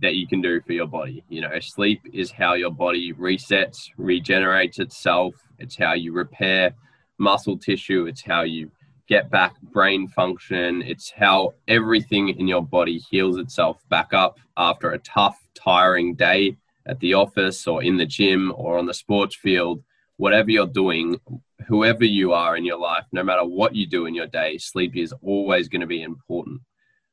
that 0.00 0.16
you 0.16 0.26
can 0.26 0.40
do 0.40 0.60
for 0.62 0.72
your 0.72 0.88
body. 0.88 1.22
You 1.28 1.42
know, 1.42 1.60
sleep 1.60 2.00
is 2.12 2.32
how 2.32 2.54
your 2.54 2.72
body 2.72 3.12
resets, 3.12 3.90
regenerates 3.96 4.80
itself. 4.80 5.34
It's 5.60 5.76
how 5.76 5.92
you 5.92 6.12
repair 6.12 6.74
muscle 7.18 7.56
tissue. 7.56 8.06
It's 8.06 8.22
how 8.22 8.42
you 8.42 8.72
get 9.08 9.30
back 9.30 9.60
brain 9.60 10.08
function. 10.08 10.82
It's 10.82 11.10
how 11.10 11.54
everything 11.68 12.28
in 12.30 12.48
your 12.48 12.62
body 12.62 12.98
heals 12.98 13.36
itself 13.36 13.78
back 13.88 14.12
up 14.12 14.38
after 14.56 14.90
a 14.90 14.98
tough, 14.98 15.38
tiring 15.54 16.14
day 16.14 16.56
at 16.86 17.00
the 17.00 17.14
office 17.14 17.66
or 17.66 17.82
in 17.82 17.96
the 17.96 18.06
gym 18.06 18.52
or 18.56 18.78
on 18.78 18.86
the 18.86 18.94
sports 18.94 19.36
field. 19.36 19.82
Whatever 20.16 20.50
you're 20.50 20.66
doing, 20.66 21.18
whoever 21.66 22.04
you 22.04 22.32
are 22.32 22.56
in 22.56 22.64
your 22.64 22.78
life, 22.78 23.04
no 23.12 23.22
matter 23.22 23.44
what 23.44 23.74
you 23.74 23.86
do 23.86 24.06
in 24.06 24.14
your 24.14 24.26
day, 24.26 24.58
sleep 24.58 24.96
is 24.96 25.12
always 25.22 25.68
going 25.68 25.80
to 25.80 25.86
be 25.86 26.02
important. 26.02 26.60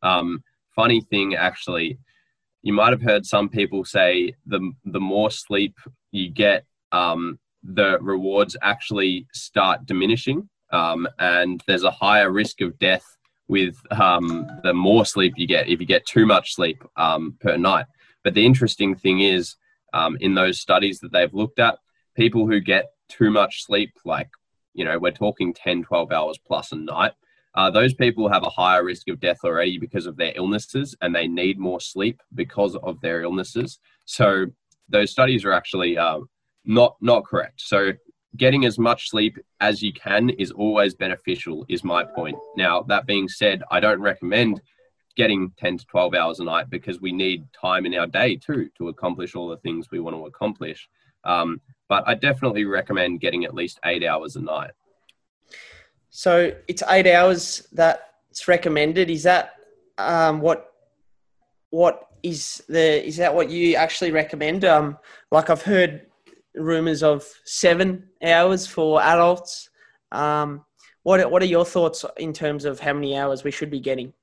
Um, 0.04 0.44
funny 0.76 1.02
thing, 1.02 1.36
actually, 1.36 1.98
you 2.64 2.74
might 2.74 2.92
have 2.92 3.02
heard 3.02 3.26
some 3.26 3.50
people 3.50 3.84
say 3.84 4.36
the 4.46 4.72
the 4.86 5.00
more 5.00 5.32
sleep 5.32 5.76
you 6.12 6.30
get, 6.30 6.66
um, 6.92 7.40
the 7.64 7.98
rewards 8.02 8.56
actually 8.62 9.26
start 9.34 9.86
diminishing, 9.86 10.50
um, 10.72 11.08
and 11.20 11.64
there's 11.68 11.84
a 11.84 11.92
higher 11.92 12.32
risk 12.32 12.62
of 12.62 12.78
death 12.80 13.06
with 13.48 13.76
um, 13.92 14.48
the 14.64 14.74
more 14.74 15.06
sleep 15.06 15.34
you 15.36 15.48
get 15.48 15.68
if 15.68 15.80
you 15.80 15.86
get 15.86 16.06
too 16.06 16.26
much 16.26 16.56
sleep 16.56 16.84
um, 16.96 17.36
per 17.40 17.58
night. 17.58 17.86
But 18.24 18.34
the 18.34 18.46
interesting 18.46 18.96
thing 18.96 19.22
is, 19.22 19.56
um, 19.94 20.18
in 20.22 20.34
those 20.36 20.60
studies 20.60 21.00
that 21.00 21.12
they've 21.12 21.34
looked 21.34 21.60
at, 21.60 21.78
people 22.16 22.48
who 22.48 22.60
get 22.60 22.86
too 23.10 23.30
much 23.30 23.66
sleep, 23.66 23.92
like 24.06 24.30
you 24.74 24.86
know, 24.86 24.98
we're 24.98 25.12
talking 25.12 25.54
10, 25.54 25.84
12 25.84 26.12
hours 26.12 26.40
plus 26.46 26.72
a 26.72 26.76
night. 26.76 27.12
Uh, 27.54 27.70
those 27.70 27.94
people 27.94 28.30
have 28.30 28.44
a 28.44 28.50
higher 28.50 28.84
risk 28.84 29.10
of 29.10 29.20
death 29.20 29.40
already 29.44 29.78
because 29.78 30.06
of 30.06 30.16
their 30.16 30.32
illnesses 30.36 30.96
and 31.02 31.14
they 31.14 31.28
need 31.28 31.60
more 31.60 31.82
sleep 31.82 32.22
because 32.34 32.78
of 32.78 33.02
their 33.02 33.24
illnesses. 33.24 33.80
So 34.06 34.46
those 34.88 35.12
studies 35.12 35.44
are 35.44 35.52
actually 35.52 35.98
uh, 35.98 36.20
not 36.64 36.96
not 37.02 37.26
correct. 37.26 37.62
So 37.62 37.92
getting 38.38 38.66
as 38.66 38.80
much 38.80 39.10
sleep 39.10 39.38
as 39.60 39.82
you 39.82 39.92
can 39.94 40.30
is 40.32 40.52
always 40.52 40.94
beneficial 40.94 41.66
is 41.68 41.84
my 41.84 42.04
point. 42.04 42.38
Now 42.56 42.82
that 42.84 43.06
being 43.06 43.28
said, 43.28 43.64
I 43.72 43.80
don't 43.80 44.02
recommend 44.02 44.62
getting 45.18 45.52
10 45.58 45.80
to 45.80 45.86
12 45.88 46.14
hours 46.14 46.40
a 46.40 46.44
night 46.44 46.70
because 46.70 47.02
we 47.02 47.12
need 47.12 47.46
time 47.54 47.86
in 47.86 47.94
our 47.96 48.08
day 48.08 48.38
too 48.38 48.70
to 48.78 48.88
accomplish 48.88 49.36
all 49.36 49.50
the 49.50 49.58
things 49.58 49.92
we 49.92 50.00
want 50.00 50.16
to 50.16 50.26
accomplish. 50.26 50.88
Um, 51.24 51.60
but 51.90 52.08
I 52.08 52.16
definitely 52.16 52.66
recommend 52.66 53.20
getting 53.20 53.44
at 53.44 53.54
least 53.54 53.80
eight 53.86 54.04
hours 54.04 54.38
a 54.38 54.42
night. 54.42 54.72
So 56.10 56.54
it's 56.68 56.84
eight 56.90 57.08
hours 57.08 57.68
that's 57.74 58.48
recommended. 58.48 59.10
Is 59.10 59.24
that 59.24 59.56
um, 59.98 60.42
what 60.42 60.72
what 61.70 62.08
is 62.24 62.64
the 62.68 63.06
is 63.06 63.18
that 63.18 63.34
what 63.34 63.50
you 63.50 63.76
actually 63.76 64.12
recommend? 64.12 64.66
Um, 64.66 64.98
like 65.32 65.50
I've 65.50 65.62
heard 65.62 66.08
rumors 66.56 67.04
of 67.04 67.26
seven 67.46 68.08
hours 68.24 68.68
for 68.68 69.02
adults. 69.02 69.70
Um, 70.12 70.66
what 71.04 71.32
what 71.32 71.42
are 71.42 71.48
your 71.48 71.66
thoughts 71.66 72.06
in 72.18 72.34
terms 72.34 72.66
of 72.66 72.80
how 72.80 72.94
many 72.94 73.18
hours 73.18 73.44
we 73.44 73.52
should 73.52 73.72
be 73.72 73.80
getting? 73.80 74.14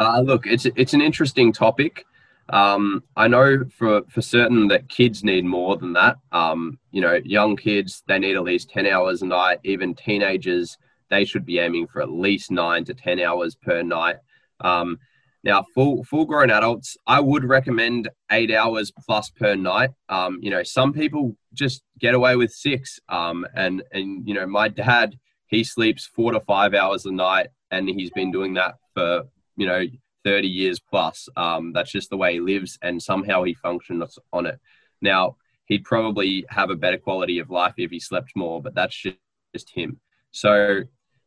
Uh, 0.00 0.20
look, 0.20 0.46
it's 0.46 0.66
it's 0.66 0.94
an 0.94 1.00
interesting 1.00 1.52
topic. 1.52 2.04
Um, 2.48 3.02
I 3.16 3.28
know 3.28 3.64
for, 3.76 4.02
for 4.08 4.20
certain 4.20 4.68
that 4.68 4.88
kids 4.88 5.24
need 5.24 5.44
more 5.44 5.76
than 5.76 5.92
that. 5.94 6.16
Um, 6.32 6.78
you 6.90 7.00
know, 7.00 7.18
young 7.24 7.56
kids, 7.56 8.02
they 8.06 8.18
need 8.18 8.36
at 8.36 8.42
least 8.42 8.70
10 8.70 8.86
hours 8.86 9.22
a 9.22 9.26
night. 9.26 9.60
Even 9.64 9.94
teenagers, 9.94 10.76
they 11.08 11.24
should 11.24 11.46
be 11.46 11.60
aiming 11.60 11.86
for 11.86 12.02
at 12.02 12.10
least 12.10 12.50
nine 12.50 12.84
to 12.84 12.94
10 12.94 13.20
hours 13.20 13.54
per 13.54 13.82
night. 13.82 14.16
Um, 14.60 14.98
now, 15.44 15.64
full 15.74 16.04
full 16.04 16.24
grown 16.24 16.50
adults, 16.50 16.96
I 17.06 17.20
would 17.20 17.44
recommend 17.44 18.08
eight 18.30 18.52
hours 18.52 18.92
plus 18.92 19.30
per 19.30 19.56
night. 19.56 19.90
Um, 20.08 20.38
you 20.40 20.50
know, 20.50 20.62
some 20.62 20.92
people 20.92 21.36
just 21.52 21.82
get 21.98 22.14
away 22.14 22.36
with 22.36 22.52
six. 22.52 23.00
Um, 23.08 23.46
and 23.54 23.82
and 23.92 24.26
you 24.26 24.34
know, 24.34 24.46
my 24.46 24.68
dad, 24.68 25.18
he 25.46 25.64
sleeps 25.64 26.06
four 26.06 26.32
to 26.32 26.40
five 26.40 26.74
hours 26.74 27.06
a 27.06 27.12
night, 27.12 27.48
and 27.70 27.88
he's 27.88 28.10
been 28.10 28.30
doing 28.30 28.54
that 28.54 28.76
for 28.94 29.24
you 29.56 29.66
know 29.66 29.84
30 30.24 30.46
years 30.46 30.78
plus. 30.78 31.28
Um, 31.36 31.72
that's 31.72 31.90
just 31.90 32.10
the 32.10 32.16
way 32.16 32.34
he 32.34 32.40
lives, 32.40 32.78
and 32.82 33.02
somehow 33.02 33.42
he 33.42 33.54
functions 33.54 34.18
on 34.32 34.46
it. 34.46 34.60
Now, 35.00 35.36
he'd 35.66 35.84
probably 35.84 36.44
have 36.50 36.70
a 36.70 36.76
better 36.76 36.98
quality 36.98 37.40
of 37.40 37.50
life 37.50 37.74
if 37.76 37.90
he 37.90 37.98
slept 37.98 38.32
more, 38.36 38.62
but 38.62 38.74
that's 38.74 38.94
just, 38.94 39.16
just 39.52 39.70
him. 39.70 40.00
So, 40.30 40.82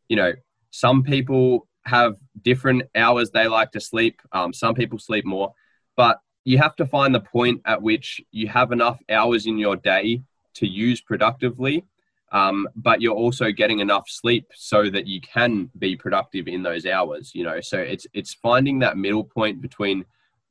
you 0.08 0.16
know, 0.16 0.34
some 0.72 1.04
people 1.04 1.68
have 1.86 2.16
different 2.42 2.84
hours 2.96 3.30
they 3.30 3.48
like 3.48 3.72
to 3.72 3.80
sleep. 3.80 4.22
Um, 4.32 4.54
some 4.54 4.74
people 4.74 5.00
sleep 5.00 5.26
more, 5.26 5.54
but 5.96 6.20
you 6.44 6.58
have 6.58 6.76
to 6.78 6.86
find 6.86 7.14
the 7.14 7.20
point 7.20 7.62
at 7.66 7.82
which 7.82 8.22
you 8.32 8.48
have 8.48 8.72
enough 8.72 9.00
hours 9.10 9.46
in 9.46 9.58
your 9.58 9.76
day 9.76 10.22
to 10.56 10.68
use 10.68 11.02
productively. 11.02 11.84
Um, 12.32 12.68
but 12.76 13.02
you're 13.02 13.16
also 13.16 13.52
getting 13.52 13.80
enough 13.80 14.10
sleep 14.10 14.48
so 14.56 14.90
that 14.90 15.08
you 15.08 15.22
can 15.22 15.70
be 15.78 15.96
productive 15.96 16.48
in 16.48 16.64
those 16.64 16.86
hours 16.86 17.34
you 17.34 17.44
know? 17.44 17.62
So 17.62 17.78
it's 17.78 18.08
it's 18.14 18.34
finding 18.34 18.80
that 18.80 18.98
middle 18.98 19.24
point 19.24 19.62
between 19.62 20.06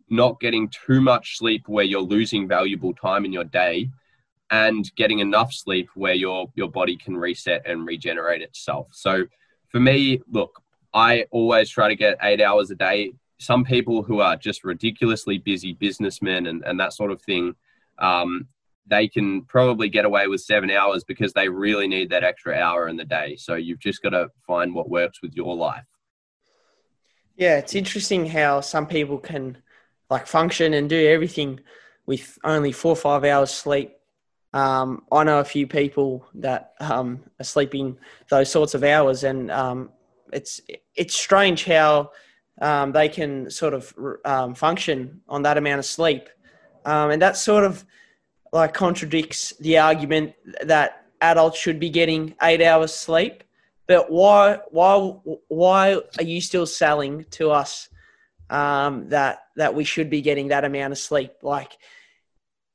not 0.08 0.40
getting 0.40 0.68
too 0.68 1.00
much 1.00 1.36
sleep 1.38 1.66
where 1.66 1.84
you're 1.84 2.00
losing 2.00 2.46
valuable 2.46 2.94
time 2.94 3.24
in 3.24 3.32
your 3.32 3.44
day 3.44 3.90
and 4.50 4.90
getting 4.96 5.18
enough 5.18 5.52
sleep 5.52 5.88
where 5.94 6.14
your 6.14 6.50
your 6.54 6.70
body 6.70 6.96
can 6.96 7.16
reset 7.16 7.62
and 7.66 7.86
regenerate 7.86 8.42
itself. 8.42 8.86
So 8.92 9.24
for 9.68 9.80
me 9.80 10.20
look 10.30 10.62
i 10.94 11.26
always 11.30 11.68
try 11.68 11.88
to 11.88 11.96
get 11.96 12.16
eight 12.22 12.40
hours 12.40 12.70
a 12.70 12.74
day 12.74 13.12
some 13.38 13.64
people 13.64 14.02
who 14.02 14.20
are 14.20 14.36
just 14.36 14.64
ridiculously 14.64 15.38
busy 15.38 15.74
businessmen 15.74 16.46
and, 16.46 16.64
and 16.64 16.80
that 16.80 16.92
sort 16.92 17.10
of 17.10 17.20
thing 17.20 17.54
um, 17.98 18.48
they 18.86 19.08
can 19.08 19.42
probably 19.42 19.88
get 19.88 20.04
away 20.04 20.26
with 20.26 20.40
seven 20.40 20.70
hours 20.70 21.04
because 21.04 21.32
they 21.32 21.48
really 21.48 21.88
need 21.88 22.10
that 22.10 22.24
extra 22.24 22.54
hour 22.54 22.88
in 22.88 22.96
the 22.96 23.04
day. 23.04 23.36
So 23.36 23.54
you've 23.54 23.78
just 23.78 24.02
got 24.02 24.10
to 24.10 24.30
find 24.46 24.74
what 24.74 24.90
works 24.90 25.22
with 25.22 25.34
your 25.34 25.56
life. 25.56 25.84
Yeah, 27.36 27.56
it's 27.58 27.74
interesting 27.74 28.26
how 28.26 28.60
some 28.60 28.86
people 28.86 29.18
can 29.18 29.58
like 30.10 30.26
function 30.26 30.74
and 30.74 30.88
do 30.88 31.08
everything 31.08 31.60
with 32.06 32.38
only 32.44 32.72
four 32.72 32.92
or 32.92 32.96
five 32.96 33.24
hours 33.24 33.50
sleep. 33.50 33.96
Um, 34.52 35.02
I 35.10 35.24
know 35.24 35.40
a 35.40 35.44
few 35.44 35.66
people 35.66 36.28
that 36.34 36.74
um, 36.78 37.24
are 37.40 37.44
sleeping 37.44 37.98
those 38.28 38.50
sorts 38.50 38.74
of 38.74 38.84
hours, 38.84 39.24
and 39.24 39.50
um, 39.50 39.90
it's 40.32 40.60
it's 40.94 41.14
strange 41.14 41.64
how 41.64 42.10
um, 42.60 42.92
they 42.92 43.08
can 43.08 43.50
sort 43.50 43.74
of 43.74 43.94
um, 44.24 44.54
function 44.54 45.20
on 45.28 45.42
that 45.42 45.58
amount 45.58 45.78
of 45.78 45.84
sleep, 45.84 46.28
um, 46.84 47.10
and 47.10 47.22
that 47.22 47.36
sort 47.36 47.64
of 47.64 47.84
like 48.52 48.72
contradicts 48.72 49.52
the 49.58 49.78
argument 49.78 50.34
that 50.62 51.06
adults 51.20 51.58
should 51.58 51.80
be 51.80 51.90
getting 51.90 52.34
eight 52.42 52.62
hours 52.62 52.94
sleep. 52.94 53.42
But 53.86 54.10
why 54.10 54.58
why 54.70 54.96
why 55.48 56.00
are 56.18 56.24
you 56.24 56.40
still 56.40 56.66
selling 56.66 57.24
to 57.32 57.50
us 57.50 57.88
um, 58.50 59.08
that 59.08 59.40
that 59.56 59.74
we 59.74 59.84
should 59.84 60.08
be 60.08 60.22
getting 60.22 60.48
that 60.48 60.64
amount 60.64 60.92
of 60.92 60.98
sleep? 60.98 61.32
Like 61.42 61.76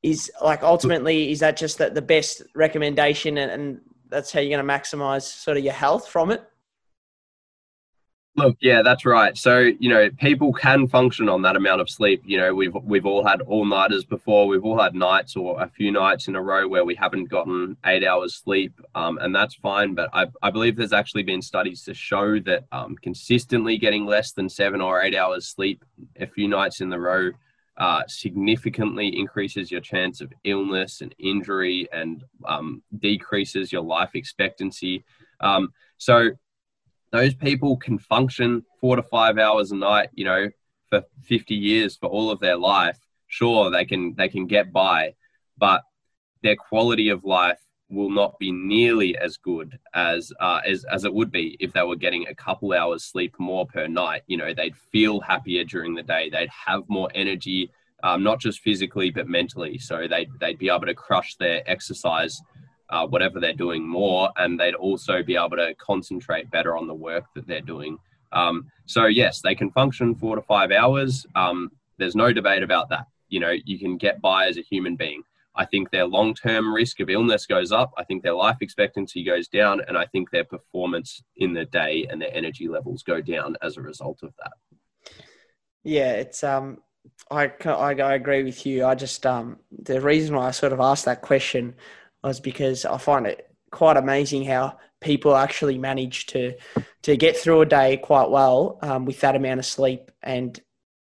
is 0.04 0.32
like 0.42 0.64
ultimately 0.64 1.32
is 1.32 1.40
that 1.40 1.58
just 1.58 1.78
that 1.80 1.94
the 1.94 2.02
best 2.02 2.42
recommendation 2.56 3.38
and, 3.38 3.52
and 3.52 3.82
that's 4.10 4.32
how 4.32 4.40
you're 4.40 4.56
going 4.58 4.66
to 4.66 4.74
maximize 4.74 5.24
sort 5.24 5.58
of 5.58 5.64
your 5.64 5.74
health 5.74 6.08
from 6.08 6.32
it? 6.32 6.44
Look, 8.40 8.56
yeah, 8.62 8.82
that's 8.82 9.06
right. 9.06 9.38
So, 9.38 9.60
you 9.60 9.90
know, 9.90 10.10
people 10.12 10.54
can 10.54 10.88
function 10.88 11.28
on 11.28 11.42
that 11.42 11.58
amount 11.58 11.82
of 11.82 11.90
sleep. 11.90 12.22
You 12.26 12.38
know, 12.38 12.56
we've 12.56 12.74
we've 12.74 13.06
all 13.06 13.26
had 13.26 13.42
all 13.42 13.66
nighters 13.66 14.06
before. 14.06 14.48
We've 14.48 14.64
all 14.64 14.80
had 14.80 14.96
nights 14.96 15.36
or 15.36 15.62
a 15.62 15.68
few 15.68 15.92
nights 15.92 16.30
in 16.30 16.38
a 16.38 16.42
row 16.42 16.66
where 16.66 16.86
we 16.86 16.96
haven't 16.96 17.26
gotten 17.26 17.76
eight 17.86 18.06
hours 18.06 18.36
sleep, 18.36 18.80
um, 18.96 19.18
and 19.18 19.36
that's 19.36 19.56
fine. 19.56 19.94
But 19.94 20.10
I, 20.14 20.28
I 20.42 20.52
believe 20.52 20.78
there's 20.78 20.94
actually 20.94 21.24
been 21.24 21.42
studies 21.42 21.84
to 21.84 21.94
show 21.94 22.40
that 22.40 22.64
um, 22.72 22.96
consistently 23.02 23.78
getting 23.78 24.06
less 24.06 24.32
than 24.32 24.48
seven 24.48 24.80
or 24.80 25.02
eight 25.02 25.16
hours 25.16 25.46
sleep 25.48 25.84
a 26.18 26.26
few 26.26 26.48
nights 26.48 26.80
in 26.80 26.90
the 26.90 27.00
row 27.00 27.32
uh, 27.78 28.04
significantly 28.08 29.20
increases 29.20 29.70
your 29.70 29.82
chance 29.82 30.22
of 30.22 30.32
illness 30.46 31.02
and 31.02 31.14
injury 31.20 31.90
and 31.92 32.24
um, 32.48 32.82
decreases 33.00 33.72
your 33.72 33.82
life 33.82 34.12
expectancy. 34.16 35.04
Um, 35.42 35.74
so 35.98 36.32
those 37.12 37.34
people 37.34 37.78
can 37.78 37.98
function 37.98 38.64
four 38.80 38.96
to 38.96 39.04
five 39.04 39.38
hours 39.38 39.72
a 39.72 39.76
night, 39.76 40.10
you 40.14 40.26
know, 40.26 40.50
for 40.90 41.04
50 41.24 41.56
years 41.56 41.96
for 41.96 42.08
all 42.08 42.32
of 42.32 42.40
their 42.40 42.58
life. 42.58 43.00
Sure, 43.28 43.70
they 43.70 43.86
can 43.86 44.16
they 44.16 44.28
can 44.28 44.48
get 44.48 44.74
by, 44.74 45.14
but 45.58 45.84
their 46.42 46.56
quality 46.56 47.10
of 47.10 47.24
life 47.24 47.60
will 47.90 48.10
not 48.10 48.38
be 48.40 48.52
nearly 48.52 49.18
as 49.18 49.38
good 49.38 49.78
as 49.94 50.32
uh, 50.40 50.62
as 50.66 50.84
as 50.86 51.06
it 51.06 51.14
would 51.14 51.32
be 51.32 51.58
if 51.60 51.74
they 51.74 51.84
were 51.84 51.96
getting 51.96 52.28
a 52.28 52.36
couple 52.36 52.74
hours 52.74 53.04
sleep 53.04 53.36
more 53.40 53.66
per 53.66 53.88
night. 53.88 54.24
You 54.28 54.38
know, 54.38 54.54
they'd 54.54 54.76
feel 54.76 55.20
happier 55.20 55.64
during 55.64 55.96
the 55.96 56.04
day. 56.04 56.30
They'd 56.30 56.50
have 56.50 56.84
more 56.88 57.10
energy, 57.14 57.72
um, 58.04 58.24
not 58.24 58.40
just 58.40 58.62
physically 58.62 59.12
but 59.12 59.28
mentally. 59.28 59.78
So 59.78 60.08
they'd 60.08 60.30
they'd 60.40 60.60
be 60.60 60.70
able 60.70 60.86
to 60.86 60.96
crush 60.96 61.36
their 61.36 61.62
exercise, 61.70 62.40
uh, 62.90 63.08
whatever 63.08 63.40
they're 63.40 63.54
doing, 63.54 63.88
more, 63.88 64.30
and 64.38 64.60
they'd 64.60 64.76
also 64.76 65.24
be 65.24 65.36
able 65.36 65.58
to 65.58 65.74
concentrate 65.76 66.50
better 66.52 66.78
on 66.78 66.88
the 66.88 66.94
work 66.94 67.26
that 67.36 67.48
they're 67.48 67.62
doing. 67.62 67.98
Um, 68.32 68.68
so 68.86 69.06
yes, 69.06 69.42
they 69.42 69.56
can 69.56 69.72
function 69.72 70.16
four 70.16 70.36
to 70.36 70.42
five 70.42 70.72
hours. 70.72 71.26
Um, 71.36 71.72
there's 71.98 72.16
no 72.16 72.32
debate 72.32 72.64
about 72.64 72.90
that. 72.90 73.08
You 73.28 73.40
know, 73.40 73.54
you 73.66 73.78
can 73.80 73.98
get 73.98 74.22
by 74.22 74.48
as 74.48 74.58
a 74.58 74.62
human 74.62 74.96
being. 74.96 75.24
I 75.56 75.66
think 75.66 75.92
their 75.92 76.06
long 76.06 76.34
term 76.34 76.74
risk 76.74 77.00
of 77.00 77.10
illness 77.10 77.46
goes 77.46 77.72
up. 77.72 77.92
I 77.98 78.04
think 78.04 78.24
their 78.24 78.34
life 78.34 78.58
expectancy 78.62 79.24
goes 79.24 79.48
down. 79.48 79.82
And 79.88 79.98
I 79.98 80.06
think 80.06 80.32
their 80.32 80.46
performance 80.46 81.22
in 81.38 81.54
the 81.54 81.66
day 81.66 82.08
and 82.10 82.22
their 82.22 82.34
energy 82.34 82.68
levels 82.68 83.04
go 83.04 83.20
down 83.20 83.58
as 83.62 83.76
a 83.76 83.82
result 83.82 84.24
of 84.24 84.34
that. 84.40 84.54
Yeah, 85.84 86.14
it's, 86.14 86.44
um, 86.44 86.78
I, 87.30 87.52
I, 87.66 87.94
I 87.94 88.14
agree 88.14 88.44
with 88.44 88.66
you. 88.66 88.86
I 88.86 88.96
just, 88.96 89.26
um, 89.26 89.58
the 89.72 90.00
reason 90.00 90.36
why 90.36 90.48
I 90.48 90.52
sort 90.52 90.72
of 90.72 90.80
asked 90.80 91.06
that 91.06 91.22
question 91.22 91.76
was 92.28 92.40
because 92.40 92.86
I 92.86 92.98
find 92.98 93.26
it 93.26 93.50
quite 93.72 93.98
amazing 93.98 94.46
how 94.46 94.78
people 95.02 95.36
actually 95.36 95.78
manage 95.78 96.26
to 96.28 96.54
to 97.04 97.16
get 97.16 97.38
through 97.38 97.62
a 97.62 97.66
day 97.66 97.98
quite 97.98 98.30
well 98.30 98.80
um, 98.82 99.06
with 99.06 99.22
that 99.22 99.36
amount 99.36 99.60
of 99.60 99.66
sleep 99.66 100.12
and 100.24 100.60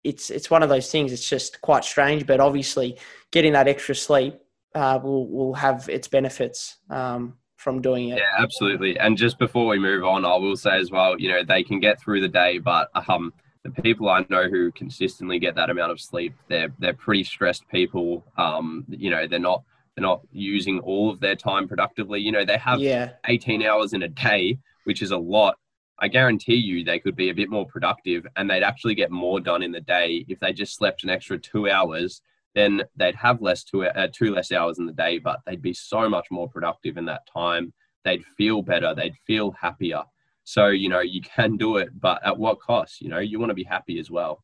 it's 0.05 0.29
it's 0.29 0.49
one 0.49 0.63
of 0.63 0.69
those 0.69 0.89
things. 0.89 1.11
It's 1.11 1.27
just 1.27 1.59
quite 1.61 1.83
strange, 1.83 2.25
but 2.25 2.39
obviously, 2.39 2.97
getting 3.31 3.53
that 3.53 3.67
extra 3.67 3.95
sleep 3.95 4.39
uh, 4.75 4.99
will 5.01 5.27
will 5.27 5.53
have 5.55 5.89
its 5.89 6.07
benefits 6.07 6.77
um, 6.89 7.33
from 7.57 7.81
doing 7.81 8.09
it. 8.09 8.19
Yeah, 8.19 8.35
absolutely. 8.37 8.97
And 8.99 9.17
just 9.17 9.39
before 9.39 9.65
we 9.67 9.79
move 9.79 10.05
on, 10.05 10.23
I 10.23 10.35
will 10.35 10.55
say 10.55 10.77
as 10.77 10.91
well, 10.91 11.19
you 11.19 11.29
know, 11.29 11.43
they 11.43 11.63
can 11.63 11.79
get 11.79 11.99
through 11.99 12.21
the 12.21 12.29
day, 12.29 12.59
but 12.59 12.89
um, 13.09 13.33
the 13.63 13.71
people 13.81 14.07
I 14.07 14.25
know 14.29 14.47
who 14.47 14.71
consistently 14.71 15.39
get 15.39 15.55
that 15.55 15.71
amount 15.71 15.91
of 15.91 15.99
sleep, 15.99 16.35
they're 16.47 16.71
they're 16.79 16.93
pretty 16.93 17.23
stressed 17.23 17.67
people. 17.69 18.23
Um, 18.37 18.85
you 18.87 19.09
know, 19.09 19.27
they're 19.27 19.39
not 19.39 19.63
they're 19.95 20.03
not 20.03 20.21
using 20.31 20.79
all 20.79 21.09
of 21.09 21.19
their 21.19 21.35
time 21.35 21.67
productively. 21.67 22.19
You 22.19 22.31
know, 22.31 22.45
they 22.45 22.57
have 22.57 22.79
yeah. 22.79 23.13
18 23.27 23.63
hours 23.63 23.93
in 23.93 24.03
a 24.03 24.07
day, 24.07 24.59
which 24.83 25.01
is 25.01 25.11
a 25.11 25.17
lot, 25.17 25.57
I 25.97 26.09
guarantee 26.09 26.55
you 26.55 26.83
they 26.83 26.99
could 26.99 27.15
be 27.15 27.29
a 27.29 27.33
bit 27.33 27.49
more 27.49 27.65
productive 27.65 28.27
and 28.35 28.49
they'd 28.49 28.63
actually 28.63 28.95
get 28.95 29.11
more 29.11 29.39
done 29.39 29.63
in 29.63 29.71
the 29.71 29.81
day 29.81 30.25
if 30.27 30.39
they 30.39 30.51
just 30.51 30.75
slept 30.75 31.03
an 31.03 31.09
extra 31.09 31.37
two 31.37 31.69
hours. 31.69 32.21
Then 32.53 32.83
they'd 32.95 33.15
have 33.15 33.41
less 33.41 33.63
two 33.63 33.85
uh, 33.85 34.07
two 34.13 34.33
less 34.33 34.51
hours 34.51 34.79
in 34.79 34.85
the 34.85 34.93
day, 34.93 35.19
but 35.19 35.41
they'd 35.45 35.61
be 35.61 35.73
so 35.73 36.09
much 36.09 36.27
more 36.31 36.49
productive 36.49 36.97
in 36.97 37.05
that 37.05 37.27
time. 37.31 37.73
They'd 38.03 38.25
feel 38.37 38.61
better. 38.61 38.93
They'd 38.93 39.15
feel 39.27 39.51
happier. 39.51 40.03
So 40.43 40.67
you 40.67 40.87
know 40.89 41.01
you 41.01 41.21
can 41.21 41.57
do 41.57 41.77
it, 41.77 41.89
but 41.99 42.25
at 42.25 42.37
what 42.37 42.59
cost? 42.59 43.01
You 43.01 43.09
know 43.09 43.19
you 43.19 43.39
want 43.39 43.49
to 43.49 43.55
be 43.55 43.63
happy 43.63 43.99
as 43.99 44.09
well. 44.09 44.43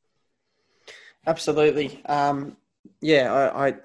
Absolutely. 1.26 2.04
Um, 2.06 2.58
yeah, 3.02 3.32
I, 3.32 3.68
I 3.68 3.76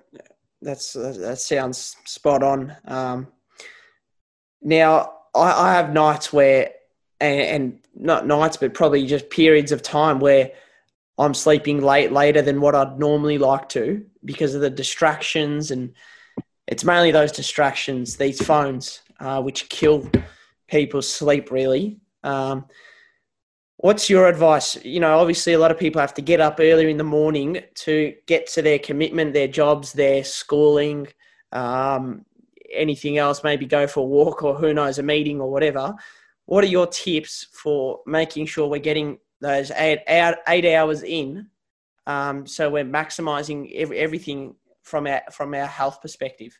that's 0.62 0.92
that 0.94 1.38
sounds 1.38 1.96
spot 2.04 2.42
on. 2.42 2.76
Um, 2.86 3.28
now 4.62 5.12
I, 5.34 5.68
I 5.68 5.72
have 5.74 5.92
nights 5.92 6.32
where 6.32 6.70
and, 7.20 7.40
and 7.40 7.78
not 7.94 8.26
nights, 8.26 8.56
but 8.56 8.74
probably 8.74 9.06
just 9.06 9.30
periods 9.30 9.72
of 9.72 9.82
time 9.82 10.18
where 10.20 10.52
I'm 11.18 11.34
sleeping 11.34 11.80
late 11.80 12.12
later 12.12 12.42
than 12.42 12.60
what 12.60 12.74
I'd 12.74 12.98
normally 12.98 13.38
like 13.38 13.68
to 13.70 14.04
because 14.24 14.54
of 14.54 14.60
the 14.60 14.70
distractions, 14.70 15.70
and 15.70 15.94
it's 16.66 16.84
mainly 16.84 17.10
those 17.10 17.32
distractions, 17.32 18.16
these 18.16 18.44
phones, 18.44 19.00
uh, 19.20 19.42
which 19.42 19.68
kill 19.68 20.10
people's 20.68 21.10
sleep. 21.10 21.50
Really, 21.50 22.00
um, 22.22 22.66
what's 23.78 24.08
your 24.10 24.28
advice? 24.28 24.82
You 24.84 25.00
know, 25.00 25.18
obviously, 25.18 25.52
a 25.52 25.58
lot 25.58 25.70
of 25.70 25.78
people 25.78 26.00
have 26.00 26.14
to 26.14 26.22
get 26.22 26.40
up 26.40 26.56
earlier 26.60 26.88
in 26.88 26.96
the 26.96 27.04
morning 27.04 27.60
to 27.74 28.14
get 28.26 28.46
to 28.48 28.62
their 28.62 28.78
commitment, 28.78 29.32
their 29.32 29.48
jobs, 29.48 29.92
their 29.92 30.24
schooling, 30.24 31.08
um, 31.52 32.24
anything 32.72 33.18
else. 33.18 33.44
Maybe 33.44 33.66
go 33.66 33.86
for 33.86 34.00
a 34.00 34.04
walk 34.04 34.42
or 34.42 34.54
who 34.54 34.74
knows, 34.74 34.98
a 34.98 35.02
meeting 35.02 35.40
or 35.40 35.50
whatever 35.50 35.94
what 36.46 36.64
are 36.64 36.68
your 36.68 36.86
tips 36.86 37.46
for 37.52 38.00
making 38.06 38.46
sure 38.46 38.68
we're 38.68 38.78
getting 38.78 39.18
those 39.40 39.70
eight, 39.72 40.00
eight 40.08 40.74
hours 40.74 41.02
in 41.02 41.46
um, 42.06 42.46
so 42.46 42.70
we're 42.70 42.84
maximizing 42.84 43.70
every, 43.74 43.98
everything 43.98 44.54
from 44.82 45.06
our 45.06 45.20
from 45.30 45.52
our 45.54 45.66
health 45.66 46.00
perspective 46.00 46.58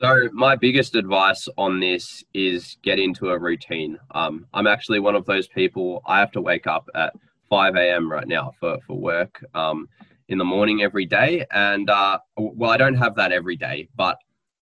so 0.00 0.28
my 0.32 0.56
biggest 0.56 0.94
advice 0.94 1.48
on 1.56 1.80
this 1.80 2.24
is 2.34 2.76
get 2.82 2.98
into 2.98 3.30
a 3.30 3.38
routine 3.38 3.98
um, 4.12 4.46
i'm 4.54 4.66
actually 4.66 5.00
one 5.00 5.14
of 5.14 5.26
those 5.26 5.48
people 5.48 6.02
i 6.06 6.18
have 6.18 6.32
to 6.32 6.40
wake 6.40 6.66
up 6.66 6.88
at 6.94 7.14
5 7.48 7.76
a.m 7.76 8.10
right 8.10 8.28
now 8.28 8.52
for, 8.58 8.78
for 8.86 8.98
work 8.98 9.44
um, 9.54 9.88
in 10.28 10.38
the 10.38 10.44
morning 10.44 10.82
every 10.82 11.06
day 11.06 11.46
and 11.52 11.88
uh, 11.90 12.18
well 12.36 12.70
i 12.70 12.76
don't 12.76 12.96
have 12.96 13.14
that 13.14 13.32
every 13.32 13.56
day 13.56 13.88
but 13.96 14.18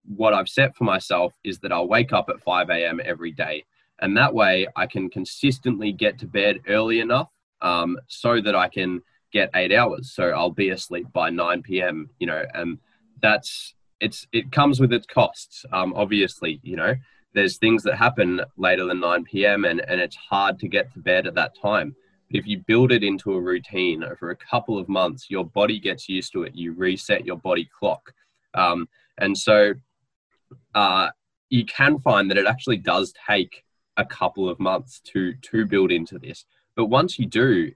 what 0.04 0.34
I've 0.34 0.48
set 0.48 0.76
for 0.76 0.84
myself 0.84 1.32
is 1.44 1.58
that 1.60 1.72
I'll 1.72 1.88
wake 1.88 2.12
up 2.12 2.28
at 2.28 2.42
5 2.42 2.70
a.m. 2.70 3.00
every 3.04 3.32
day. 3.32 3.64
And 4.00 4.16
that 4.16 4.34
way 4.34 4.66
I 4.76 4.86
can 4.86 5.08
consistently 5.08 5.92
get 5.92 6.18
to 6.18 6.26
bed 6.26 6.60
early 6.68 7.00
enough 7.00 7.30
um, 7.60 7.96
so 8.08 8.40
that 8.40 8.56
I 8.56 8.68
can 8.68 9.00
get 9.32 9.50
eight 9.54 9.72
hours. 9.72 10.12
So 10.12 10.30
I'll 10.30 10.50
be 10.50 10.70
asleep 10.70 11.06
by 11.12 11.30
9 11.30 11.62
p.m., 11.62 12.10
you 12.18 12.26
know, 12.26 12.44
and 12.54 12.78
that's, 13.20 13.74
it's, 14.02 14.26
it 14.32 14.50
comes 14.52 14.80
with 14.80 14.92
its 14.92 15.06
costs. 15.06 15.64
Um, 15.72 15.94
obviously, 15.94 16.60
you 16.62 16.76
know, 16.76 16.94
there's 17.34 17.56
things 17.56 17.82
that 17.84 17.96
happen 17.96 18.40
later 18.56 18.84
than 18.84 19.00
9 19.00 19.24
p.m. 19.24 19.64
and, 19.64 19.80
and 19.88 20.00
it's 20.00 20.16
hard 20.16 20.58
to 20.58 20.68
get 20.68 20.92
to 20.92 20.98
bed 20.98 21.26
at 21.26 21.34
that 21.34 21.54
time. 21.60 21.94
But 22.30 22.40
if 22.40 22.46
you 22.46 22.62
build 22.66 22.92
it 22.92 23.04
into 23.04 23.32
a 23.32 23.40
routine 23.40 24.02
over 24.02 24.30
a 24.30 24.36
couple 24.36 24.78
of 24.78 24.88
months, 24.88 25.30
your 25.30 25.44
body 25.44 25.78
gets 25.78 26.08
used 26.08 26.32
to 26.32 26.42
it. 26.42 26.54
You 26.54 26.72
reset 26.72 27.24
your 27.24 27.36
body 27.36 27.68
clock. 27.78 28.12
Um, 28.54 28.88
and 29.18 29.36
so 29.36 29.74
uh, 30.74 31.08
you 31.48 31.64
can 31.64 31.98
find 32.00 32.30
that 32.30 32.38
it 32.38 32.46
actually 32.46 32.78
does 32.78 33.14
take 33.26 33.64
a 33.96 34.04
couple 34.04 34.48
of 34.48 34.58
months 34.58 35.00
to 35.12 35.34
to 35.34 35.66
build 35.66 35.92
into 35.92 36.18
this. 36.18 36.44
But 36.76 36.86
once 36.86 37.18
you 37.18 37.26
do, 37.26 37.72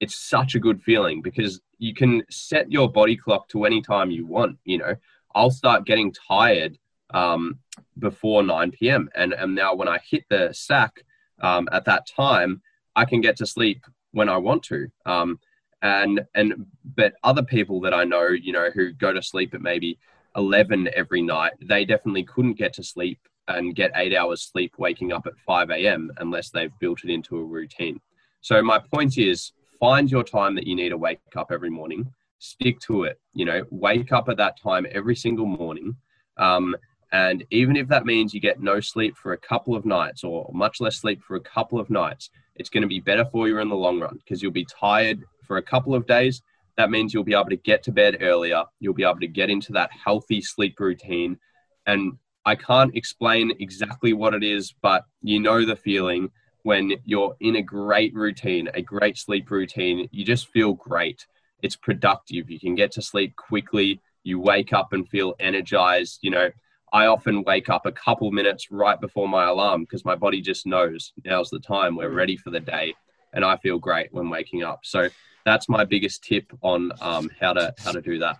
it's 0.00 0.18
such 0.18 0.54
a 0.54 0.58
good 0.60 0.82
feeling 0.82 1.20
because 1.20 1.60
you 1.78 1.94
can 1.94 2.22
set 2.30 2.72
your 2.72 2.90
body 2.90 3.16
clock 3.16 3.48
to 3.50 3.66
any 3.66 3.82
time 3.82 4.10
you 4.10 4.26
want. 4.26 4.58
You 4.64 4.78
know, 4.78 4.94
I'll 5.34 5.50
start 5.50 5.86
getting 5.86 6.12
tired 6.12 6.78
um, 7.12 7.58
before 7.98 8.42
9 8.42 8.72
p.m. 8.72 9.08
And, 9.14 9.32
and 9.32 9.54
now 9.54 9.74
when 9.74 9.88
I 9.88 9.98
hit 10.08 10.24
the 10.28 10.52
sack 10.52 11.04
um, 11.40 11.68
at 11.72 11.84
that 11.86 12.06
time, 12.06 12.62
I 12.96 13.04
can 13.04 13.20
get 13.20 13.36
to 13.38 13.46
sleep 13.46 13.84
when 14.12 14.28
I 14.28 14.36
want 14.36 14.62
to. 14.64 14.88
Um, 15.06 15.38
and 15.82 16.20
and 16.34 16.66
but 16.96 17.14
other 17.24 17.42
people 17.42 17.80
that 17.80 17.94
I 17.94 18.04
know, 18.04 18.28
you 18.28 18.52
know, 18.52 18.70
who 18.70 18.92
go 18.92 19.12
to 19.12 19.22
sleep 19.22 19.54
at 19.54 19.62
maybe 19.62 19.98
11 20.36 20.90
every 20.94 21.22
night, 21.22 21.52
they 21.62 21.84
definitely 21.84 22.24
couldn't 22.24 22.54
get 22.54 22.72
to 22.74 22.82
sleep 22.82 23.18
and 23.48 23.74
get 23.74 23.90
eight 23.96 24.14
hours 24.14 24.42
sleep 24.42 24.74
waking 24.78 25.12
up 25.12 25.26
at 25.26 25.38
5 25.46 25.70
a.m. 25.70 26.12
unless 26.18 26.50
they've 26.50 26.76
built 26.78 27.02
it 27.04 27.10
into 27.10 27.38
a 27.38 27.44
routine. 27.44 28.00
So, 28.40 28.62
my 28.62 28.78
point 28.78 29.18
is 29.18 29.52
find 29.78 30.10
your 30.10 30.22
time 30.22 30.54
that 30.54 30.66
you 30.66 30.76
need 30.76 30.90
to 30.90 30.98
wake 30.98 31.20
up 31.36 31.50
every 31.50 31.70
morning, 31.70 32.12
stick 32.40 32.80
to 32.80 33.04
it. 33.04 33.20
You 33.32 33.44
know, 33.44 33.64
wake 33.70 34.12
up 34.12 34.28
at 34.28 34.36
that 34.38 34.60
time 34.60 34.86
every 34.90 35.14
single 35.14 35.46
morning. 35.46 35.94
Um, 36.36 36.74
and 37.12 37.44
even 37.50 37.76
if 37.76 37.86
that 37.88 38.04
means 38.04 38.34
you 38.34 38.40
get 38.40 38.60
no 38.60 38.80
sleep 38.80 39.16
for 39.16 39.32
a 39.32 39.38
couple 39.38 39.76
of 39.76 39.84
nights 39.84 40.24
or 40.24 40.50
much 40.52 40.80
less 40.80 40.96
sleep 40.96 41.22
for 41.22 41.36
a 41.36 41.40
couple 41.40 41.78
of 41.78 41.90
nights, 41.90 42.30
it's 42.56 42.70
going 42.70 42.82
to 42.82 42.88
be 42.88 43.00
better 43.00 43.24
for 43.24 43.46
you 43.46 43.58
in 43.58 43.68
the 43.68 43.76
long 43.76 44.00
run 44.00 44.16
because 44.16 44.42
you'll 44.42 44.52
be 44.52 44.66
tired 44.66 45.24
for 45.46 45.56
a 45.56 45.62
couple 45.62 45.94
of 45.94 46.06
days 46.06 46.42
that 46.80 46.90
means 46.90 47.12
you'll 47.12 47.24
be 47.24 47.34
able 47.34 47.50
to 47.50 47.56
get 47.56 47.82
to 47.82 47.92
bed 47.92 48.16
earlier. 48.22 48.64
You'll 48.78 48.94
be 48.94 49.04
able 49.04 49.20
to 49.20 49.26
get 49.26 49.50
into 49.50 49.72
that 49.74 49.90
healthy 49.92 50.40
sleep 50.40 50.80
routine. 50.80 51.38
And 51.86 52.14
I 52.46 52.54
can't 52.54 52.96
explain 52.96 53.52
exactly 53.60 54.14
what 54.14 54.32
it 54.32 54.42
is, 54.42 54.74
but 54.80 55.04
you 55.20 55.40
know 55.40 55.66
the 55.66 55.76
feeling 55.76 56.30
when 56.62 56.94
you're 57.04 57.36
in 57.40 57.56
a 57.56 57.62
great 57.62 58.14
routine, 58.14 58.70
a 58.72 58.80
great 58.80 59.18
sleep 59.18 59.50
routine. 59.50 60.08
You 60.10 60.24
just 60.24 60.48
feel 60.48 60.72
great. 60.72 61.26
It's 61.62 61.76
productive. 61.76 62.50
You 62.50 62.60
can 62.60 62.74
get 62.74 62.92
to 62.92 63.02
sleep 63.02 63.36
quickly. 63.36 64.00
You 64.22 64.40
wake 64.40 64.72
up 64.72 64.92
and 64.92 65.08
feel 65.08 65.34
energized. 65.40 66.20
You 66.22 66.30
know, 66.30 66.50
I 66.92 67.06
often 67.06 67.44
wake 67.44 67.68
up 67.68 67.86
a 67.86 67.92
couple 67.92 68.30
minutes 68.32 68.70
right 68.70 69.00
before 69.00 69.28
my 69.28 69.46
alarm 69.46 69.82
because 69.82 70.04
my 70.04 70.16
body 70.16 70.40
just 70.40 70.66
knows 70.66 71.12
now's 71.24 71.50
the 71.50 71.60
time. 71.60 71.96
We're 71.96 72.10
ready 72.10 72.36
for 72.36 72.50
the 72.50 72.60
day. 72.60 72.94
And 73.32 73.44
I 73.44 73.56
feel 73.58 73.78
great 73.78 74.12
when 74.12 74.28
waking 74.28 74.64
up. 74.64 74.80
So 74.82 75.08
that's 75.44 75.68
my 75.68 75.84
biggest 75.84 76.24
tip 76.24 76.52
on 76.62 76.92
um, 77.00 77.30
how 77.40 77.52
to 77.52 77.74
how 77.78 77.92
to 77.92 78.00
do 78.00 78.18
that. 78.18 78.38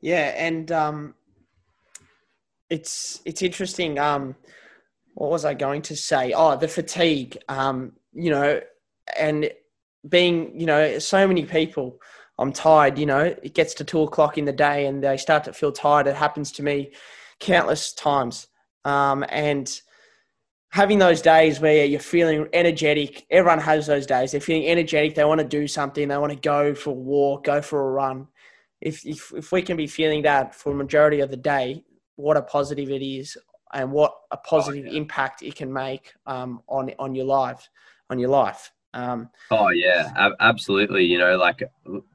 Yeah, 0.00 0.32
and 0.36 0.70
um, 0.70 1.14
it's 2.70 3.20
it's 3.24 3.42
interesting. 3.42 3.98
Um, 3.98 4.36
what 5.14 5.30
was 5.30 5.44
I 5.44 5.54
going 5.54 5.82
to 5.82 5.96
say? 5.96 6.32
Oh, 6.32 6.56
the 6.56 6.68
fatigue. 6.68 7.38
Um, 7.48 7.92
you 8.12 8.30
know, 8.30 8.60
and 9.18 9.50
being 10.08 10.58
you 10.58 10.66
know 10.66 10.98
so 10.98 11.26
many 11.26 11.44
people. 11.44 11.98
I'm 12.38 12.52
tired. 12.52 12.98
You 12.98 13.06
know, 13.06 13.34
it 13.42 13.54
gets 13.54 13.74
to 13.74 13.84
two 13.84 14.02
o'clock 14.02 14.38
in 14.38 14.44
the 14.44 14.52
day 14.52 14.86
and 14.86 15.02
they 15.02 15.16
start 15.16 15.44
to 15.44 15.52
feel 15.52 15.72
tired. 15.72 16.06
It 16.06 16.14
happens 16.14 16.52
to 16.52 16.62
me 16.62 16.92
countless 17.40 17.92
times. 17.92 18.46
Um, 18.84 19.24
and 19.28 19.68
having 20.70 20.98
those 20.98 21.22
days 21.22 21.60
where 21.60 21.84
you're 21.84 22.00
feeling 22.00 22.46
energetic, 22.52 23.26
everyone 23.30 23.60
has 23.60 23.86
those 23.86 24.06
days. 24.06 24.32
They're 24.32 24.40
feeling 24.40 24.68
energetic. 24.68 25.14
They 25.14 25.24
want 25.24 25.40
to 25.40 25.46
do 25.46 25.66
something. 25.66 26.08
They 26.08 26.16
want 26.16 26.32
to 26.32 26.38
go 26.38 26.74
for 26.74 26.90
a 26.90 26.94
walk, 26.94 27.44
go 27.44 27.60
for 27.62 27.88
a 27.88 27.90
run. 27.90 28.28
If, 28.80 29.04
if, 29.04 29.32
if 29.34 29.50
we 29.50 29.62
can 29.62 29.76
be 29.76 29.86
feeling 29.86 30.22
that 30.22 30.54
for 30.54 30.72
a 30.72 30.76
majority 30.76 31.20
of 31.20 31.30
the 31.30 31.36
day, 31.36 31.82
what 32.16 32.36
a 32.36 32.42
positive 32.42 32.90
it 32.90 33.02
is 33.02 33.36
and 33.72 33.90
what 33.90 34.14
a 34.30 34.36
positive 34.36 34.86
oh, 34.86 34.90
yeah. 34.90 34.98
impact 34.98 35.42
it 35.42 35.56
can 35.56 35.72
make 35.72 36.12
um, 36.26 36.62
on, 36.68 36.92
on 36.98 37.14
your 37.14 37.26
life, 37.26 37.68
on 38.10 38.18
your 38.18 38.30
life. 38.30 38.70
Um, 38.94 39.28
oh 39.50 39.68
yeah, 39.68 40.12
ab- 40.16 40.36
absolutely. 40.40 41.04
You 41.04 41.18
know, 41.18 41.36
like 41.36 41.62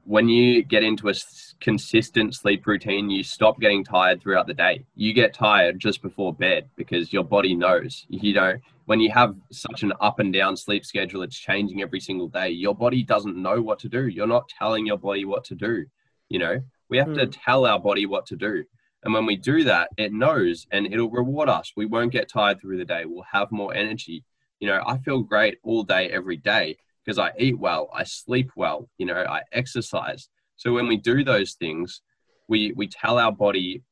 when 0.05 0.27
you 0.27 0.63
get 0.63 0.83
into 0.83 1.09
a 1.09 1.13
consistent 1.59 2.35
sleep 2.35 2.65
routine, 2.65 3.09
you 3.09 3.23
stop 3.23 3.59
getting 3.59 3.83
tired 3.83 4.21
throughout 4.21 4.47
the 4.47 4.53
day. 4.53 4.85
You 4.95 5.13
get 5.13 5.33
tired 5.33 5.79
just 5.79 6.01
before 6.01 6.33
bed 6.33 6.69
because 6.75 7.13
your 7.13 7.23
body 7.23 7.55
knows. 7.55 8.05
You 8.09 8.33
know, 8.33 8.55
when 8.85 8.99
you 8.99 9.11
have 9.11 9.35
such 9.51 9.83
an 9.83 9.93
up 10.01 10.19
and 10.19 10.33
down 10.33 10.57
sleep 10.57 10.85
schedule, 10.85 11.21
it's 11.21 11.37
changing 11.37 11.81
every 11.81 11.99
single 11.99 12.27
day. 12.27 12.49
Your 12.49 12.75
body 12.75 13.03
doesn't 13.03 13.37
know 13.37 13.61
what 13.61 13.79
to 13.79 13.89
do. 13.89 14.07
You're 14.07 14.27
not 14.27 14.49
telling 14.49 14.85
your 14.85 14.97
body 14.97 15.25
what 15.25 15.43
to 15.45 15.55
do. 15.55 15.85
You 16.29 16.39
know, 16.39 16.59
we 16.89 16.97
have 16.97 17.09
mm. 17.09 17.15
to 17.15 17.25
hmm. 17.25 17.31
tell 17.31 17.65
our 17.65 17.79
body 17.79 18.05
what 18.05 18.25
to 18.27 18.35
do. 18.35 18.63
And 19.03 19.13
when 19.13 19.25
we 19.25 19.35
do 19.35 19.63
that, 19.65 19.89
it 19.97 20.13
knows 20.13 20.65
and 20.71 20.87
it'll 20.87 21.09
reward 21.09 21.49
us. 21.49 21.73
We 21.75 21.85
won't 21.85 22.11
get 22.11 22.29
tired 22.29 22.59
through 22.59 22.77
the 22.77 22.85
day. 22.85 23.03
We'll 23.05 23.25
have 23.31 23.51
more 23.51 23.73
energy 23.73 24.23
you 24.59 24.67
know, 24.67 24.81
I 24.85 24.97
feel 24.99 25.21
great 25.21 25.57
all 25.63 25.83
day, 25.83 26.09
every 26.09 26.37
day 26.37 26.77
because 27.03 27.19
I 27.19 27.31
eat 27.37 27.59
well, 27.59 27.89
I 27.93 28.03
sleep 28.03 28.51
well, 28.55 28.89
you 28.97 29.05
know, 29.05 29.15
I 29.15 29.41
exercise. 29.51 30.29
So 30.55 30.73
when 30.73 30.87
we 30.87 30.97
do 30.97 31.23
those 31.23 31.53
things, 31.53 32.01
we 32.47 32.73
we 32.75 32.87
tell 32.87 33.17
our 33.19 33.31
body 33.31 33.83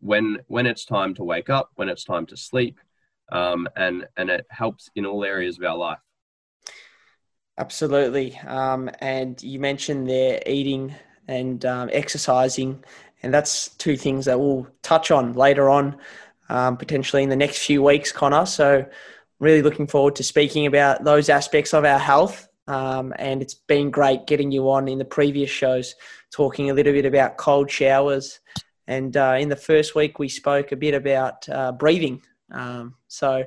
when 0.00 0.38
when 0.46 0.66
it's 0.66 0.84
time 0.84 1.14
to 1.14 1.24
wake 1.24 1.50
up, 1.50 1.70
when 1.74 1.88
it's 1.88 2.04
time 2.04 2.26
to 2.26 2.36
sleep, 2.36 2.78
um, 3.32 3.68
and 3.76 4.06
and 4.16 4.30
it 4.30 4.46
helps 4.50 4.90
in 4.94 5.06
all 5.06 5.24
areas 5.24 5.58
of 5.58 5.64
our 5.64 5.76
life. 5.76 5.98
Absolutely, 7.58 8.36
um, 8.46 8.90
and 9.00 9.42
you 9.42 9.58
mentioned 9.58 10.08
there 10.08 10.42
eating 10.46 10.94
and 11.28 11.64
um, 11.64 11.88
exercising, 11.92 12.82
and 13.22 13.32
that's 13.32 13.68
two 13.76 13.96
things 13.96 14.24
that 14.26 14.38
we'll 14.38 14.66
touch 14.82 15.10
on 15.10 15.34
later 15.34 15.70
on, 15.70 15.96
um, 16.48 16.76
potentially 16.76 17.22
in 17.22 17.28
the 17.28 17.36
next 17.36 17.58
few 17.58 17.82
weeks, 17.82 18.12
Connor. 18.12 18.46
So 18.46 18.84
really 19.40 19.62
looking 19.62 19.86
forward 19.86 20.16
to 20.16 20.22
speaking 20.22 20.66
about 20.66 21.04
those 21.04 21.28
aspects 21.28 21.74
of 21.74 21.84
our 21.84 21.98
health. 21.98 22.48
Um, 22.66 23.12
and 23.18 23.42
it's 23.42 23.54
been 23.54 23.90
great 23.90 24.26
getting 24.26 24.50
you 24.50 24.70
on 24.70 24.88
in 24.88 24.98
the 24.98 25.04
previous 25.04 25.50
shows, 25.50 25.94
talking 26.32 26.70
a 26.70 26.74
little 26.74 26.92
bit 26.92 27.04
about 27.04 27.36
cold 27.36 27.70
showers. 27.70 28.40
And 28.86 29.16
uh, 29.16 29.36
in 29.38 29.48
the 29.48 29.56
first 29.56 29.94
week, 29.94 30.18
we 30.18 30.28
spoke 30.28 30.72
a 30.72 30.76
bit 30.76 30.94
about 30.94 31.48
uh, 31.48 31.72
breathing. 31.72 32.22
Um, 32.50 32.94
so, 33.08 33.44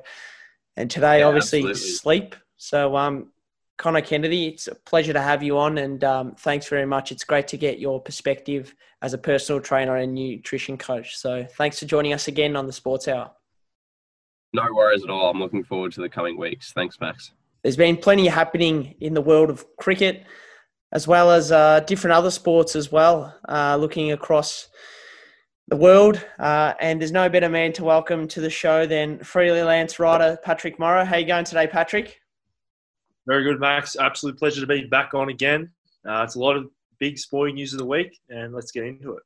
and 0.76 0.90
today, 0.90 1.20
yeah, 1.20 1.26
obviously, 1.26 1.60
absolutely. 1.60 1.96
sleep. 1.96 2.36
So, 2.56 2.96
um, 2.96 3.32
Connor 3.76 4.00
Kennedy, 4.00 4.48
it's 4.48 4.66
a 4.66 4.74
pleasure 4.74 5.12
to 5.12 5.20
have 5.20 5.42
you 5.42 5.58
on, 5.58 5.78
and 5.78 6.02
um, 6.02 6.34
thanks 6.34 6.66
very 6.66 6.86
much. 6.86 7.12
It's 7.12 7.22
great 7.22 7.46
to 7.48 7.56
get 7.56 7.78
your 7.78 8.00
perspective 8.00 8.74
as 9.02 9.14
a 9.14 9.18
personal 9.18 9.60
trainer 9.60 9.96
and 9.96 10.14
nutrition 10.14 10.76
coach. 10.76 11.16
So, 11.16 11.46
thanks 11.56 11.78
for 11.78 11.86
joining 11.86 12.12
us 12.12 12.26
again 12.26 12.56
on 12.56 12.66
the 12.66 12.72
Sports 12.72 13.06
Hour. 13.06 13.30
No 14.52 14.66
worries 14.74 15.04
at 15.04 15.10
all. 15.10 15.30
I'm 15.30 15.38
looking 15.38 15.64
forward 15.64 15.92
to 15.92 16.00
the 16.00 16.08
coming 16.08 16.38
weeks. 16.38 16.72
Thanks, 16.72 16.98
Max. 17.00 17.32
There's 17.62 17.76
been 17.76 17.96
plenty 17.96 18.26
happening 18.26 18.94
in 19.00 19.14
the 19.14 19.20
world 19.20 19.50
of 19.50 19.66
cricket, 19.76 20.24
as 20.92 21.06
well 21.06 21.30
as 21.30 21.52
uh, 21.52 21.80
different 21.80 22.14
other 22.14 22.30
sports 22.30 22.74
as 22.74 22.90
well, 22.90 23.36
uh, 23.48 23.76
looking 23.76 24.12
across 24.12 24.68
the 25.66 25.76
world. 25.76 26.24
Uh, 26.38 26.72
and 26.80 27.00
there's 27.00 27.12
no 27.12 27.28
better 27.28 27.48
man 27.48 27.72
to 27.74 27.84
welcome 27.84 28.26
to 28.28 28.40
the 28.40 28.48
show 28.48 28.86
than 28.86 29.18
freelance 29.18 29.98
writer 29.98 30.38
Patrick 30.42 30.78
Morrow. 30.78 31.04
How 31.04 31.16
you 31.16 31.26
going 31.26 31.44
today, 31.44 31.66
Patrick? 31.66 32.18
Very 33.26 33.44
good, 33.44 33.60
Max. 33.60 33.96
Absolute 33.96 34.38
pleasure 34.38 34.62
to 34.62 34.66
be 34.66 34.86
back 34.86 35.12
on 35.12 35.28
again. 35.28 35.70
Uh, 36.08 36.22
it's 36.22 36.36
a 36.36 36.40
lot 36.40 36.56
of 36.56 36.70
big 36.98 37.18
sporting 37.18 37.56
news 37.56 37.74
of 37.74 37.78
the 37.80 37.84
week, 37.84 38.18
and 38.30 38.54
let's 38.54 38.72
get 38.72 38.84
into 38.84 39.12
it. 39.12 39.22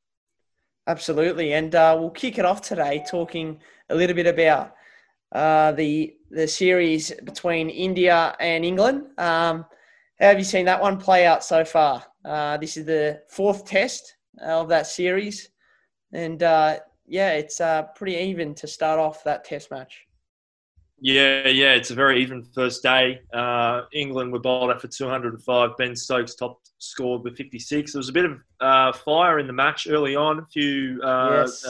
Absolutely. 0.88 1.52
And 1.52 1.74
uh, 1.76 1.96
we'll 1.96 2.10
kick 2.10 2.38
it 2.38 2.44
off 2.44 2.60
today 2.60 3.04
talking 3.08 3.60
a 3.88 3.94
little 3.94 4.16
bit 4.16 4.26
about 4.26 4.74
uh, 5.32 5.72
the 5.72 6.14
the 6.30 6.48
series 6.48 7.12
between 7.24 7.68
India 7.68 8.34
and 8.40 8.64
England. 8.64 9.04
Um, 9.18 9.64
how 10.18 10.28
have 10.28 10.38
you 10.38 10.44
seen 10.44 10.64
that 10.66 10.80
one 10.80 10.98
play 10.98 11.26
out 11.26 11.44
so 11.44 11.64
far? 11.64 12.04
Uh, 12.24 12.56
this 12.56 12.76
is 12.76 12.86
the 12.86 13.22
fourth 13.28 13.64
test 13.64 14.16
of 14.40 14.68
that 14.68 14.86
series, 14.86 15.50
and 16.12 16.42
uh, 16.42 16.78
yeah, 17.06 17.32
it's 17.32 17.60
uh, 17.60 17.84
pretty 17.94 18.16
even 18.16 18.54
to 18.56 18.66
start 18.66 18.98
off 18.98 19.24
that 19.24 19.44
test 19.44 19.70
match. 19.70 20.06
Yeah, 21.04 21.48
yeah, 21.48 21.72
it's 21.72 21.90
a 21.90 21.96
very 21.96 22.22
even 22.22 22.44
first 22.44 22.84
day. 22.84 23.20
Uh, 23.34 23.82
England 23.92 24.32
were 24.32 24.38
bowled 24.38 24.70
out 24.70 24.80
for 24.80 24.86
205. 24.86 25.76
Ben 25.76 25.96
Stokes 25.96 26.36
top 26.36 26.60
scored 26.78 27.24
with 27.24 27.36
56. 27.36 27.92
There 27.92 27.98
was 27.98 28.08
a 28.08 28.12
bit 28.12 28.24
of 28.24 28.38
uh, 28.60 28.92
fire 28.92 29.40
in 29.40 29.48
the 29.48 29.52
match 29.52 29.88
early 29.90 30.14
on. 30.14 30.38
A 30.38 30.46
few 30.46 31.02
uh, 31.02 31.40
yes. 31.40 31.66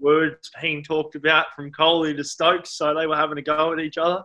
Words 0.00 0.50
being 0.60 0.82
talked 0.82 1.14
about 1.14 1.46
from 1.54 1.70
Kohli 1.70 2.16
to 2.16 2.24
Stokes, 2.24 2.76
so 2.76 2.94
they 2.94 3.06
were 3.06 3.16
having 3.16 3.38
a 3.38 3.42
go 3.42 3.72
at 3.72 3.80
each 3.80 3.98
other. 3.98 4.22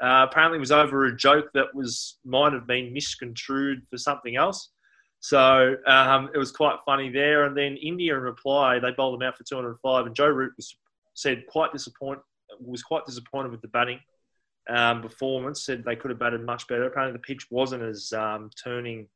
Uh, 0.00 0.26
apparently, 0.30 0.56
it 0.56 0.60
was 0.60 0.72
over 0.72 1.06
a 1.06 1.16
joke 1.16 1.50
that 1.54 1.74
was 1.74 2.18
might 2.24 2.52
have 2.52 2.66
been 2.66 2.92
misconstrued 2.92 3.82
for 3.90 3.98
something 3.98 4.36
else. 4.36 4.70
So 5.20 5.76
um, 5.86 6.30
it 6.32 6.38
was 6.38 6.52
quite 6.52 6.76
funny 6.86 7.10
there. 7.10 7.44
And 7.44 7.56
then 7.56 7.76
India, 7.76 8.16
in 8.16 8.22
reply, 8.22 8.78
they 8.78 8.92
bowled 8.92 9.20
them 9.20 9.26
out 9.26 9.36
for 9.36 9.44
205, 9.44 10.06
and 10.06 10.14
Joe 10.14 10.28
Root 10.28 10.52
was 10.56 10.76
said 11.14 11.44
quite 11.48 11.72
disappointed 11.72 12.22
was 12.60 12.82
quite 12.82 13.04
disappointed 13.04 13.50
with 13.50 13.60
the 13.60 13.68
batting 13.68 14.00
um, 14.68 15.02
performance. 15.02 15.64
Said 15.64 15.84
they 15.84 15.96
could 15.96 16.10
have 16.10 16.20
batted 16.20 16.44
much 16.44 16.66
better. 16.68 16.84
Apparently, 16.84 17.12
the 17.12 17.34
pitch 17.34 17.46
wasn't 17.50 17.82
as 17.82 18.12
um, 18.12 18.50
turning 18.62 19.08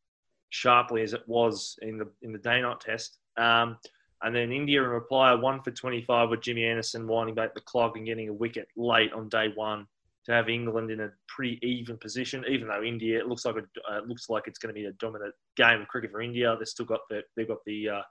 sharply 0.50 1.02
as 1.02 1.14
it 1.14 1.22
was 1.26 1.78
in 1.82 1.98
the 1.98 2.08
in 2.22 2.32
the 2.32 2.38
day 2.38 2.60
night 2.60 2.80
test. 2.80 3.18
Um, 3.36 3.78
and 4.22 4.34
then 4.34 4.52
India 4.52 4.82
in 4.82 4.88
reply, 4.88 5.34
one 5.34 5.62
for 5.62 5.70
25 5.70 6.30
with 6.30 6.42
Jimmy 6.42 6.64
Anderson 6.64 7.06
winding 7.08 7.34
back 7.34 7.54
the 7.54 7.60
clock 7.60 7.96
and 7.96 8.06
getting 8.06 8.28
a 8.28 8.32
wicket 8.32 8.68
late 8.76 9.12
on 9.12 9.28
day 9.28 9.48
one 9.54 9.86
to 10.26 10.32
have 10.32 10.48
England 10.48 10.90
in 10.90 11.00
a 11.00 11.10
pretty 11.26 11.58
even 11.62 11.96
position. 11.96 12.44
Even 12.48 12.68
though 12.68 12.82
India, 12.82 13.18
it 13.18 13.26
looks 13.26 13.44
like 13.44 13.56
a, 13.56 13.92
uh, 13.92 14.00
looks 14.06 14.28
like 14.28 14.44
it's 14.46 14.58
going 14.58 14.72
to 14.72 14.80
be 14.80 14.86
a 14.86 14.92
dominant 14.92 15.34
game 15.56 15.80
of 15.80 15.88
cricket 15.88 16.12
for 16.12 16.22
India. 16.22 16.54
They've 16.56 16.68
still 16.68 16.86
got 16.86 17.00
the 17.10 17.22
they've 17.36 17.48
got 17.48 17.64
the 17.66 17.88
uh, 17.88 18.02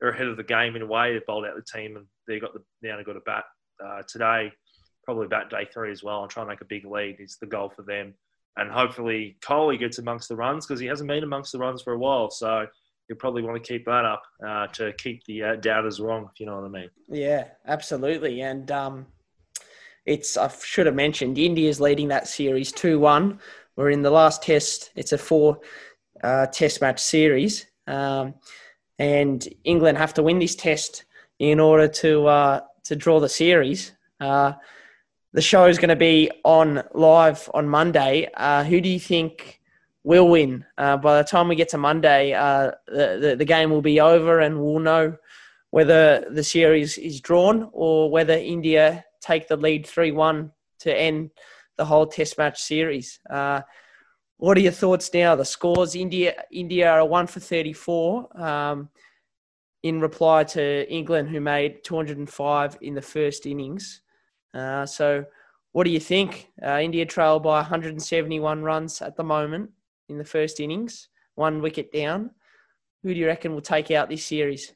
they're 0.00 0.10
ahead 0.10 0.28
of 0.28 0.36
the 0.36 0.44
game 0.44 0.76
in 0.76 0.82
a 0.82 0.86
way. 0.86 1.12
They've 1.12 1.26
bowled 1.26 1.46
out 1.46 1.56
the 1.56 1.78
team 1.78 1.96
and 1.96 2.06
they've 2.28 2.40
got 2.40 2.54
the 2.54 2.62
now 2.82 2.96
they've 2.96 3.06
got 3.06 3.16
a 3.16 3.20
bat 3.20 3.44
uh, 3.84 4.02
today, 4.06 4.52
probably 5.04 5.26
about 5.26 5.50
day 5.50 5.68
three 5.72 5.90
as 5.90 6.02
well, 6.02 6.22
and 6.22 6.30
try 6.30 6.42
and 6.42 6.50
make 6.50 6.60
a 6.60 6.66
big 6.66 6.84
lead. 6.84 7.16
is 7.18 7.38
the 7.40 7.46
goal 7.46 7.72
for 7.74 7.82
them. 7.82 8.14
And 8.56 8.70
hopefully 8.70 9.36
Kohli 9.40 9.78
gets 9.78 9.98
amongst 9.98 10.28
the 10.28 10.36
runs 10.36 10.66
because 10.66 10.80
he 10.80 10.86
hasn't 10.86 11.08
been 11.08 11.22
amongst 11.22 11.52
the 11.52 11.58
runs 11.58 11.82
for 11.82 11.92
a 11.92 11.98
while. 11.98 12.30
So 12.30 12.66
you'll 13.10 13.18
probably 13.18 13.42
want 13.42 13.62
to 13.62 13.72
keep 13.72 13.84
that 13.84 14.04
up 14.04 14.22
uh, 14.46 14.68
to 14.68 14.92
keep 14.92 15.24
the 15.24 15.42
uh, 15.42 15.56
doubters 15.56 15.98
wrong, 15.98 16.28
if 16.32 16.38
you 16.38 16.46
know 16.46 16.54
what 16.54 16.64
I 16.64 16.68
mean. 16.68 16.90
Yeah, 17.08 17.48
absolutely. 17.66 18.40
And 18.40 18.70
um, 18.70 19.06
it's 20.06 20.36
I 20.36 20.48
should 20.64 20.86
have 20.86 20.94
mentioned 20.94 21.36
India's 21.36 21.80
leading 21.80 22.08
that 22.08 22.28
series 22.28 22.70
two 22.70 23.00
one. 23.00 23.40
We're 23.74 23.90
in 23.90 24.02
the 24.02 24.10
last 24.10 24.44
test. 24.44 24.92
It's 24.94 25.12
a 25.12 25.18
four 25.18 25.58
uh, 26.22 26.46
test 26.46 26.80
match 26.80 27.00
series, 27.00 27.66
um, 27.88 28.34
and 29.00 29.46
England 29.64 29.98
have 29.98 30.14
to 30.14 30.22
win 30.22 30.38
this 30.38 30.54
test 30.54 31.04
in 31.40 31.58
order 31.58 31.88
to 31.88 32.26
uh, 32.26 32.60
to 32.84 32.94
draw 32.94 33.18
the 33.18 33.28
series. 33.28 33.92
Uh, 34.20 34.52
the 35.32 35.42
show 35.42 35.66
is 35.66 35.78
going 35.78 35.88
to 35.88 35.96
be 35.96 36.30
on 36.44 36.82
live 36.94 37.50
on 37.54 37.68
Monday. 37.68 38.28
Uh, 38.34 38.62
who 38.62 38.80
do 38.80 38.88
you 38.88 39.00
think 39.00 39.59
will 40.04 40.28
win? 40.28 40.64
Uh, 40.78 40.96
by 40.96 41.18
the 41.18 41.28
time 41.28 41.48
we 41.48 41.56
get 41.56 41.68
to 41.70 41.78
Monday, 41.78 42.32
uh, 42.32 42.72
the, 42.86 43.18
the, 43.20 43.36
the 43.36 43.44
game 43.44 43.70
will 43.70 43.82
be 43.82 44.00
over, 44.00 44.40
and 44.40 44.60
we'll 44.60 44.78
know 44.78 45.16
whether 45.70 46.26
the 46.30 46.42
series 46.42 46.98
is 46.98 47.20
drawn 47.20 47.68
or 47.72 48.10
whether 48.10 48.34
India 48.34 49.04
take 49.20 49.48
the 49.48 49.56
lead 49.56 49.86
three 49.86 50.10
one 50.10 50.50
to 50.80 50.94
end 50.94 51.30
the 51.76 51.84
whole 51.84 52.06
Test 52.06 52.38
match 52.38 52.60
series. 52.60 53.20
Uh, 53.28 53.60
what 54.38 54.56
are 54.56 54.62
your 54.62 54.72
thoughts 54.72 55.12
now? 55.12 55.36
The 55.36 55.44
scores: 55.44 55.94
India 55.94 56.34
India 56.50 56.90
are 56.90 57.06
one 57.06 57.26
for 57.26 57.40
thirty 57.40 57.72
four. 57.72 58.28
Um, 58.40 58.88
in 59.82 60.00
reply 60.00 60.44
to 60.44 60.92
England, 60.92 61.30
who 61.30 61.40
made 61.40 61.82
205 61.84 62.76
in 62.82 62.92
the 62.92 63.00
first 63.00 63.46
innings. 63.46 64.02
Uh, 64.52 64.84
so, 64.84 65.24
what 65.72 65.84
do 65.84 65.90
you 65.90 65.98
think? 65.98 66.50
Uh, 66.62 66.80
India 66.82 67.06
trail 67.06 67.40
by 67.40 67.60
171 67.60 68.62
runs 68.62 69.00
at 69.00 69.16
the 69.16 69.22
moment 69.22 69.70
in 70.10 70.18
the 70.18 70.24
first 70.24 70.60
innings, 70.60 71.08
one 71.34 71.62
wicket 71.62 71.92
down. 71.92 72.30
Who 73.02 73.14
do 73.14 73.20
you 73.20 73.26
reckon 73.26 73.54
will 73.54 73.62
take 73.62 73.90
out 73.90 74.10
this 74.10 74.24
series? 74.24 74.74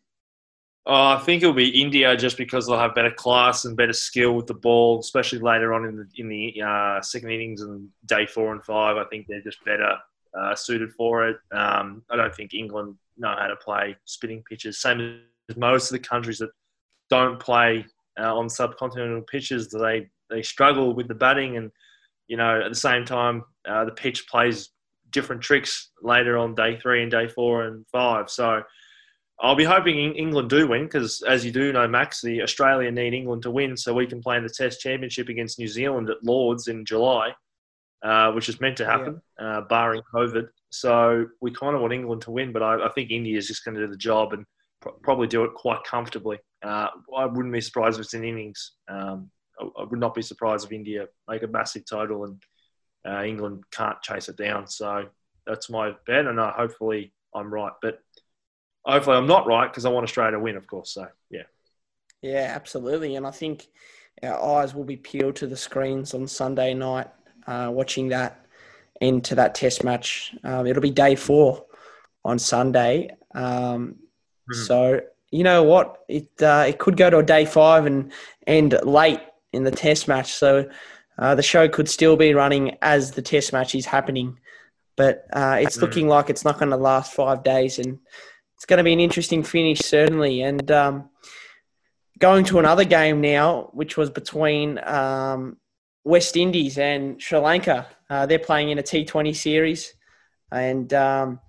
Oh, 0.87 1.17
I 1.17 1.19
think 1.19 1.43
it'll 1.43 1.55
be 1.55 1.81
India 1.81 2.15
just 2.17 2.37
because 2.37 2.67
they'll 2.67 2.79
have 2.79 2.95
better 2.95 3.11
class 3.11 3.65
and 3.65 3.77
better 3.77 3.95
skill 3.95 4.33
with 4.33 4.47
the 4.47 4.55
ball, 4.55 5.01
especially 5.01 5.39
later 5.39 5.73
on 5.73 5.87
in 5.87 5.97
the 5.97 6.07
in 6.17 6.29
the 6.29 6.63
uh, 6.63 7.01
second 7.01 7.31
innings 7.31 7.63
and 7.63 7.89
day 8.07 8.27
four 8.27 8.53
and 8.53 8.63
five. 8.65 8.97
I 8.97 9.05
think 9.05 9.27
they're 9.27 9.41
just 9.41 9.65
better 9.65 9.97
uh, 10.39 10.55
suited 10.55 10.93
for 10.93 11.27
it. 11.27 11.39
Um, 11.53 12.03
I 12.11 12.17
don't 12.17 12.35
think 12.35 12.53
England 12.53 12.97
know 13.17 13.35
how 13.39 13.47
to 13.47 13.57
play 13.57 13.97
spinning 14.05 14.43
pitches. 14.49 14.81
Same 14.81 15.21
as 15.49 15.57
most 15.57 15.91
of 15.91 16.01
the 16.01 16.07
countries 16.07 16.39
that 16.39 16.51
don't 17.09 17.41
play 17.41 17.87
uh, 18.21 18.37
on 18.37 18.49
subcontinental 18.49 19.27
pitches. 19.27 19.71
They 19.71 20.11
they 20.29 20.43
struggle 20.43 20.95
with 20.95 21.09
the 21.09 21.15
batting, 21.15 21.57
and 21.57 21.71
you 22.29 22.37
know 22.37 22.61
at 22.61 22.71
the 22.71 22.77
same 22.77 23.07
time 23.07 23.45
uh, 23.67 23.87
the 23.87 23.93
pitch 23.93 24.29
plays 24.29 24.69
different 25.15 25.41
tricks 25.41 25.91
later 26.03 26.37
on 26.37 26.55
day 26.55 26.79
three 26.79 27.03
and 27.03 27.11
day 27.11 27.29
four 27.29 27.65
and 27.65 27.87
five. 27.91 28.29
So 28.29 28.63
I'll 29.41 29.55
be 29.55 29.65
hoping 29.65 30.15
England 30.15 30.51
do 30.51 30.69
win 30.69 30.85
because, 30.85 31.23
as 31.23 31.45
you 31.45 31.51
do 31.51 31.73
know, 31.73 31.89
Max, 31.89 32.21
the 32.21 32.43
Australia 32.43 32.91
need 32.91 33.15
England 33.15 33.43
to 33.45 33.51
win 33.51 33.77
so 33.77 33.95
we 33.95 34.07
can 34.07 34.21
play 34.21 34.37
in 34.37 34.43
the 34.43 34.49
Test 34.49 34.81
Championship 34.81 35.29
against 35.29 35.59
New 35.59 35.69
Zealand 35.69 36.11
at 36.11 36.23
Lords 36.23 36.69
in 36.69 36.85
July, 36.85 37.33
uh, 38.03 38.33
which 38.33 38.49
is 38.49 38.61
meant 38.61 38.77
to 38.77 38.87
happen, 38.87 39.21
yeah. 39.41 39.59
uh, 39.59 39.61
barring 39.63 40.03
COVID. 40.15 40.49
So 40.71 41.27
we 41.41 41.51
kind 41.53 41.75
of 41.75 41.81
want 41.81 41.93
England 41.93 42.23
to 42.23 42.31
win, 42.31 42.53
but 42.53 42.63
I, 42.63 42.87
I 42.87 42.89
think 42.91 43.11
India 43.11 43.39
is 43.39 43.49
just 43.49 43.65
going 43.65 43.77
to 43.77 43.87
do 43.87 43.91
the 43.91 43.97
job 43.97 44.33
and 44.33 44.45
probably 45.03 45.27
do 45.27 45.45
it 45.45 45.55
quite 45.55 45.83
comfortably. 45.85 46.39
Uh, 46.63 46.89
I 47.17 47.27
wouldn't 47.27 47.53
be 47.53 47.61
surprised 47.61 47.99
if 47.99 48.05
it's 48.05 48.15
in 48.15 48.25
innings. 48.25 48.73
Um, 48.89 49.31
I, 49.61 49.69
I, 49.81 49.85
would 49.85 50.01
not 50.01 50.15
be 50.15 50.23
surprised 50.23 50.67
if 50.67 50.73
India 50.73 51.07
make 51.29 51.43
a 51.43 51.49
massive 51.49 51.85
total 51.89 52.25
and 52.25 52.43
uh, 53.07 53.23
England 53.23 53.65
can't 53.71 54.01
chase 54.03 54.29
it 54.29 54.37
down. 54.37 54.67
So 54.67 55.07
that's 55.47 55.71
my 55.71 55.93
bet, 56.07 56.27
and 56.27 56.41
uh, 56.41 56.53
hopefully 56.53 57.13
I'm 57.35 57.53
right. 57.53 57.73
But 57.83 57.99
hopefully 58.85 59.17
I'm 59.17 59.27
not 59.27 59.47
right 59.47 59.71
because 59.71 59.85
I 59.85 59.91
want 59.91 60.05
Australia 60.05 60.33
to 60.33 60.41
win, 60.41 60.57
of 60.57 60.67
course. 60.67 60.93
So 60.95 61.07
yeah. 61.31 61.43
Yeah, 62.23 62.53
absolutely, 62.55 63.17
and 63.17 63.27
I 63.27 63.31
think 63.31 63.67
our 64.23 64.59
eyes 64.59 64.75
will 64.75 64.85
be 64.85 64.97
peeled 64.97 65.37
to 65.37 65.47
the 65.47 65.57
screens 65.57 66.15
on 66.15 66.27
Sunday 66.27 66.73
night, 66.73 67.09
uh, 67.47 67.69
watching 67.71 68.09
that 68.09 68.47
into 69.01 69.35
that 69.35 69.55
Test 69.55 69.85
match. 69.85 70.35
Um, 70.45 70.67
it'll 70.67 70.83
be 70.83 70.91
day 70.91 71.17
four 71.17 71.65
on 72.25 72.39
Sunday. 72.39 73.11
Um, 73.35 73.97
mm-hmm. 74.51 74.63
So 74.63 75.01
you 75.31 75.43
know 75.43 75.65
what, 75.65 76.05
it 76.09 76.31
uh, 76.41 76.65
it 76.69 76.79
could 76.79 76.97
go 76.97 77.11
to 77.11 77.19
a 77.19 77.23
day 77.23 77.45
five 77.45 77.87
and 77.87 78.13
end 78.47 78.79
late 78.85 79.21
in 79.53 79.65
the 79.65 79.71
Test 79.71 80.09
match. 80.09 80.33
So 80.33 80.69
uh, 81.19 81.35
the 81.35 81.43
show 81.43 81.69
could 81.69 81.89
still 81.89 82.17
be 82.17 82.35
running 82.35 82.77
as 82.83 83.13
the 83.13 83.23
Test 83.23 83.53
match 83.53 83.75
is 83.75 83.87
happening, 83.87 84.39
but 84.97 85.27
uh, 85.33 85.59
it's 85.61 85.77
mm-hmm. 85.77 85.87
looking 85.87 86.09
like 86.09 86.31
it's 86.31 86.45
not 86.45 86.59
going 86.59 86.71
to 86.71 86.77
last 86.77 87.13
five 87.13 87.43
days 87.43 87.79
and 87.79 87.99
it's 88.57 88.67
going 88.67 88.79
to 88.79 88.85
be 88.85 88.93
an 88.93 89.01
interesting 89.01 89.43
finish, 89.43 89.81
certainly. 89.81 90.43
And 90.43 90.71
um, 90.71 91.11
going 92.19 92.45
to 92.47 92.59
another 92.59 92.85
game 92.85 93.21
now, 93.21 93.71
which 93.73 93.97
was 93.97 94.11
between 94.11 94.79
um, 94.85 95.57
West 96.05 96.37
Indies 96.37 96.79
and 96.79 97.21
Sri 97.21 97.39
Lanka. 97.39 97.87
Uh, 98.09 98.27
they're 98.27 98.39
playing 98.39 98.71
in 98.71 98.79
a 98.79 98.83
T20 98.83 99.35
series, 99.35 99.95
and 100.53 100.93
um, 100.95 101.41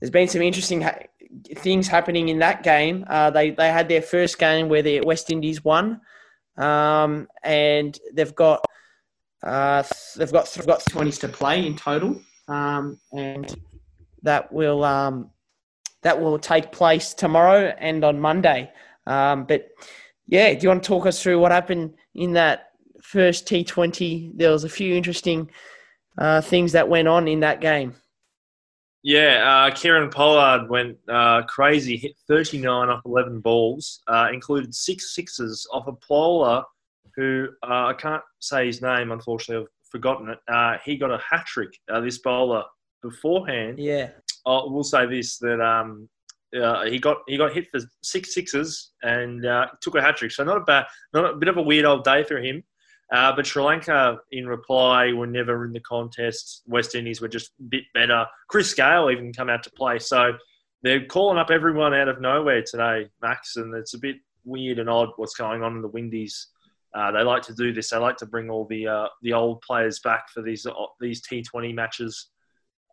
there's 0.00 0.10
been 0.10 0.28
some 0.28 0.42
interesting 0.42 0.82
ha- 0.82 1.00
things 1.56 1.88
happening 1.88 2.28
in 2.28 2.38
that 2.40 2.62
game. 2.62 3.04
Uh, 3.08 3.30
they 3.30 3.50
they 3.50 3.68
had 3.68 3.88
their 3.88 4.02
first 4.02 4.38
game 4.38 4.68
where 4.68 4.82
the 4.82 5.00
West 5.00 5.30
Indies 5.30 5.64
won, 5.64 6.00
um, 6.56 7.28
and 7.42 7.98
they've 8.12 8.34
got 8.34 8.64
uh, 9.42 9.82
they've 10.16 10.32
got 10.32 10.46
they've 10.52 10.66
got 10.66 10.80
20s 10.80 11.20
to 11.20 11.28
play 11.28 11.66
in 11.66 11.76
total, 11.76 12.20
um, 12.48 12.98
and 13.12 13.56
that 14.22 14.52
will 14.52 14.84
um, 14.84 15.30
that 16.02 16.20
will 16.20 16.38
take 16.38 16.70
place 16.72 17.14
tomorrow 17.14 17.74
and 17.78 18.04
on 18.04 18.20
Monday. 18.20 18.70
Um, 19.06 19.44
but 19.44 19.68
yeah, 20.26 20.54
do 20.54 20.60
you 20.62 20.68
want 20.68 20.82
to 20.82 20.88
talk 20.88 21.06
us 21.06 21.22
through 21.22 21.40
what 21.40 21.52
happened 21.52 21.94
in 22.14 22.32
that 22.34 22.70
first 23.02 23.46
T20? 23.46 24.32
There 24.36 24.50
was 24.50 24.64
a 24.64 24.68
few 24.68 24.94
interesting 24.94 25.50
uh, 26.18 26.40
things 26.40 26.72
that 26.72 26.88
went 26.88 27.08
on 27.08 27.26
in 27.26 27.40
that 27.40 27.60
game. 27.60 27.94
Yeah, 29.04 29.66
uh, 29.66 29.74
Kieron 29.74 30.12
Pollard 30.12 30.70
went 30.70 30.96
uh, 31.08 31.42
crazy, 31.42 31.96
hit 31.96 32.12
39 32.28 32.88
off 32.88 33.02
11 33.04 33.40
balls, 33.40 34.00
uh, 34.06 34.28
included 34.32 34.72
six 34.72 35.12
sixes 35.12 35.66
off 35.72 35.88
a 35.88 35.92
bowler 36.08 36.62
who 37.16 37.48
uh, 37.62 37.86
I 37.86 37.94
can't 37.94 38.22
say 38.40 38.66
his 38.66 38.82
name, 38.82 39.12
unfortunately, 39.12 39.64
I've 39.64 39.90
forgotten 39.90 40.30
it. 40.30 40.38
Uh, 40.48 40.76
he 40.84 40.96
got 40.96 41.10
a 41.10 41.18
hat 41.18 41.46
trick, 41.46 41.70
uh, 41.92 42.00
this 42.00 42.18
bowler, 42.18 42.64
beforehand. 43.02 43.78
Yeah. 43.78 44.10
I 44.46 44.62
will 44.64 44.84
say 44.84 45.06
this 45.06 45.38
that 45.38 45.60
um, 45.60 46.08
uh, 46.60 46.84
he 46.84 46.98
got 46.98 47.18
he 47.26 47.36
got 47.36 47.52
hit 47.52 47.68
for 47.70 47.80
six 48.02 48.34
sixes 48.34 48.92
and 49.02 49.46
uh, 49.46 49.66
took 49.80 49.94
a 49.94 50.02
hat 50.02 50.16
trick. 50.16 50.32
So 50.32 50.44
not 50.44 50.58
a 50.58 50.60
bad, 50.60 50.86
not 51.12 51.34
a 51.34 51.36
bit 51.36 51.48
of 51.48 51.56
a 51.56 51.62
weird 51.62 51.84
old 51.84 52.04
day 52.04 52.24
for 52.24 52.38
him. 52.38 52.62
Uh, 53.12 53.34
but 53.36 53.46
Sri 53.46 53.62
Lanka, 53.62 54.18
in 54.30 54.46
reply, 54.46 55.12
were 55.12 55.26
never 55.26 55.66
in 55.66 55.72
the 55.72 55.80
contest. 55.80 56.62
West 56.66 56.94
Indies 56.94 57.20
were 57.20 57.28
just 57.28 57.50
a 57.60 57.64
bit 57.64 57.84
better. 57.92 58.26
Chris 58.48 58.72
Gayle 58.72 59.10
even 59.10 59.34
come 59.34 59.50
out 59.50 59.62
to 59.64 59.70
play. 59.72 59.98
So 59.98 60.32
they're 60.82 61.04
calling 61.04 61.36
up 61.36 61.50
everyone 61.50 61.92
out 61.92 62.08
of 62.08 62.22
nowhere 62.22 62.62
today, 62.62 63.08
Max, 63.20 63.56
and 63.56 63.74
it's 63.74 63.92
a 63.92 63.98
bit 63.98 64.16
weird 64.44 64.78
and 64.78 64.88
odd 64.88 65.10
what's 65.16 65.34
going 65.34 65.62
on 65.62 65.76
in 65.76 65.82
the 65.82 65.88
Windies. 65.88 66.48
Uh, 66.94 67.10
they 67.10 67.22
like 67.22 67.42
to 67.42 67.54
do 67.54 67.72
this. 67.72 67.90
They 67.90 67.96
like 67.96 68.16
to 68.18 68.26
bring 68.26 68.50
all 68.50 68.66
the 68.66 68.86
uh, 68.86 69.08
the 69.22 69.32
old 69.32 69.62
players 69.62 70.00
back 70.00 70.28
for 70.28 70.42
these 70.42 70.66
uh, 70.66 70.72
these 71.00 71.22
T20 71.22 71.74
matches. 71.74 72.28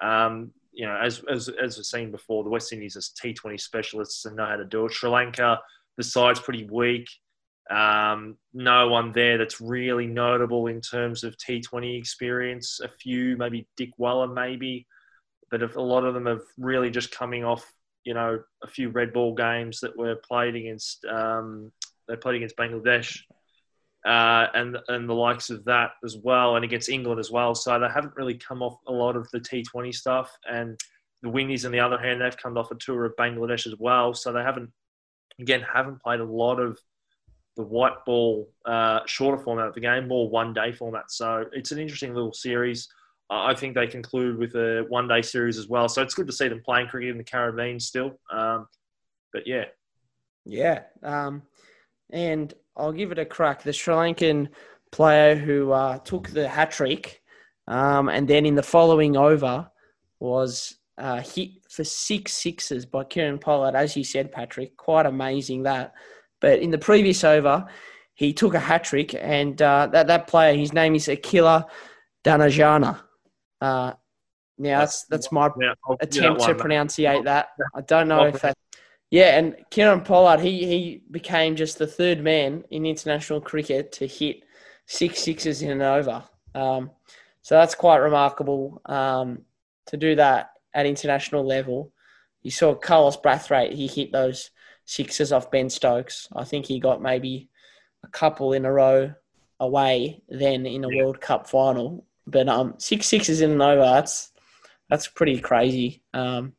Um, 0.02 0.52
you 0.72 0.86
know, 0.86 0.96
as, 0.96 1.22
as, 1.30 1.50
as 1.50 1.78
we've 1.78 1.86
seen 1.86 2.12
before, 2.12 2.44
the 2.44 2.50
West 2.50 2.72
Indies 2.72 2.96
are 2.96 3.02
T20 3.02 3.60
specialists 3.60 4.24
and 4.24 4.38
know 4.38 4.46
how 4.46 4.56
to 4.56 4.64
do 4.64 4.86
it. 4.86 4.94
Sri 4.94 5.10
Lanka, 5.10 5.60
the 5.98 6.04
side's 6.04 6.40
pretty 6.40 6.66
weak. 6.72 7.10
Um, 7.70 8.38
no 8.54 8.88
one 8.88 9.12
there 9.12 9.38
that's 9.38 9.60
really 9.60 10.08
notable 10.08 10.68
in 10.68 10.80
terms 10.80 11.24
of 11.26 11.36
T20 11.38 11.98
experience. 11.98 12.80
A 12.82 12.88
few, 12.88 13.36
maybe 13.36 13.68
Dickwella, 13.78 14.34
maybe, 14.34 14.88
but 15.52 15.62
a 15.62 15.82
lot 15.82 16.06
of 16.06 16.14
them 16.14 16.28
have 16.28 16.42
really 16.58 16.90
just 16.90 17.12
coming 17.12 17.44
off, 17.44 17.70
you 18.06 18.14
know, 18.14 18.40
a 18.64 18.68
few 18.68 18.90
red 18.90 19.12
ball 19.12 19.36
games 19.36 19.82
that 19.82 19.98
were 19.98 20.16
played 20.16 20.56
against. 20.56 21.04
Um, 21.06 21.74
they 22.08 22.16
played 22.16 22.36
against 22.36 22.56
Bangladesh 22.56 23.20
uh, 24.06 24.48
and 24.54 24.78
and 24.88 25.10
the 25.10 25.14
likes 25.14 25.50
of 25.50 25.66
that 25.66 25.92
as 26.06 26.18
well, 26.18 26.56
and 26.56 26.64
against 26.64 26.90
England 26.90 27.20
as 27.20 27.32
well. 27.32 27.54
So 27.54 27.78
they 27.80 27.90
haven't 27.90 28.16
really 28.16 28.36
come 28.36 28.62
off 28.62 28.80
a 28.88 28.92
lot 28.92 29.16
of 29.16 29.30
the 29.32 29.40
T20 29.40 29.94
stuff. 29.94 30.32
And 30.50 30.80
the 31.22 31.30
Windies, 31.30 31.66
on 31.66 31.72
the 31.72 31.80
other 31.80 31.98
hand, 31.98 32.22
they've 32.22 32.38
come 32.38 32.58
off 32.58 32.72
a 32.72 32.76
tour 32.76 33.06
of 33.06 33.16
Bangladesh 33.18 33.68
as 33.68 33.76
well. 33.78 34.14
So 34.14 34.32
they 34.32 34.42
haven't, 34.42 34.70
again, 35.40 35.62
haven't 35.62 36.02
played 36.02 36.22
a 36.22 36.26
lot 36.26 36.60
of 36.60 36.80
the 37.58 37.64
white 37.64 38.06
ball 38.06 38.50
uh, 38.66 39.02
shorter 39.06 39.42
format 39.44 39.68
of 39.68 39.74
the 39.74 39.82
game, 39.82 40.08
more 40.08 40.30
one 40.30 40.54
day 40.54 40.72
format. 40.72 41.12
So 41.12 41.46
it's 41.52 41.74
an 41.74 41.80
interesting 41.80 42.14
little 42.14 42.34
series. 42.34 42.88
I 43.30 43.54
think 43.54 43.76
they 43.76 43.86
conclude 43.86 44.38
with 44.38 44.56
a 44.56 44.86
one 44.88 45.08
day 45.08 45.22
series 45.22 45.58
as 45.58 45.68
well. 45.68 45.90
So 45.90 46.02
it's 46.02 46.16
good 46.16 46.28
to 46.28 46.34
see 46.34 46.48
them 46.48 46.62
playing 46.64 46.88
cricket 46.88 47.12
in 47.12 47.18
the 47.18 47.24
Caribbean 47.24 47.80
still. 47.80 48.18
Um, 48.32 48.68
but 49.34 49.46
yeah. 49.46 49.66
Yeah. 50.46 50.84
Um, 51.04 51.44
and 52.12 52.54
I'll 52.76 52.92
give 52.92 53.12
it 53.12 53.20
a 53.20 53.26
crack. 53.26 53.64
The 53.64 53.74
Sri 53.74 53.94
Lankan 53.94 54.50
player 54.92 55.36
who 55.36 55.72
uh, 55.72 56.00
took 56.00 56.30
the 56.30 56.48
hat 56.48 56.72
trick, 56.72 57.22
um, 57.68 58.10
and 58.10 58.28
then 58.28 58.46
in 58.46 58.56
the 58.56 58.64
following 58.64 59.18
over 59.18 59.70
was 60.20 60.76
uh, 60.98 61.22
hit 61.22 61.52
for 61.70 61.84
six 61.84 62.34
sixes 62.34 62.86
by 62.86 63.04
Kieron 63.04 63.40
Pollard, 63.40 63.76
as 63.76 63.96
you 63.96 64.04
said, 64.04 64.32
Patrick. 64.32 64.76
Quite 64.78 65.06
amazing 65.06 65.64
that. 65.64 65.94
But 66.42 66.60
in 66.60 66.72
the 66.72 66.78
previous 66.78 67.24
over, 67.24 67.68
he 68.16 68.34
took 68.34 68.54
a 68.54 68.60
hat 68.60 68.84
trick, 68.84 69.16
and 69.16 69.62
uh, 69.62 69.88
that 69.92 70.08
that 70.08 70.28
player, 70.28 70.56
his 70.56 70.74
name 70.74 70.96
is 70.96 71.08
Akila 71.08 71.66
Danajana. 72.24 73.02
Uh, 73.62 73.94
now 74.58 74.80
that's 74.80 75.06
that's 75.06 75.32
my 75.32 75.50
yeah, 75.60 75.74
attempt 76.02 76.42
to 76.42 76.54
pronunciate 76.54 77.24
that. 77.24 77.50
I 77.74 77.82
don't 77.82 78.10
know 78.10 78.26
if 78.26 78.42
that 78.42 78.58
yeah, 79.12 79.38
and 79.38 79.56
Kieron 79.72 80.06
Pollard, 80.06 80.40
he, 80.40 80.66
he 80.66 81.02
became 81.10 81.56
just 81.56 81.80
the 81.80 81.88
third 81.88 82.24
man 82.24 82.64
in 82.70 82.86
international 82.86 83.42
cricket 83.42 83.92
to 83.94 84.08
hit 84.08 84.44
six 84.86 85.20
sixes 85.20 85.62
in 85.62 85.72
an 85.72 85.82
over. 85.82 86.24
Um, 86.54 86.92
so 87.42 87.56
that's 87.56 87.74
quite 87.74 87.98
remarkable 87.98 88.82
um, 88.86 89.40
to 89.88 89.98
do 89.98 90.16
that 90.16 90.52
at 90.74 90.86
international 90.86 91.44
level. 91.44 91.92
You 92.44 92.52
saw 92.52 92.76
Carlos 92.76 93.18
Brathwaite, 93.18 93.74
he 93.74 93.88
hit 93.88 94.12
those 94.12 94.52
sixes 94.86 95.32
off 95.32 95.50
Ben 95.50 95.70
Stokes. 95.70 96.28
I 96.36 96.44
think 96.44 96.68
he 96.68 96.80
got 96.80 97.02
maybe 97.02 97.50
a 98.04 98.08
couple 98.08 98.54
in 98.54 98.66
a 98.66 98.72
row 98.72 99.14
away 99.60 100.22
then 100.30 100.68
in 100.68 100.84
a 100.84 100.88
World 100.88 101.20
Cup 101.20 101.50
final. 101.50 102.06
But 102.28 102.48
um, 102.48 102.76
six 102.78 103.08
sixes 103.08 103.42
in 103.42 103.52
an 103.52 103.62
over, 103.62 103.82
that's, 103.82 104.32
that's 104.88 105.08
pretty 105.08 105.40
crazy. 105.40 106.04
Um, 106.14 106.54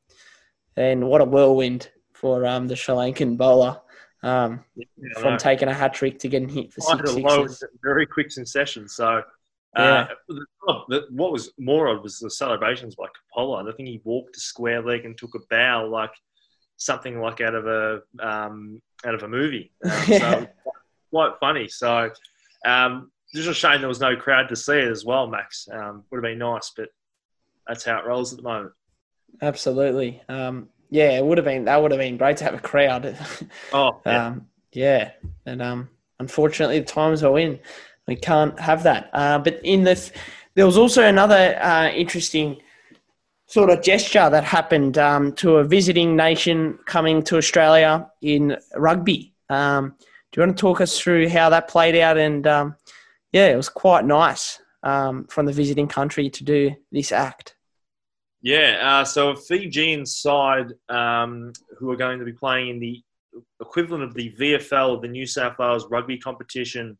and 0.76 1.06
what 1.06 1.20
a 1.20 1.24
whirlwind 1.24 1.88
for 2.20 2.46
um, 2.46 2.68
the 2.68 2.76
Sri 2.76 2.94
Lankan 2.94 3.36
bowler 3.36 3.80
um, 4.22 4.64
yeah, 4.76 4.84
from 5.18 5.38
taking 5.38 5.68
a 5.68 5.74
hat 5.74 5.94
trick 5.94 6.18
to 6.20 6.28
getting 6.28 6.48
hit 6.48 6.72
for 6.72 6.80
six 6.80 7.12
sixes. 7.12 7.64
Very 7.82 8.06
quick 8.06 8.30
succession. 8.30 8.88
So, 8.88 9.22
uh, 9.76 10.06
yeah. 10.28 10.98
what 11.10 11.32
was 11.32 11.52
more 11.58 11.86
of 11.86 12.02
was 12.02 12.18
the 12.18 12.30
celebrations 12.30 12.94
by 12.94 13.06
Pollard. 13.32 13.72
I 13.72 13.76
think 13.76 13.88
he 13.88 14.00
walked 14.04 14.36
a 14.36 14.40
square 14.40 14.82
leg 14.82 15.04
and 15.04 15.16
took 15.16 15.34
a 15.34 15.40
bow 15.48 15.88
like 15.90 16.12
something 16.76 17.20
like 17.20 17.40
out 17.40 17.54
of 17.54 17.66
a 17.66 18.02
um, 18.20 18.82
out 19.04 19.14
of 19.14 19.22
a 19.22 19.28
movie. 19.28 19.72
Um, 19.84 19.96
so 20.06 20.46
quite 21.10 21.32
funny. 21.40 21.68
So 21.68 22.10
um, 22.66 23.10
just 23.34 23.48
a 23.48 23.54
shame 23.54 23.80
there 23.80 23.88
was 23.88 24.00
no 24.00 24.16
crowd 24.16 24.48
to 24.48 24.56
see 24.56 24.78
it 24.78 24.88
as 24.88 25.04
well, 25.04 25.26
Max. 25.26 25.68
Um, 25.72 26.04
would 26.10 26.18
have 26.18 26.30
been 26.30 26.38
nice, 26.38 26.72
but 26.76 26.88
that's 27.66 27.84
how 27.84 27.98
it 27.98 28.04
rolls 28.04 28.32
at 28.32 28.36
the 28.36 28.42
moment. 28.42 28.72
Absolutely. 29.40 30.20
Um, 30.28 30.68
yeah, 30.90 31.16
it 31.16 31.24
would 31.24 31.38
have 31.38 31.44
been 31.44 31.64
that 31.64 31.80
would 31.80 31.92
have 31.92 32.00
been 32.00 32.16
great 32.16 32.36
to 32.38 32.44
have 32.44 32.54
a 32.54 32.58
crowd. 32.58 33.16
Oh, 33.72 34.00
yeah. 34.04 34.26
um, 34.26 34.46
yeah, 34.72 35.12
and 35.46 35.62
um, 35.62 35.88
unfortunately, 36.18 36.80
the 36.80 36.84
times 36.84 37.22
are 37.22 37.38
in. 37.38 37.58
We 38.06 38.16
can't 38.16 38.58
have 38.58 38.82
that. 38.82 39.10
Uh, 39.12 39.38
but 39.38 39.60
in 39.62 39.84
the, 39.84 40.10
there 40.54 40.66
was 40.66 40.76
also 40.76 41.04
another 41.04 41.56
uh, 41.62 41.90
interesting 41.90 42.60
sort 43.46 43.70
of 43.70 43.82
gesture 43.82 44.28
that 44.30 44.44
happened 44.44 44.98
um, 44.98 45.32
to 45.34 45.56
a 45.56 45.64
visiting 45.64 46.16
nation 46.16 46.78
coming 46.86 47.22
to 47.24 47.36
Australia 47.36 48.08
in 48.22 48.56
rugby. 48.76 49.32
Um, 49.48 49.94
do 50.32 50.40
you 50.40 50.46
want 50.46 50.56
to 50.56 50.60
talk 50.60 50.80
us 50.80 50.98
through 50.98 51.28
how 51.28 51.50
that 51.50 51.68
played 51.68 51.96
out? 51.96 52.16
And 52.16 52.46
um, 52.46 52.76
yeah, 53.32 53.48
it 53.48 53.56
was 53.56 53.68
quite 53.68 54.04
nice 54.04 54.60
um, 54.82 55.26
from 55.26 55.46
the 55.46 55.52
visiting 55.52 55.88
country 55.88 56.30
to 56.30 56.44
do 56.44 56.72
this 56.92 57.10
act. 57.12 57.56
Yeah, 58.42 58.78
uh, 58.82 59.04
so 59.04 59.30
a 59.30 59.36
Fijian 59.36 60.06
side 60.06 60.72
um, 60.88 61.52
who 61.78 61.90
are 61.90 61.96
going 61.96 62.18
to 62.18 62.24
be 62.24 62.32
playing 62.32 62.68
in 62.68 62.78
the 62.78 63.02
equivalent 63.60 64.02
of 64.02 64.14
the 64.14 64.34
VFL, 64.38 65.02
the 65.02 65.08
New 65.08 65.26
South 65.26 65.58
Wales 65.58 65.86
rugby 65.90 66.16
competition, 66.16 66.96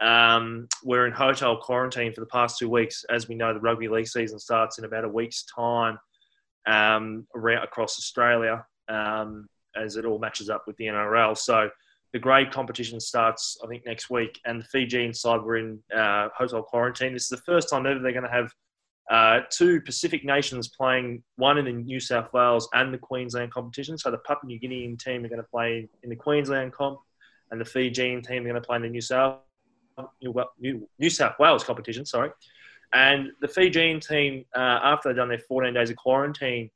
um, 0.00 0.68
we're 0.84 1.06
in 1.06 1.12
hotel 1.12 1.56
quarantine 1.56 2.12
for 2.12 2.20
the 2.20 2.26
past 2.26 2.58
two 2.58 2.68
weeks. 2.68 3.04
As 3.08 3.28
we 3.28 3.34
know, 3.34 3.52
the 3.52 3.60
rugby 3.60 3.88
league 3.88 4.06
season 4.06 4.38
starts 4.38 4.78
in 4.78 4.84
about 4.84 5.04
a 5.04 5.08
week's 5.08 5.44
time 5.44 5.98
um, 6.66 7.26
around, 7.34 7.64
across 7.64 7.98
Australia 7.98 8.64
um, 8.88 9.48
as 9.74 9.96
it 9.96 10.04
all 10.04 10.18
matches 10.18 10.50
up 10.50 10.64
with 10.66 10.76
the 10.76 10.84
NRL. 10.84 11.36
So 11.36 11.70
the 12.12 12.18
grade 12.18 12.52
competition 12.52 13.00
starts, 13.00 13.58
I 13.62 13.66
think, 13.66 13.84
next 13.86 14.08
week. 14.08 14.40
And 14.44 14.60
the 14.60 14.66
Fijian 14.66 15.12
side 15.12 15.42
were 15.42 15.56
in 15.56 15.80
uh, 15.94 16.28
hotel 16.36 16.62
quarantine. 16.62 17.12
This 17.12 17.24
is 17.24 17.28
the 17.30 17.36
first 17.38 17.68
time 17.68 17.86
ever 17.86 17.98
they're 17.98 18.12
going 18.12 18.24
to 18.24 18.30
have 18.30 18.52
uh, 19.10 19.40
two 19.50 19.80
Pacific 19.80 20.24
nations 20.24 20.68
playing, 20.68 21.22
one 21.36 21.58
in 21.58 21.64
the 21.64 21.72
New 21.72 22.00
South 22.00 22.32
Wales 22.32 22.68
and 22.74 22.92
the 22.92 22.98
Queensland 22.98 23.52
competition. 23.52 23.96
So 23.96 24.10
the 24.10 24.18
Papua 24.18 24.46
New 24.46 24.60
Guinean 24.60 24.98
team 24.98 25.24
are 25.24 25.28
going 25.28 25.40
to 25.40 25.48
play 25.48 25.88
in 26.02 26.10
the 26.10 26.16
Queensland 26.16 26.72
comp, 26.72 27.00
and 27.50 27.60
the 27.60 27.64
Fijian 27.64 28.22
team 28.22 28.42
are 28.42 28.50
going 28.50 28.60
to 28.60 28.66
play 28.66 28.76
in 28.76 28.82
the 28.82 28.88
New 28.88 29.00
South 29.00 29.38
New, 30.22 30.88
New 30.98 31.10
South 31.10 31.38
Wales 31.38 31.64
competition, 31.64 32.06
sorry. 32.06 32.30
And 32.92 33.32
the 33.40 33.48
Fijian 33.48 34.00
team, 34.00 34.44
uh, 34.54 34.80
after 34.82 35.08
they'd 35.08 35.16
done 35.16 35.28
their 35.28 35.38
14 35.40 35.74
days 35.74 35.90
of 35.90 35.96
quarantine, 35.96 36.70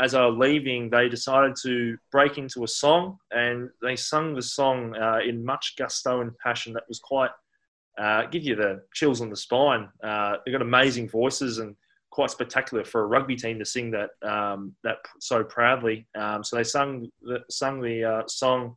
as 0.00 0.12
they 0.12 0.20
were 0.20 0.30
leaving, 0.30 0.88
they 0.88 1.08
decided 1.08 1.54
to 1.62 1.96
break 2.10 2.38
into 2.38 2.64
a 2.64 2.68
song, 2.68 3.18
and 3.30 3.68
they 3.82 3.94
sung 3.94 4.34
the 4.34 4.42
song 4.42 4.96
uh, 4.96 5.18
in 5.18 5.44
much 5.44 5.74
gusto 5.76 6.20
and 6.20 6.36
passion 6.38 6.72
that 6.72 6.84
was 6.88 6.98
quite 6.98 7.30
uh, 7.98 8.26
give 8.26 8.42
you 8.42 8.56
the 8.56 8.82
chills 8.94 9.20
on 9.20 9.30
the 9.30 9.36
spine. 9.36 9.88
Uh, 10.02 10.36
they've 10.44 10.52
got 10.52 10.62
amazing 10.62 11.08
voices 11.08 11.58
and 11.58 11.76
quite 12.10 12.30
spectacular 12.30 12.84
for 12.84 13.02
a 13.02 13.06
rugby 13.06 13.36
team 13.36 13.58
to 13.58 13.64
sing 13.64 13.90
that 13.90 14.10
um, 14.22 14.74
that 14.84 14.98
so 15.20 15.42
proudly. 15.42 16.06
Um, 16.14 16.44
so 16.44 16.56
they 16.56 16.64
sung 16.64 17.10
the, 17.22 17.40
sung 17.50 17.80
the 17.80 18.04
uh, 18.04 18.22
song 18.28 18.76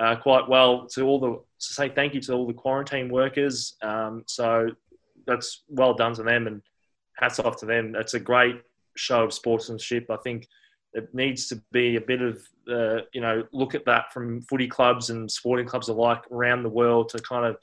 uh, 0.00 0.16
quite 0.16 0.48
well 0.48 0.86
to 0.88 1.02
all 1.02 1.20
the 1.20 1.32
to 1.32 1.74
say 1.74 1.88
thank 1.88 2.14
you 2.14 2.20
to 2.22 2.32
all 2.32 2.46
the 2.46 2.52
quarantine 2.52 3.08
workers. 3.08 3.76
Um, 3.82 4.24
so 4.26 4.68
that's 5.26 5.62
well 5.68 5.94
done 5.94 6.14
to 6.14 6.22
them 6.22 6.46
and 6.46 6.62
hats 7.16 7.38
off 7.38 7.58
to 7.58 7.66
them. 7.66 7.94
It's 7.96 8.14
a 8.14 8.20
great 8.20 8.60
show 8.96 9.24
of 9.24 9.32
sportsmanship. 9.32 10.10
I 10.10 10.16
think 10.16 10.46
it 10.94 11.14
needs 11.14 11.48
to 11.48 11.60
be 11.72 11.96
a 11.96 12.00
bit 12.00 12.22
of 12.22 12.42
uh, 12.70 13.02
you 13.12 13.20
know 13.20 13.44
look 13.52 13.74
at 13.74 13.84
that 13.84 14.12
from 14.12 14.42
footy 14.42 14.68
clubs 14.68 15.10
and 15.10 15.30
sporting 15.30 15.66
clubs 15.66 15.88
alike 15.88 16.22
around 16.30 16.62
the 16.62 16.68
world 16.68 17.10
to 17.10 17.18
kind 17.18 17.44
of 17.44 17.56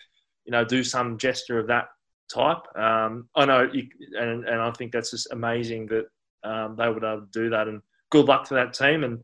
you 0.45 0.51
know 0.51 0.65
do 0.65 0.83
some 0.83 1.17
gesture 1.17 1.59
of 1.59 1.67
that 1.67 1.87
type. 2.31 2.63
Um, 2.75 3.29
I 3.35 3.45
know, 3.45 3.69
you, 3.71 3.87
and 4.17 4.45
and 4.45 4.61
I 4.61 4.71
think 4.71 4.91
that's 4.91 5.11
just 5.11 5.31
amazing 5.31 5.87
that 5.87 6.05
um, 6.43 6.75
they 6.75 6.87
would 6.87 7.03
able 7.03 7.21
to 7.21 7.27
do 7.31 7.49
that. 7.49 7.67
And 7.67 7.81
good 8.09 8.25
luck 8.25 8.47
to 8.47 8.55
that 8.55 8.73
team, 8.73 9.03
and 9.03 9.23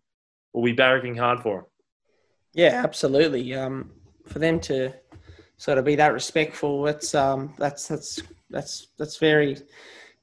we'll 0.53 0.65
be 0.65 0.75
barracking 0.75 1.17
hard 1.17 1.41
for 1.41 1.57
them. 1.57 1.65
Yeah, 2.53 2.81
absolutely. 2.83 3.53
Um, 3.53 3.91
for 4.25 4.39
them 4.39 4.59
to 4.61 4.93
sort 5.57 5.77
of 5.77 5.85
be 5.85 5.95
that 5.95 6.13
respectful, 6.13 6.83
that's 6.83 7.15
um, 7.15 7.53
that's 7.57 7.87
that's 7.87 8.21
that's 8.49 8.87
that's 8.97 9.17
very 9.17 9.57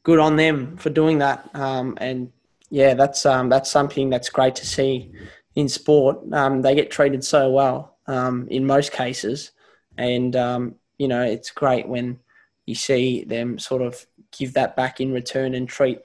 good 0.03 0.19
on 0.19 0.37
them 0.37 0.77
for 0.77 0.91
doing 0.91 1.19
that. 1.19 1.49
Um, 1.55 1.97
and 2.01 2.33
yeah, 2.71 2.95
that's 2.95 3.27
um, 3.27 3.49
that's 3.49 3.71
something 3.71 4.11
that's 4.11 4.29
great 4.29 4.55
to 4.57 4.67
see 4.67 5.13
in 5.55 5.69
sport. 5.69 6.19
Um, 6.33 6.63
they 6.63 6.75
get 6.75 6.91
treated 6.91 7.25
so 7.25 7.51
well 7.51 7.99
um, 8.07 8.49
in 8.51 8.67
most 8.67 8.93
cases, 8.93 9.53
and 9.97 10.35
um, 10.37 10.75
you 11.05 11.09
know 11.09 11.23
it's 11.23 11.51
great 11.51 11.87
when 11.87 12.19
you 12.65 12.75
see 12.75 13.25
them 13.25 13.59
sort 13.59 13.83
of 13.83 14.07
give 14.39 14.55
that 14.55 14.75
back 14.75 15.01
in 15.03 15.13
return 15.13 15.55
and 15.55 15.69
treat 15.69 15.99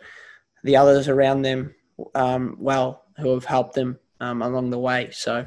the 0.66 0.76
others 0.76 1.08
around 1.08 1.42
them 1.42 1.74
um, 2.16 2.58
well 2.60 3.06
who 3.18 3.34
have 3.34 3.46
helped 3.46 3.76
them 3.76 3.98
um, 4.20 4.42
along 4.42 4.70
the 4.70 4.80
way. 4.80 5.10
So 5.12 5.46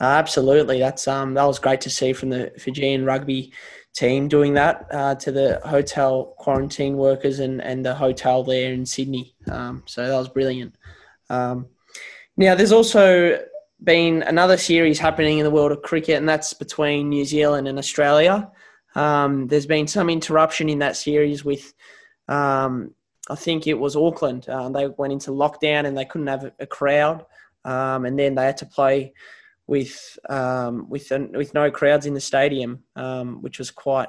uh, 0.00 0.04
absolutely, 0.04 0.78
that's 0.80 1.08
um, 1.08 1.32
that 1.34 1.44
was 1.44 1.58
great 1.58 1.80
to 1.82 1.90
see 1.90 2.12
from 2.12 2.28
the 2.28 2.52
Fijian 2.58 3.06
rugby 3.06 3.52
team 3.94 4.28
doing 4.28 4.54
that 4.54 4.86
uh, 4.90 5.14
to 5.14 5.32
the 5.32 5.60
hotel 5.64 6.34
quarantine 6.38 6.96
workers 6.96 7.38
and, 7.38 7.62
and 7.62 7.86
the 7.86 7.94
hotel 7.94 8.42
there 8.42 8.72
in 8.72 8.84
Sydney. 8.84 9.34
Um, 9.50 9.84
so 9.86 10.06
that 10.06 10.18
was 10.18 10.28
brilliant. 10.28 10.76
Um, 11.30 11.68
now, 12.36 12.54
there's 12.54 12.72
also 12.72 13.40
been 13.82 14.22
another 14.22 14.56
series 14.56 14.98
happening 14.98 15.38
in 15.38 15.44
the 15.44 15.50
world 15.50 15.70
of 15.72 15.82
cricket, 15.82 16.16
and 16.16 16.28
that's 16.28 16.52
between 16.54 17.08
New 17.08 17.24
Zealand 17.24 17.68
and 17.68 17.78
Australia. 17.78 18.50
Um, 18.94 19.46
there's 19.48 19.66
been 19.66 19.86
some 19.86 20.08
interruption 20.08 20.68
in 20.68 20.78
that 20.80 20.96
series 20.96 21.44
with, 21.44 21.72
um, 22.28 22.94
I 23.28 23.34
think 23.34 23.66
it 23.66 23.78
was 23.78 23.96
Auckland. 23.96 24.48
Uh, 24.48 24.68
they 24.68 24.86
went 24.86 25.12
into 25.12 25.30
lockdown 25.30 25.86
and 25.86 25.96
they 25.96 26.04
couldn't 26.04 26.26
have 26.26 26.52
a 26.58 26.66
crowd, 26.66 27.24
um, 27.64 28.04
and 28.04 28.18
then 28.18 28.34
they 28.34 28.44
had 28.44 28.58
to 28.58 28.66
play 28.66 29.14
with 29.66 30.18
um, 30.28 30.88
with 30.90 31.10
with 31.32 31.54
no 31.54 31.70
crowds 31.70 32.06
in 32.06 32.14
the 32.14 32.20
stadium, 32.20 32.82
um, 32.96 33.40
which 33.42 33.58
was 33.58 33.70
quite 33.70 34.08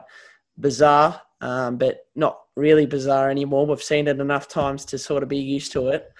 bizarre, 0.60 1.22
um, 1.42 1.78
but 1.78 2.08
not 2.16 2.40
really 2.56 2.86
bizarre 2.86 3.30
anymore. 3.30 3.66
We've 3.66 3.82
seen 3.82 4.08
it 4.08 4.20
enough 4.20 4.48
times 4.48 4.86
to 4.86 4.98
sort 4.98 5.24
of 5.24 5.30
be 5.30 5.38
used 5.38 5.72
to 5.74 5.90
it. 5.90 6.12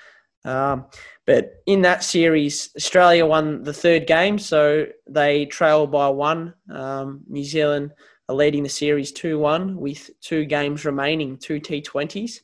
Um, 0.46 0.86
but 1.26 1.56
in 1.66 1.82
that 1.82 2.04
series, 2.04 2.70
Australia 2.78 3.26
won 3.26 3.64
the 3.64 3.74
third 3.74 4.06
game, 4.06 4.38
so 4.38 4.86
they 5.08 5.48
trailed 5.48 5.92
by 5.92 6.08
one. 6.10 6.54
Um, 6.70 7.24
New 7.28 7.44
Zealand 7.44 7.92
are 8.28 8.36
leading 8.36 8.64
the 8.64 8.70
series 8.70 9.12
2 9.12 9.40
1 9.40 9.78
with 9.78 10.10
two 10.22 10.46
games 10.46 10.86
remaining, 10.86 11.38
two 11.38 11.60
T20s. 11.60 12.42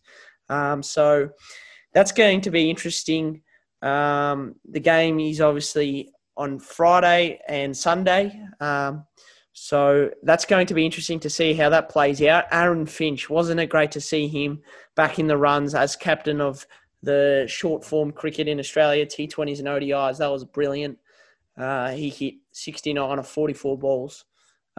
Um, 0.50 0.84
so 0.84 1.30
that's 1.94 2.12
going 2.12 2.42
to 2.42 2.52
be 2.52 2.70
interesting. 2.70 3.42
the 3.82 4.54
game 4.82 5.20
is 5.20 5.42
obviously 5.42 6.12
on 6.38 6.60
Friday 6.60 7.40
and 7.48 7.76
Sunday. 7.76 8.40
Um, 8.60 9.06
so 9.54 10.10
that's 10.24 10.46
going 10.46 10.66
to 10.68 10.74
be 10.74 10.86
interesting 10.86 11.20
to 11.20 11.30
see 11.30 11.54
how 11.54 11.70
that 11.70 11.90
plays 11.90 12.22
out. 12.22 12.46
Aaron 12.52 12.86
Finch, 12.86 13.30
wasn't 13.30 13.60
it 13.60 13.68
great 13.68 13.92
to 13.92 14.02
see 14.02 14.28
him 14.28 14.62
back 14.96 15.20
in 15.20 15.28
the 15.28 15.38
runs 15.38 15.76
as 15.76 15.96
captain 15.96 16.40
of 16.40 16.66
the 17.04 17.46
short 17.50 17.84
form 17.84 18.12
cricket 18.12 18.48
in 18.48 18.60
Australia, 18.60 19.06
T20s 19.06 19.60
and 19.60 19.68
ODIs? 19.68 20.18
That 20.18 20.32
was 20.32 20.46
brilliant. 20.46 20.98
Uh, 21.58 21.92
he 21.92 22.10
hit 22.10 22.36
69 22.54 23.20
of 23.20 23.28
44 23.28 23.78
balls, 23.78 24.26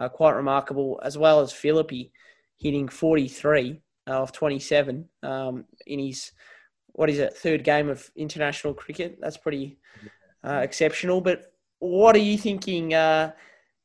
uh, 0.03 0.09
quite 0.09 0.35
remarkable, 0.35 0.99
as 1.03 1.17
well 1.17 1.39
as 1.39 1.51
Philippe 1.51 2.11
hitting 2.57 2.87
43 2.87 3.81
of 4.07 4.31
27 4.31 5.07
um, 5.23 5.65
in 5.85 5.99
his, 5.99 6.31
what 6.87 7.09
is 7.09 7.19
it, 7.19 7.33
third 7.33 7.63
game 7.63 7.89
of 7.89 8.09
international 8.15 8.73
cricket. 8.73 9.17
That's 9.21 9.37
pretty 9.37 9.77
uh, 10.43 10.61
exceptional. 10.63 11.21
But 11.21 11.53
what 11.79 12.15
are 12.15 12.19
you 12.19 12.37
thinking? 12.37 12.93
Uh, 12.93 13.31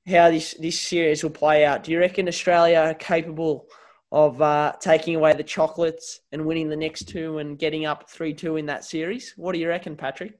how 0.08 0.30
this 0.30 0.54
this 0.54 0.80
series 0.80 1.22
will 1.22 1.30
play 1.30 1.64
out? 1.64 1.84
Do 1.84 1.92
you 1.92 1.98
reckon 1.98 2.28
Australia 2.28 2.78
are 2.78 2.94
capable 2.94 3.66
of 4.10 4.40
uh, 4.40 4.72
taking 4.80 5.14
away 5.14 5.34
the 5.34 5.42
chocolates 5.42 6.20
and 6.32 6.46
winning 6.46 6.70
the 6.70 6.76
next 6.76 7.08
two 7.08 7.38
and 7.38 7.58
getting 7.58 7.84
up 7.84 8.08
three 8.08 8.32
two 8.32 8.56
in 8.56 8.66
that 8.66 8.84
series? 8.84 9.34
What 9.36 9.52
do 9.52 9.58
you 9.58 9.68
reckon, 9.68 9.96
Patrick? 9.96 10.38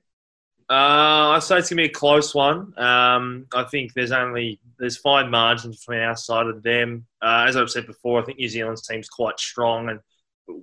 Uh, 0.71 1.33
I 1.33 1.39
say 1.39 1.59
it's 1.59 1.71
gonna 1.71 1.83
be 1.83 1.87
a 1.87 1.89
close 1.89 2.35
one. 2.35 2.79
Um, 2.79 3.47
I 3.55 3.65
think 3.65 3.95
there's 3.95 4.13
only 4.13 4.61
there's 4.79 4.99
fine 4.99 5.31
margins 5.31 5.79
between 5.79 6.01
our 6.01 6.17
side 6.17 6.47
and 6.47 6.63
them. 6.63 7.07
Uh, 7.23 7.47
as 7.49 7.57
I've 7.57 7.71
said 7.71 7.87
before, 7.87 8.21
I 8.21 8.25
think 8.25 8.39
New 8.39 8.49
Zealand's 8.49 8.87
team's 8.87 9.09
quite 9.09 9.41
strong, 9.41 9.89
and 9.89 10.01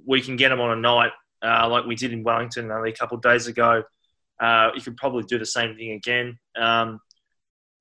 we 0.06 0.22
can 0.22 0.36
get 0.36 0.50
them 0.50 0.62
on 0.62 0.78
a 0.78 0.82
night 0.82 1.12
uh, 1.44 1.68
like 1.70 1.86
we 1.86 1.96
did 1.96 2.14
in 2.14 2.24
Wellington 2.24 2.72
only 2.72 2.92
a 2.92 2.96
couple 2.96 3.18
of 3.18 3.24
days 3.24 3.48
ago. 3.48 3.84
Uh, 4.40 4.70
you 4.76 4.82
could 4.82 4.98
probably 4.98 5.24
do 5.24 5.40
the 5.40 5.46
same 5.46 5.76
thing 5.76 5.92
again. 5.92 6.38
Um, 6.56 7.00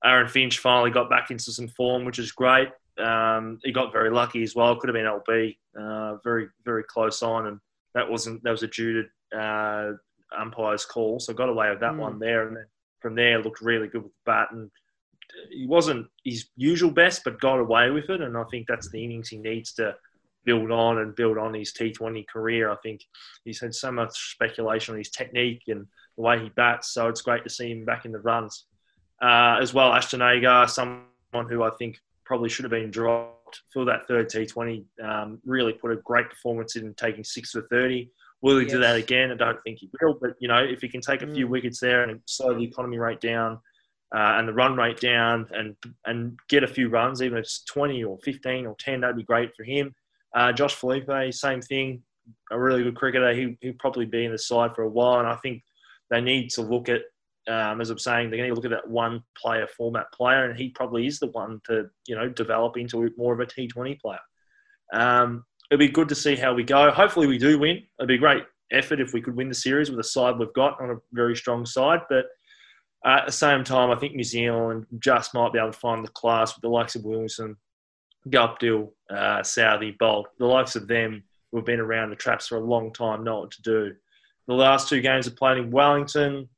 Aaron 0.03 0.27
Finch 0.27 0.59
finally 0.59 0.91
got 0.91 1.09
back 1.09 1.31
into 1.31 1.51
some 1.51 1.67
form, 1.67 2.05
which 2.05 2.19
is 2.19 2.31
great. 2.31 2.69
Um, 2.97 3.59
he 3.63 3.71
got 3.71 3.91
very 3.91 4.09
lucky 4.09 4.43
as 4.43 4.55
well. 4.55 4.71
It 4.71 4.79
could 4.79 4.89
have 4.89 4.95
been 4.95 5.05
LB, 5.05 5.57
uh, 5.77 6.17
very 6.23 6.47
very 6.63 6.83
close 6.83 7.21
on, 7.21 7.47
and 7.47 7.59
that 7.93 8.09
wasn't 8.09 8.43
that 8.43 8.51
was 8.51 8.63
a 8.63 8.67
due 8.67 9.03
to 9.31 9.37
uh, 9.37 9.93
umpire's 10.37 10.85
call, 10.85 11.19
so 11.19 11.33
got 11.33 11.49
away 11.49 11.69
with 11.69 11.79
that 11.79 11.93
mm. 11.93 11.99
one 11.99 12.19
there. 12.19 12.47
And 12.47 12.57
then 12.57 12.65
from 13.01 13.15
there, 13.15 13.41
looked 13.41 13.61
really 13.61 13.87
good 13.87 14.03
with 14.03 14.11
the 14.11 14.31
bat, 14.31 14.49
and 14.51 14.69
he 15.51 15.67
wasn't 15.67 16.07
his 16.23 16.45
usual 16.55 16.91
best, 16.91 17.23
but 17.23 17.39
got 17.39 17.59
away 17.59 17.91
with 17.91 18.09
it. 18.09 18.21
And 18.21 18.37
I 18.37 18.43
think 18.51 18.67
that's 18.67 18.89
the 18.89 19.03
innings 19.03 19.29
he 19.29 19.37
needs 19.37 19.73
to 19.73 19.95
build 20.45 20.71
on 20.71 20.99
and 20.99 21.15
build 21.15 21.37
on 21.37 21.53
his 21.53 21.73
T20 21.73 22.27
career. 22.27 22.71
I 22.71 22.75
think 22.77 23.01
he's 23.43 23.59
had 23.59 23.73
so 23.73 23.91
much 23.91 24.31
speculation 24.33 24.93
on 24.93 24.99
his 24.99 25.09
technique 25.09 25.63
and 25.67 25.87
the 26.15 26.21
way 26.21 26.39
he 26.39 26.49
bats. 26.49 26.93
So 26.93 27.07
it's 27.07 27.21
great 27.21 27.43
to 27.43 27.49
see 27.49 27.71
him 27.71 27.83
back 27.83 28.05
in 28.05 28.11
the 28.11 28.19
runs. 28.19 28.65
Uh, 29.21 29.57
as 29.61 29.73
well, 29.73 29.93
Ashton 29.93 30.21
Agar, 30.21 30.67
someone 30.67 31.49
who 31.49 31.63
I 31.63 31.71
think 31.79 31.99
probably 32.25 32.49
should 32.49 32.65
have 32.65 32.71
been 32.71 32.91
dropped 32.91 33.61
for 33.73 33.85
that 33.85 34.07
third 34.07 34.29
T20. 34.29 34.85
Um, 35.03 35.39
really 35.45 35.73
put 35.73 35.91
a 35.91 35.97
great 35.97 36.29
performance 36.29 36.75
in 36.75 36.93
taking 36.93 37.23
six 37.23 37.51
for 37.51 37.63
30. 37.63 38.09
Will 38.41 38.59
he 38.59 38.65
yes. 38.65 38.73
do 38.73 38.79
that 38.79 38.95
again? 38.95 39.31
I 39.31 39.35
don't 39.35 39.61
think 39.63 39.79
he 39.79 39.89
will. 40.01 40.17
But, 40.19 40.35
you 40.39 40.47
know, 40.47 40.57
if 40.57 40.81
he 40.81 40.89
can 40.89 41.01
take 41.01 41.21
a 41.21 41.33
few 41.33 41.47
mm. 41.47 41.49
wickets 41.49 41.79
there 41.79 42.03
and 42.03 42.19
slow 42.25 42.53
the 42.53 42.63
economy 42.63 42.97
rate 42.97 43.21
down 43.21 43.59
uh, 44.15 44.35
and 44.37 44.47
the 44.47 44.53
run 44.53 44.75
rate 44.75 44.99
down 44.99 45.47
and 45.51 45.75
and 46.05 46.37
get 46.49 46.63
a 46.63 46.67
few 46.67 46.89
runs, 46.89 47.21
even 47.21 47.37
if 47.37 47.43
it's 47.43 47.63
20 47.65 48.03
or 48.03 48.17
15 48.23 48.67
or 48.67 48.75
10, 48.79 49.01
that'd 49.01 49.15
be 49.15 49.23
great 49.23 49.51
for 49.55 49.63
him. 49.63 49.93
Uh, 50.35 50.51
Josh 50.51 50.75
Philippe, 50.75 51.31
same 51.31 51.61
thing, 51.61 52.03
a 52.51 52.59
really 52.59 52.83
good 52.83 52.95
cricketer. 52.95 53.33
He, 53.33 53.57
he'll 53.61 53.73
probably 53.79 54.05
be 54.05 54.25
in 54.25 54.31
the 54.31 54.37
side 54.37 54.75
for 54.75 54.83
a 54.83 54.89
while. 54.89 55.19
And 55.19 55.27
I 55.27 55.35
think 55.37 55.63
they 56.11 56.21
need 56.21 56.49
to 56.51 56.61
look 56.61 56.89
at 56.89 57.01
um, 57.47 57.79
as 57.79 57.89
I'm 57.89 57.99
saying, 57.99 58.29
they're 58.29 58.37
going 58.37 58.49
to 58.49 58.55
look 58.55 58.65
at 58.65 58.71
that 58.71 58.89
one 58.89 59.21
player 59.37 59.67
format 59.67 60.11
player, 60.11 60.49
and 60.49 60.57
he 60.57 60.69
probably 60.69 61.05
is 61.05 61.19
the 61.19 61.27
one 61.27 61.61
to 61.65 61.87
you 62.07 62.15
know 62.15 62.27
develop 62.29 62.77
into 62.77 63.09
more 63.17 63.33
of 63.33 63.39
a 63.39 63.45
T20 63.45 63.99
player. 63.99 64.19
Um, 64.93 65.43
it'll 65.69 65.79
be 65.79 65.89
good 65.89 66.09
to 66.09 66.15
see 66.15 66.35
how 66.35 66.53
we 66.53 66.63
go. 66.63 66.91
Hopefully, 66.91 67.27
we 67.27 67.37
do 67.37 67.59
win. 67.59 67.83
It'd 67.99 68.07
be 68.07 68.15
a 68.15 68.19
great 68.19 68.43
effort 68.71 68.99
if 68.99 69.13
we 69.13 69.21
could 69.21 69.35
win 69.35 69.49
the 69.49 69.55
series 69.55 69.89
with 69.89 69.97
the 69.97 70.03
side 70.03 70.37
we've 70.37 70.53
got 70.53 70.79
on 70.81 70.91
a 70.91 70.95
very 71.13 71.35
strong 71.35 71.65
side. 71.65 72.01
But 72.09 72.25
uh, 73.05 73.19
at 73.19 73.25
the 73.27 73.31
same 73.31 73.63
time, 73.63 73.91
I 73.91 73.95
think 73.95 74.15
New 74.15 74.23
Zealand 74.23 74.85
just 74.99 75.33
might 75.33 75.53
be 75.53 75.59
able 75.59 75.71
to 75.71 75.79
find 75.79 76.03
the 76.03 76.09
class 76.09 76.55
with 76.55 76.61
the 76.61 76.69
likes 76.69 76.95
of 76.95 77.03
Williamson, 77.03 77.55
Guptill, 78.29 78.89
uh, 79.11 79.43
Southey, 79.43 79.95
Boult, 80.01 80.25
the 80.39 80.45
likes 80.45 80.75
of 80.75 80.87
them 80.87 81.23
who 81.51 81.57
have 81.57 81.65
been 81.65 81.79
around 81.79 82.09
the 82.09 82.15
traps 82.15 82.47
for 82.47 82.57
a 82.57 82.65
long 82.65 82.91
time, 82.91 83.23
know 83.23 83.41
what 83.41 83.51
to 83.51 83.61
do. 83.61 83.93
The 84.47 84.53
last 84.53 84.89
two 84.89 85.01
games 85.01 85.27
are 85.27 85.31
played 85.31 85.57
in 85.57 85.71
Wellington. 85.71 86.49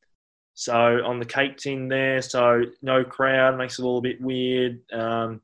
So 0.53 1.01
on 1.05 1.19
the 1.19 1.25
cake 1.25 1.57
tin 1.57 1.87
there, 1.87 2.21
so 2.21 2.63
no 2.81 3.03
crowd 3.03 3.57
makes 3.57 3.77
it 3.77 3.83
all 3.83 3.99
a 3.99 4.01
bit 4.01 4.19
weird. 4.19 4.79
Um, 4.91 5.41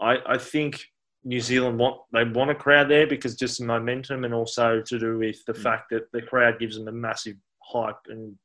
I, 0.00 0.18
I 0.26 0.38
think 0.38 0.86
New 1.24 1.40
Zealand 1.40 1.78
want 1.78 2.00
they 2.12 2.24
want 2.24 2.50
a 2.50 2.54
crowd 2.54 2.90
there 2.90 3.06
because 3.06 3.34
just 3.34 3.58
the 3.58 3.64
momentum 3.64 4.24
and 4.24 4.34
also 4.34 4.82
to 4.82 4.98
do 4.98 5.18
with 5.18 5.44
the 5.46 5.52
mm. 5.52 5.62
fact 5.62 5.90
that 5.90 6.10
the 6.12 6.22
crowd 6.22 6.58
gives 6.58 6.76
them 6.76 6.88
a 6.88 6.92
massive 6.92 7.36
hype 7.62 7.96
and 8.08 8.36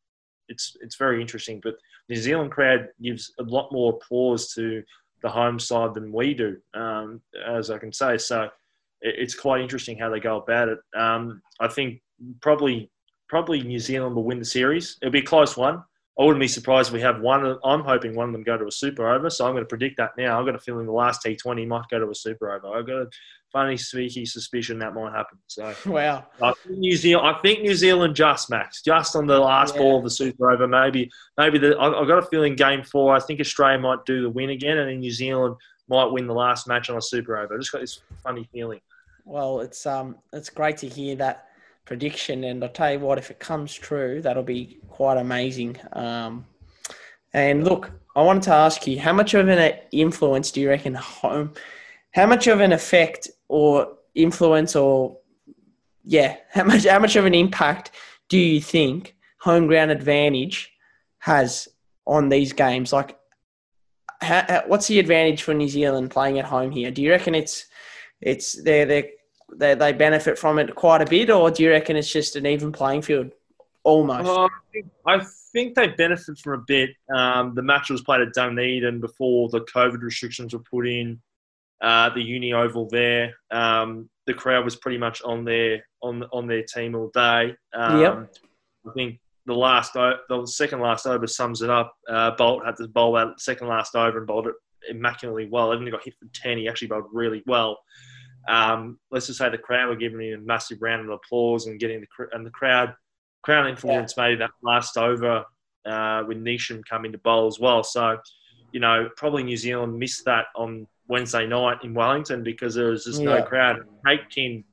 it's 0.48 0.76
it's 0.82 0.96
very 0.96 1.22
interesting. 1.22 1.60
But 1.62 1.76
New 2.10 2.16
Zealand 2.16 2.52
crowd 2.52 2.88
gives 3.02 3.34
a 3.40 3.44
lot 3.44 3.72
more 3.72 3.94
applause 3.94 4.54
to 4.54 4.84
the 5.22 5.30
home 5.30 5.60
side 5.60 5.94
than 5.94 6.12
we 6.12 6.34
do, 6.34 6.58
um, 6.74 7.22
as 7.46 7.70
I 7.70 7.78
can 7.78 7.92
say. 7.92 8.18
So 8.18 8.44
it, 9.02 9.16
it's 9.18 9.36
quite 9.36 9.62
interesting 9.62 9.98
how 9.98 10.10
they 10.10 10.20
go 10.20 10.38
about 10.38 10.70
it. 10.70 10.80
Um, 10.96 11.42
I 11.60 11.68
think 11.68 12.02
probably 12.42 12.90
probably 13.28 13.62
New 13.62 13.80
Zealand 13.80 14.16
will 14.16 14.24
win 14.24 14.40
the 14.40 14.46
series. 14.46 14.98
It'll 15.02 15.12
be 15.12 15.20
a 15.20 15.24
close 15.24 15.56
one. 15.56 15.84
I 16.20 16.24
wouldn't 16.24 16.42
be 16.42 16.50
surprised 16.50 16.90
if 16.90 16.94
we 16.94 17.02
have 17.02 17.22
one. 17.22 17.58
I'm 17.64 17.82
hoping 17.82 18.14
one 18.14 18.28
of 18.28 18.34
them 18.34 18.44
go 18.44 18.58
to 18.58 18.68
a 18.68 18.72
super 18.72 19.08
over, 19.08 19.30
so 19.30 19.46
I'm 19.46 19.54
going 19.54 19.64
to 19.64 19.68
predict 19.70 19.96
that 19.98 20.12
now. 20.18 20.38
I've 20.38 20.46
got 20.46 20.54
a 20.54 20.60
feeling 20.60 20.86
the 20.86 20.92
last 20.92 21.24
T20 21.24 21.66
might 21.66 21.88
go 21.90 21.98
to 21.98 22.10
a 22.10 22.16
super 22.16 22.52
over. 22.52 22.78
I've 22.78 22.86
got 22.86 23.04
a 23.04 23.10
funny, 23.54 23.78
sneaky 23.78 24.26
suspicion 24.26 24.80
that 24.80 24.94
might 24.94 25.14
happen. 25.14 25.38
So 25.48 25.74
wow, 25.86 26.26
I 26.42 26.52
think 26.52 26.78
New 26.78 26.98
Zealand. 26.98 27.26
I 27.26 27.40
think 27.40 27.62
New 27.62 27.74
Zealand 27.74 28.18
just 28.18 28.50
max, 28.50 28.82
just 28.82 29.16
on 29.16 29.28
the 29.28 29.40
last 29.40 29.76
yeah. 29.76 29.82
ball 29.82 30.00
of 30.00 30.04
the 30.04 30.10
super 30.10 30.52
over. 30.52 30.68
Maybe, 30.68 31.10
maybe 31.38 31.58
the. 31.58 31.80
I've 31.80 32.08
got 32.08 32.20
a 32.20 32.28
feeling 32.28 32.56
game 32.56 32.84
four. 32.84 33.16
I 33.16 33.22
think 33.22 33.40
Australia 33.40 33.80
might 33.80 34.06
do 34.06 34.22
the 34.22 34.30
win 34.30 34.50
again, 34.50 34.78
and 34.78 34.90
then 34.90 35.00
New 35.00 35.12
Zealand 35.12 35.56
might 35.88 36.12
win 36.12 36.28
the 36.28 36.34
last 36.34 36.68
match 36.68 36.90
on 36.90 36.98
a 36.98 37.02
super 37.02 37.38
over. 37.38 37.56
I 37.56 37.58
just 37.58 37.72
got 37.72 37.80
this 37.80 38.02
funny 38.24 38.48
feeling. 38.52 38.82
Well, 39.24 39.62
it's 39.62 39.86
um, 39.86 40.18
it's 40.34 40.50
great 40.50 40.76
to 40.78 40.90
hear 40.90 41.16
that 41.16 41.49
prediction. 41.90 42.46
And 42.46 42.64
I'll 42.64 42.70
tell 42.70 42.94
you 42.94 43.00
what, 43.00 43.18
if 43.18 43.32
it 43.32 43.40
comes 43.40 43.74
true, 43.74 44.22
that'll 44.22 44.44
be 44.44 44.78
quite 44.88 45.18
amazing. 45.18 45.76
Um, 45.92 46.46
and 47.34 47.66
look, 47.66 47.92
I 48.16 48.22
wanted 48.22 48.44
to 48.44 48.54
ask 48.54 48.88
you, 48.88 49.00
how 49.00 49.12
much 49.12 49.34
of 49.34 49.50
an 49.50 49.80
influence 49.92 50.52
do 50.52 50.62
you 50.62 50.70
reckon 50.70 50.94
home, 50.94 51.54
how 52.14 52.28
much 52.28 52.48
of 52.48 52.62
an 52.62 52.72
effect 52.72 53.28
or 53.48 53.98
influence 54.16 54.76
or, 54.76 55.18
yeah, 56.06 56.38
how 56.52 56.64
much, 56.64 56.86
how 56.86 57.00
much 57.00 57.16
of 57.16 57.26
an 57.26 57.34
impact 57.34 57.92
do 58.30 58.38
you 58.38 58.62
think 58.62 59.16
home 59.42 59.68
ground 59.68 59.92
advantage 59.92 60.72
has 61.20 61.68
on 62.06 62.30
these 62.30 62.54
games? 62.54 62.94
Like, 62.94 63.18
how, 64.22 64.64
what's 64.68 64.88
the 64.88 65.00
advantage 65.00 65.42
for 65.44 65.54
New 65.54 65.68
Zealand 65.68 66.12
playing 66.12 66.40
at 66.40 66.46
home 66.46 66.72
here? 66.72 66.92
Do 66.92 67.02
you 67.02 67.10
reckon 67.12 67.34
it's, 67.36 67.66
it's 68.22 68.62
they're, 68.64 68.86
they're 68.86 69.10
they, 69.56 69.76
they 69.76 69.94
benefit 69.94 70.38
from 70.38 70.60
it 70.60 70.76
quite 70.76 71.02
a 71.02 71.06
bit, 71.06 71.30
or 71.30 71.52
do 71.52 71.64
you 71.64 71.70
reckon 71.70 71.96
it's 71.96 72.12
just 72.12 72.36
an 72.36 72.46
even 72.46 72.72
playing 72.72 73.02
field? 73.02 73.32
Almost. 73.84 74.28
Uh, 74.28 74.46
I, 74.46 74.50
think, 74.72 74.86
I 75.06 75.20
think 75.54 75.76
they 75.76 75.88
benefit 75.88 76.38
from 76.40 76.60
a 76.60 76.64
bit. 76.68 76.92
Um, 77.14 77.56
the 77.56 77.62
match 77.62 77.90
was 77.90 78.02
played 78.02 78.22
at 78.22 78.34
Dunedin 78.34 79.00
before 79.00 79.50
the 79.50 79.62
COVID 79.62 80.02
restrictions 80.02 80.54
were 80.54 80.60
put 80.60 80.88
in. 80.88 81.22
Uh, 81.82 82.10
the 82.14 82.22
Uni 82.22 82.52
Oval 82.52 82.90
there, 82.90 83.34
um, 83.52 84.10
the 84.28 84.34
crowd 84.34 84.66
was 84.66 84.76
pretty 84.76 84.98
much 84.98 85.22
on 85.22 85.46
their 85.46 85.86
on 86.04 86.24
on 86.34 86.46
their 86.46 86.64
team 86.64 86.94
all 86.94 87.10
day. 87.14 87.56
Um, 87.74 88.02
yep. 88.02 88.36
I 88.86 88.92
think 88.92 89.20
the 89.46 89.54
last 89.54 89.94
the 89.94 90.46
second 90.46 90.82
last 90.82 91.06
over 91.06 91.26
sums 91.26 91.62
it 91.62 91.70
up. 91.70 91.96
Uh, 92.08 92.36
Boult 92.36 92.66
had 92.66 92.76
to 92.78 92.88
bowl 92.90 93.14
that 93.14 93.40
second 93.40 93.68
last 93.68 93.96
over 93.96 94.18
and 94.18 94.28
bowled 94.28 94.48
it 94.48 94.56
immaculately 94.90 95.48
well. 95.50 95.74
Even 95.74 95.86
he 95.86 95.92
got 95.92 96.04
hit 96.04 96.16
for 96.20 96.28
ten, 96.34 96.58
he 96.58 96.68
actually 96.68 96.90
bowled 96.90 97.06
really 97.14 97.44
well. 97.48 97.80
Um, 98.50 99.00
let's 99.12 99.28
just 99.28 99.38
say 99.38 99.50
the 99.50 99.58
crowd 99.58 99.90
were 99.90 99.96
giving 99.96 100.20
him 100.20 100.40
a 100.40 100.44
massive 100.44 100.82
round 100.82 101.06
of 101.06 101.12
applause 101.12 101.68
and 101.68 101.80
getting 101.80 102.02
the 102.02 102.28
and 102.32 102.46
the 102.46 102.50
crowd 102.50 102.96
crowd 103.44 103.70
influence 103.70 104.16
yeah. 104.18 104.24
maybe 104.24 104.40
that 104.40 104.50
last 104.64 104.98
over 104.98 105.46
uh, 105.86 106.24
with 106.28 106.44
Neesham 106.44 106.82
coming 106.90 107.12
to 107.12 107.18
bowl 107.20 107.48
as 107.48 107.60
well. 107.60 107.84
So, 107.84 108.18
you 108.72 108.80
know, 108.80 109.10
probably 109.16 109.44
New 109.44 109.58
Zealand 109.58 109.98
missed 109.98 110.26
that 110.26 110.46
on 110.56 110.88
Wednesday 111.08 111.48
night 111.48 111.78
in 111.84 111.94
Wellington 111.94 112.44
because 112.44 112.76
there 112.76 112.88
was 112.88 113.06
just 113.06 113.22
yeah. 113.22 113.38
no 113.38 113.44
crowd. 113.44 113.78
Tin 114.32 114.64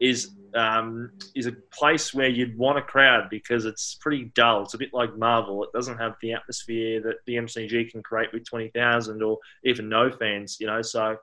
is 0.00 0.30
um, 0.54 1.10
is 1.34 1.46
a 1.46 1.52
place 1.72 2.12
where 2.12 2.28
you'd 2.28 2.58
want 2.58 2.78
a 2.78 2.82
crowd 2.82 3.28
because 3.30 3.64
it's 3.64 3.96
pretty 4.00 4.30
dull. 4.34 4.62
It's 4.62 4.74
a 4.74 4.78
bit 4.78 4.90
like 4.92 5.16
Marvel. 5.16 5.64
It 5.64 5.70
doesn't 5.72 5.98
have 5.98 6.14
the 6.20 6.34
atmosphere 6.34 7.00
that 7.02 7.16
the 7.26 7.36
MCG 7.36 7.90
can 7.90 8.02
create 8.02 8.32
with 8.32 8.44
twenty 8.44 8.68
thousand 8.74 9.22
or 9.22 9.38
even 9.64 9.88
no 9.88 10.10
fans. 10.10 10.58
You 10.60 10.66
know, 10.66 10.82
so 10.82 11.16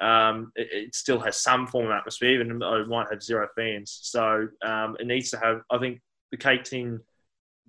um, 0.00 0.52
it, 0.56 0.68
it, 0.72 0.94
still 0.94 1.20
has 1.20 1.36
some 1.40 1.66
form 1.66 1.86
of 1.86 1.92
atmosphere, 1.92 2.32
even 2.32 2.58
though 2.58 2.80
it 2.80 2.88
might 2.88 3.06
have 3.10 3.22
zero 3.22 3.46
fans. 3.56 3.98
So 4.02 4.48
um, 4.64 4.96
it 4.98 5.06
needs 5.06 5.30
to 5.30 5.38
have. 5.38 5.62
I 5.70 5.78
think 5.78 6.00
the 6.30 6.36
cake 6.36 6.64
tin 6.64 7.00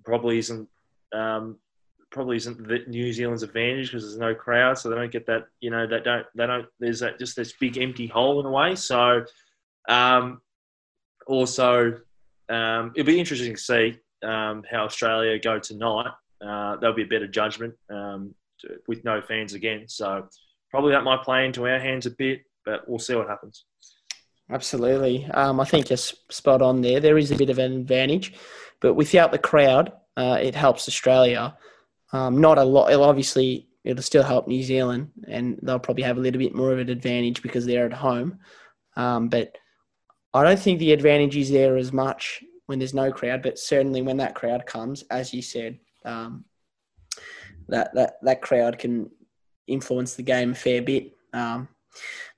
probably 0.04 0.38
isn't 0.38 0.68
um, 1.14 1.58
probably 2.10 2.36
isn't 2.36 2.66
the 2.66 2.80
New 2.88 3.12
Zealand's 3.12 3.42
advantage 3.42 3.90
because 3.90 4.04
there's 4.04 4.18
no 4.18 4.34
crowd, 4.34 4.78
so 4.78 4.88
they 4.88 4.96
don't 4.96 5.12
get 5.12 5.26
that. 5.26 5.44
You 5.60 5.70
know, 5.70 5.86
they 5.86 6.00
don't. 6.00 6.26
They 6.34 6.46
don't. 6.46 6.66
There's 6.80 7.00
that 7.00 7.18
just 7.18 7.36
this 7.36 7.52
big 7.52 7.78
empty 7.78 8.08
hole 8.08 8.40
in 8.40 8.46
a 8.46 8.50
way. 8.50 8.74
So 8.74 9.24
um, 9.88 10.40
also, 11.28 11.94
um, 12.48 12.92
it'll 12.96 13.06
be 13.06 13.20
interesting 13.20 13.54
to 13.54 13.60
see 13.60 13.98
um, 14.24 14.64
how 14.68 14.84
Australia 14.84 15.38
go 15.38 15.60
tonight. 15.60 16.10
Uh, 16.44 16.76
there'll 16.76 16.96
be 16.96 17.02
a 17.02 17.06
better 17.06 17.28
judgment 17.28 17.74
to, 17.88 18.32
with 18.88 19.04
no 19.04 19.20
fans 19.20 19.54
again. 19.54 19.84
So 19.86 20.28
probably 20.76 20.92
that 20.92 21.04
might 21.04 21.22
play 21.22 21.46
into 21.46 21.66
our 21.66 21.78
hands 21.78 22.04
a 22.04 22.10
bit, 22.10 22.42
but 22.66 22.86
we'll 22.86 22.98
see 22.98 23.14
what 23.14 23.26
happens. 23.26 23.64
Absolutely. 24.50 25.24
Um, 25.32 25.58
I 25.58 25.64
think 25.64 25.88
you're 25.88 25.96
spot 25.96 26.60
on 26.60 26.82
there. 26.82 27.00
There 27.00 27.16
is 27.16 27.30
a 27.30 27.36
bit 27.36 27.48
of 27.48 27.58
an 27.58 27.72
advantage, 27.72 28.34
but 28.82 28.92
without 28.92 29.32
the 29.32 29.38
crowd, 29.38 29.90
uh, 30.18 30.38
it 30.38 30.54
helps 30.54 30.86
Australia. 30.86 31.56
Um, 32.12 32.42
not 32.42 32.58
a 32.58 32.62
lot. 32.62 32.92
Obviously, 32.92 33.68
it'll 33.84 34.02
still 34.02 34.22
help 34.22 34.48
New 34.48 34.62
Zealand, 34.62 35.12
and 35.26 35.58
they'll 35.62 35.78
probably 35.78 36.02
have 36.02 36.18
a 36.18 36.20
little 36.20 36.38
bit 36.38 36.54
more 36.54 36.74
of 36.74 36.78
an 36.78 36.90
advantage 36.90 37.40
because 37.40 37.64
they're 37.64 37.86
at 37.86 37.94
home. 37.94 38.38
Um, 38.96 39.30
but 39.30 39.56
I 40.34 40.44
don't 40.44 40.60
think 40.60 40.78
the 40.78 40.92
advantage 40.92 41.38
is 41.38 41.50
there 41.50 41.78
as 41.78 41.90
much 41.90 42.44
when 42.66 42.78
there's 42.78 42.92
no 42.92 43.10
crowd. 43.10 43.42
But 43.42 43.58
certainly 43.58 44.02
when 44.02 44.18
that 44.18 44.34
crowd 44.34 44.66
comes, 44.66 45.04
as 45.10 45.32
you 45.32 45.40
said, 45.40 45.78
um, 46.04 46.44
that 47.68 47.94
that 47.94 48.16
that 48.20 48.42
crowd 48.42 48.78
can 48.78 49.10
influence 49.66 50.14
the 50.14 50.22
game 50.22 50.52
a 50.52 50.54
fair 50.54 50.82
bit. 50.82 51.12
Um, 51.32 51.68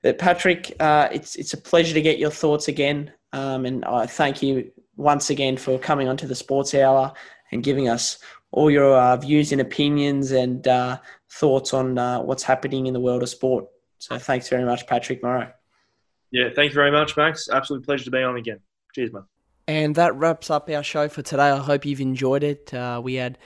but 0.01 0.17
Patrick, 0.17 0.75
uh, 0.79 1.09
it's 1.11 1.35
it's 1.35 1.53
a 1.53 1.57
pleasure 1.57 1.93
to 1.93 2.01
get 2.01 2.19
your 2.19 2.31
thoughts 2.31 2.67
again, 2.67 3.11
um, 3.33 3.65
and 3.65 3.83
I 3.85 4.05
thank 4.05 4.41
you 4.41 4.71
once 4.95 5.29
again 5.29 5.57
for 5.57 5.77
coming 5.79 6.07
onto 6.07 6.27
the 6.27 6.35
Sports 6.35 6.73
Hour 6.73 7.13
and 7.51 7.63
giving 7.63 7.89
us 7.89 8.19
all 8.51 8.71
your 8.71 8.95
uh, 8.97 9.17
views 9.17 9.51
and 9.51 9.61
opinions 9.61 10.31
and 10.31 10.67
uh, 10.67 10.97
thoughts 11.29 11.73
on 11.73 11.97
uh, 11.97 12.19
what's 12.21 12.43
happening 12.43 12.87
in 12.87 12.93
the 12.93 12.99
world 12.99 13.23
of 13.23 13.29
sport. 13.29 13.65
So 13.99 14.17
thanks 14.17 14.47
very 14.47 14.65
much, 14.65 14.87
Patrick 14.87 15.21
Morrow. 15.21 15.51
Yeah, 16.31 16.49
thank 16.55 16.71
you 16.71 16.75
very 16.75 16.91
much, 16.91 17.17
Max. 17.17 17.49
Absolute 17.49 17.85
pleasure 17.85 18.05
to 18.05 18.11
be 18.11 18.21
on 18.21 18.37
again. 18.37 18.59
Cheers, 18.93 19.11
man. 19.11 19.23
And 19.67 19.95
that 19.95 20.15
wraps 20.15 20.49
up 20.49 20.69
our 20.69 20.83
show 20.83 21.07
for 21.09 21.21
today. 21.21 21.49
I 21.49 21.57
hope 21.57 21.85
you've 21.85 22.01
enjoyed 22.01 22.43
it. 22.43 22.73
Uh, 22.73 23.01
we 23.03 23.15
had 23.15 23.37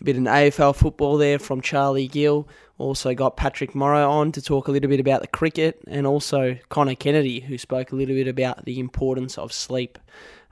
a 0.00 0.04
bit 0.04 0.16
of 0.16 0.22
AFL 0.22 0.76
football 0.76 1.16
there 1.16 1.38
from 1.38 1.60
Charlie 1.60 2.08
Gill. 2.08 2.48
Also 2.82 3.14
got 3.14 3.36
Patrick 3.36 3.74
Morrow 3.74 4.10
on 4.10 4.32
to 4.32 4.42
talk 4.42 4.66
a 4.66 4.72
little 4.72 4.90
bit 4.90 4.98
about 4.98 5.20
the 5.20 5.28
cricket, 5.28 5.80
and 5.86 6.06
also 6.06 6.58
Connor 6.68 6.96
Kennedy, 6.96 7.40
who 7.40 7.56
spoke 7.56 7.92
a 7.92 7.96
little 7.96 8.14
bit 8.14 8.26
about 8.26 8.64
the 8.64 8.80
importance 8.80 9.38
of 9.38 9.52
sleep. 9.52 9.98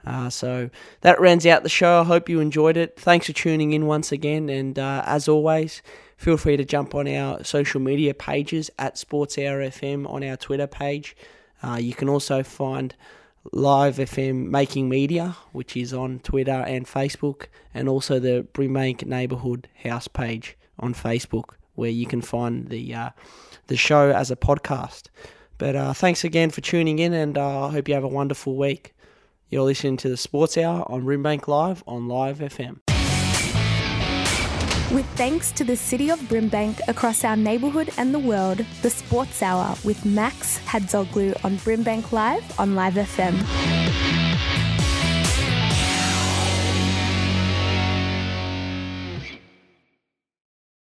Uh, 0.05 0.29
so 0.29 0.69
that 1.01 1.19
rounds 1.19 1.45
out 1.45 1.63
the 1.63 1.69
show. 1.69 2.01
I 2.01 2.03
hope 2.05 2.29
you 2.29 2.39
enjoyed 2.39 2.77
it. 2.77 2.97
Thanks 2.97 3.27
for 3.27 3.33
tuning 3.33 3.73
in 3.73 3.85
once 3.85 4.11
again, 4.11 4.49
and 4.49 4.79
uh, 4.79 5.03
as 5.05 5.27
always, 5.27 5.81
feel 6.15 6.37
free 6.37 6.55
to 6.55 6.63
jump 6.63 6.95
on 6.95 7.07
our 7.07 7.43
social 7.43 7.81
media 7.81 8.13
pages 8.13 8.71
at 8.79 8.97
Sports 8.97 9.37
Hour 9.37 9.59
FM 9.59 10.09
on 10.09 10.23
our 10.23 10.37
Twitter 10.37 10.67
page. 10.67 11.15
Uh, 11.61 11.75
you 11.75 11.93
can 11.93 12.09
also 12.09 12.43
find 12.43 12.95
Live 13.51 13.97
FM 13.97 14.47
Making 14.47 14.87
Media, 14.87 15.35
which 15.51 15.75
is 15.75 15.93
on 15.93 16.19
Twitter 16.19 16.63
and 16.65 16.85
Facebook, 16.85 17.47
and 17.73 17.89
also 17.89 18.19
the 18.19 18.47
Brimbank 18.53 19.05
Neighbourhood 19.05 19.67
House 19.83 20.07
page 20.07 20.55
on 20.79 20.93
Facebook, 20.93 21.55
where 21.81 21.89
you 21.89 22.05
can 22.05 22.21
find 22.21 22.69
the 22.69 22.93
uh, 22.93 23.09
the 23.65 23.75
show 23.75 24.11
as 24.11 24.29
a 24.29 24.35
podcast. 24.35 25.07
But 25.57 25.75
uh, 25.75 25.93
thanks 25.93 26.23
again 26.23 26.51
for 26.51 26.61
tuning 26.61 26.99
in, 26.99 27.11
and 27.11 27.37
uh, 27.37 27.65
I 27.65 27.71
hope 27.71 27.87
you 27.87 27.95
have 27.95 28.03
a 28.03 28.07
wonderful 28.07 28.55
week. 28.55 28.93
You're 29.49 29.63
listening 29.63 29.97
to 29.97 30.09
the 30.09 30.15
Sports 30.15 30.57
Hour 30.57 30.89
on 30.89 31.03
Brimbank 31.03 31.47
Live 31.47 31.83
on 31.87 32.07
Live 32.07 32.37
FM. 32.37 32.79
With 34.93 35.07
thanks 35.15 35.51
to 35.53 35.63
the 35.63 35.75
City 35.75 36.09
of 36.11 36.19
Brimbank 36.21 36.79
across 36.87 37.23
our 37.23 37.35
neighbourhood 37.35 37.89
and 37.97 38.13
the 38.13 38.19
world, 38.19 38.63
the 38.81 38.89
Sports 38.89 39.41
Hour 39.41 39.75
with 39.83 40.05
Max 40.05 40.59
Hadzoglu 40.59 41.43
on 41.43 41.57
Brimbank 41.57 42.11
Live 42.11 42.59
on 42.59 42.75
Live 42.75 42.93
FM. 42.93 43.90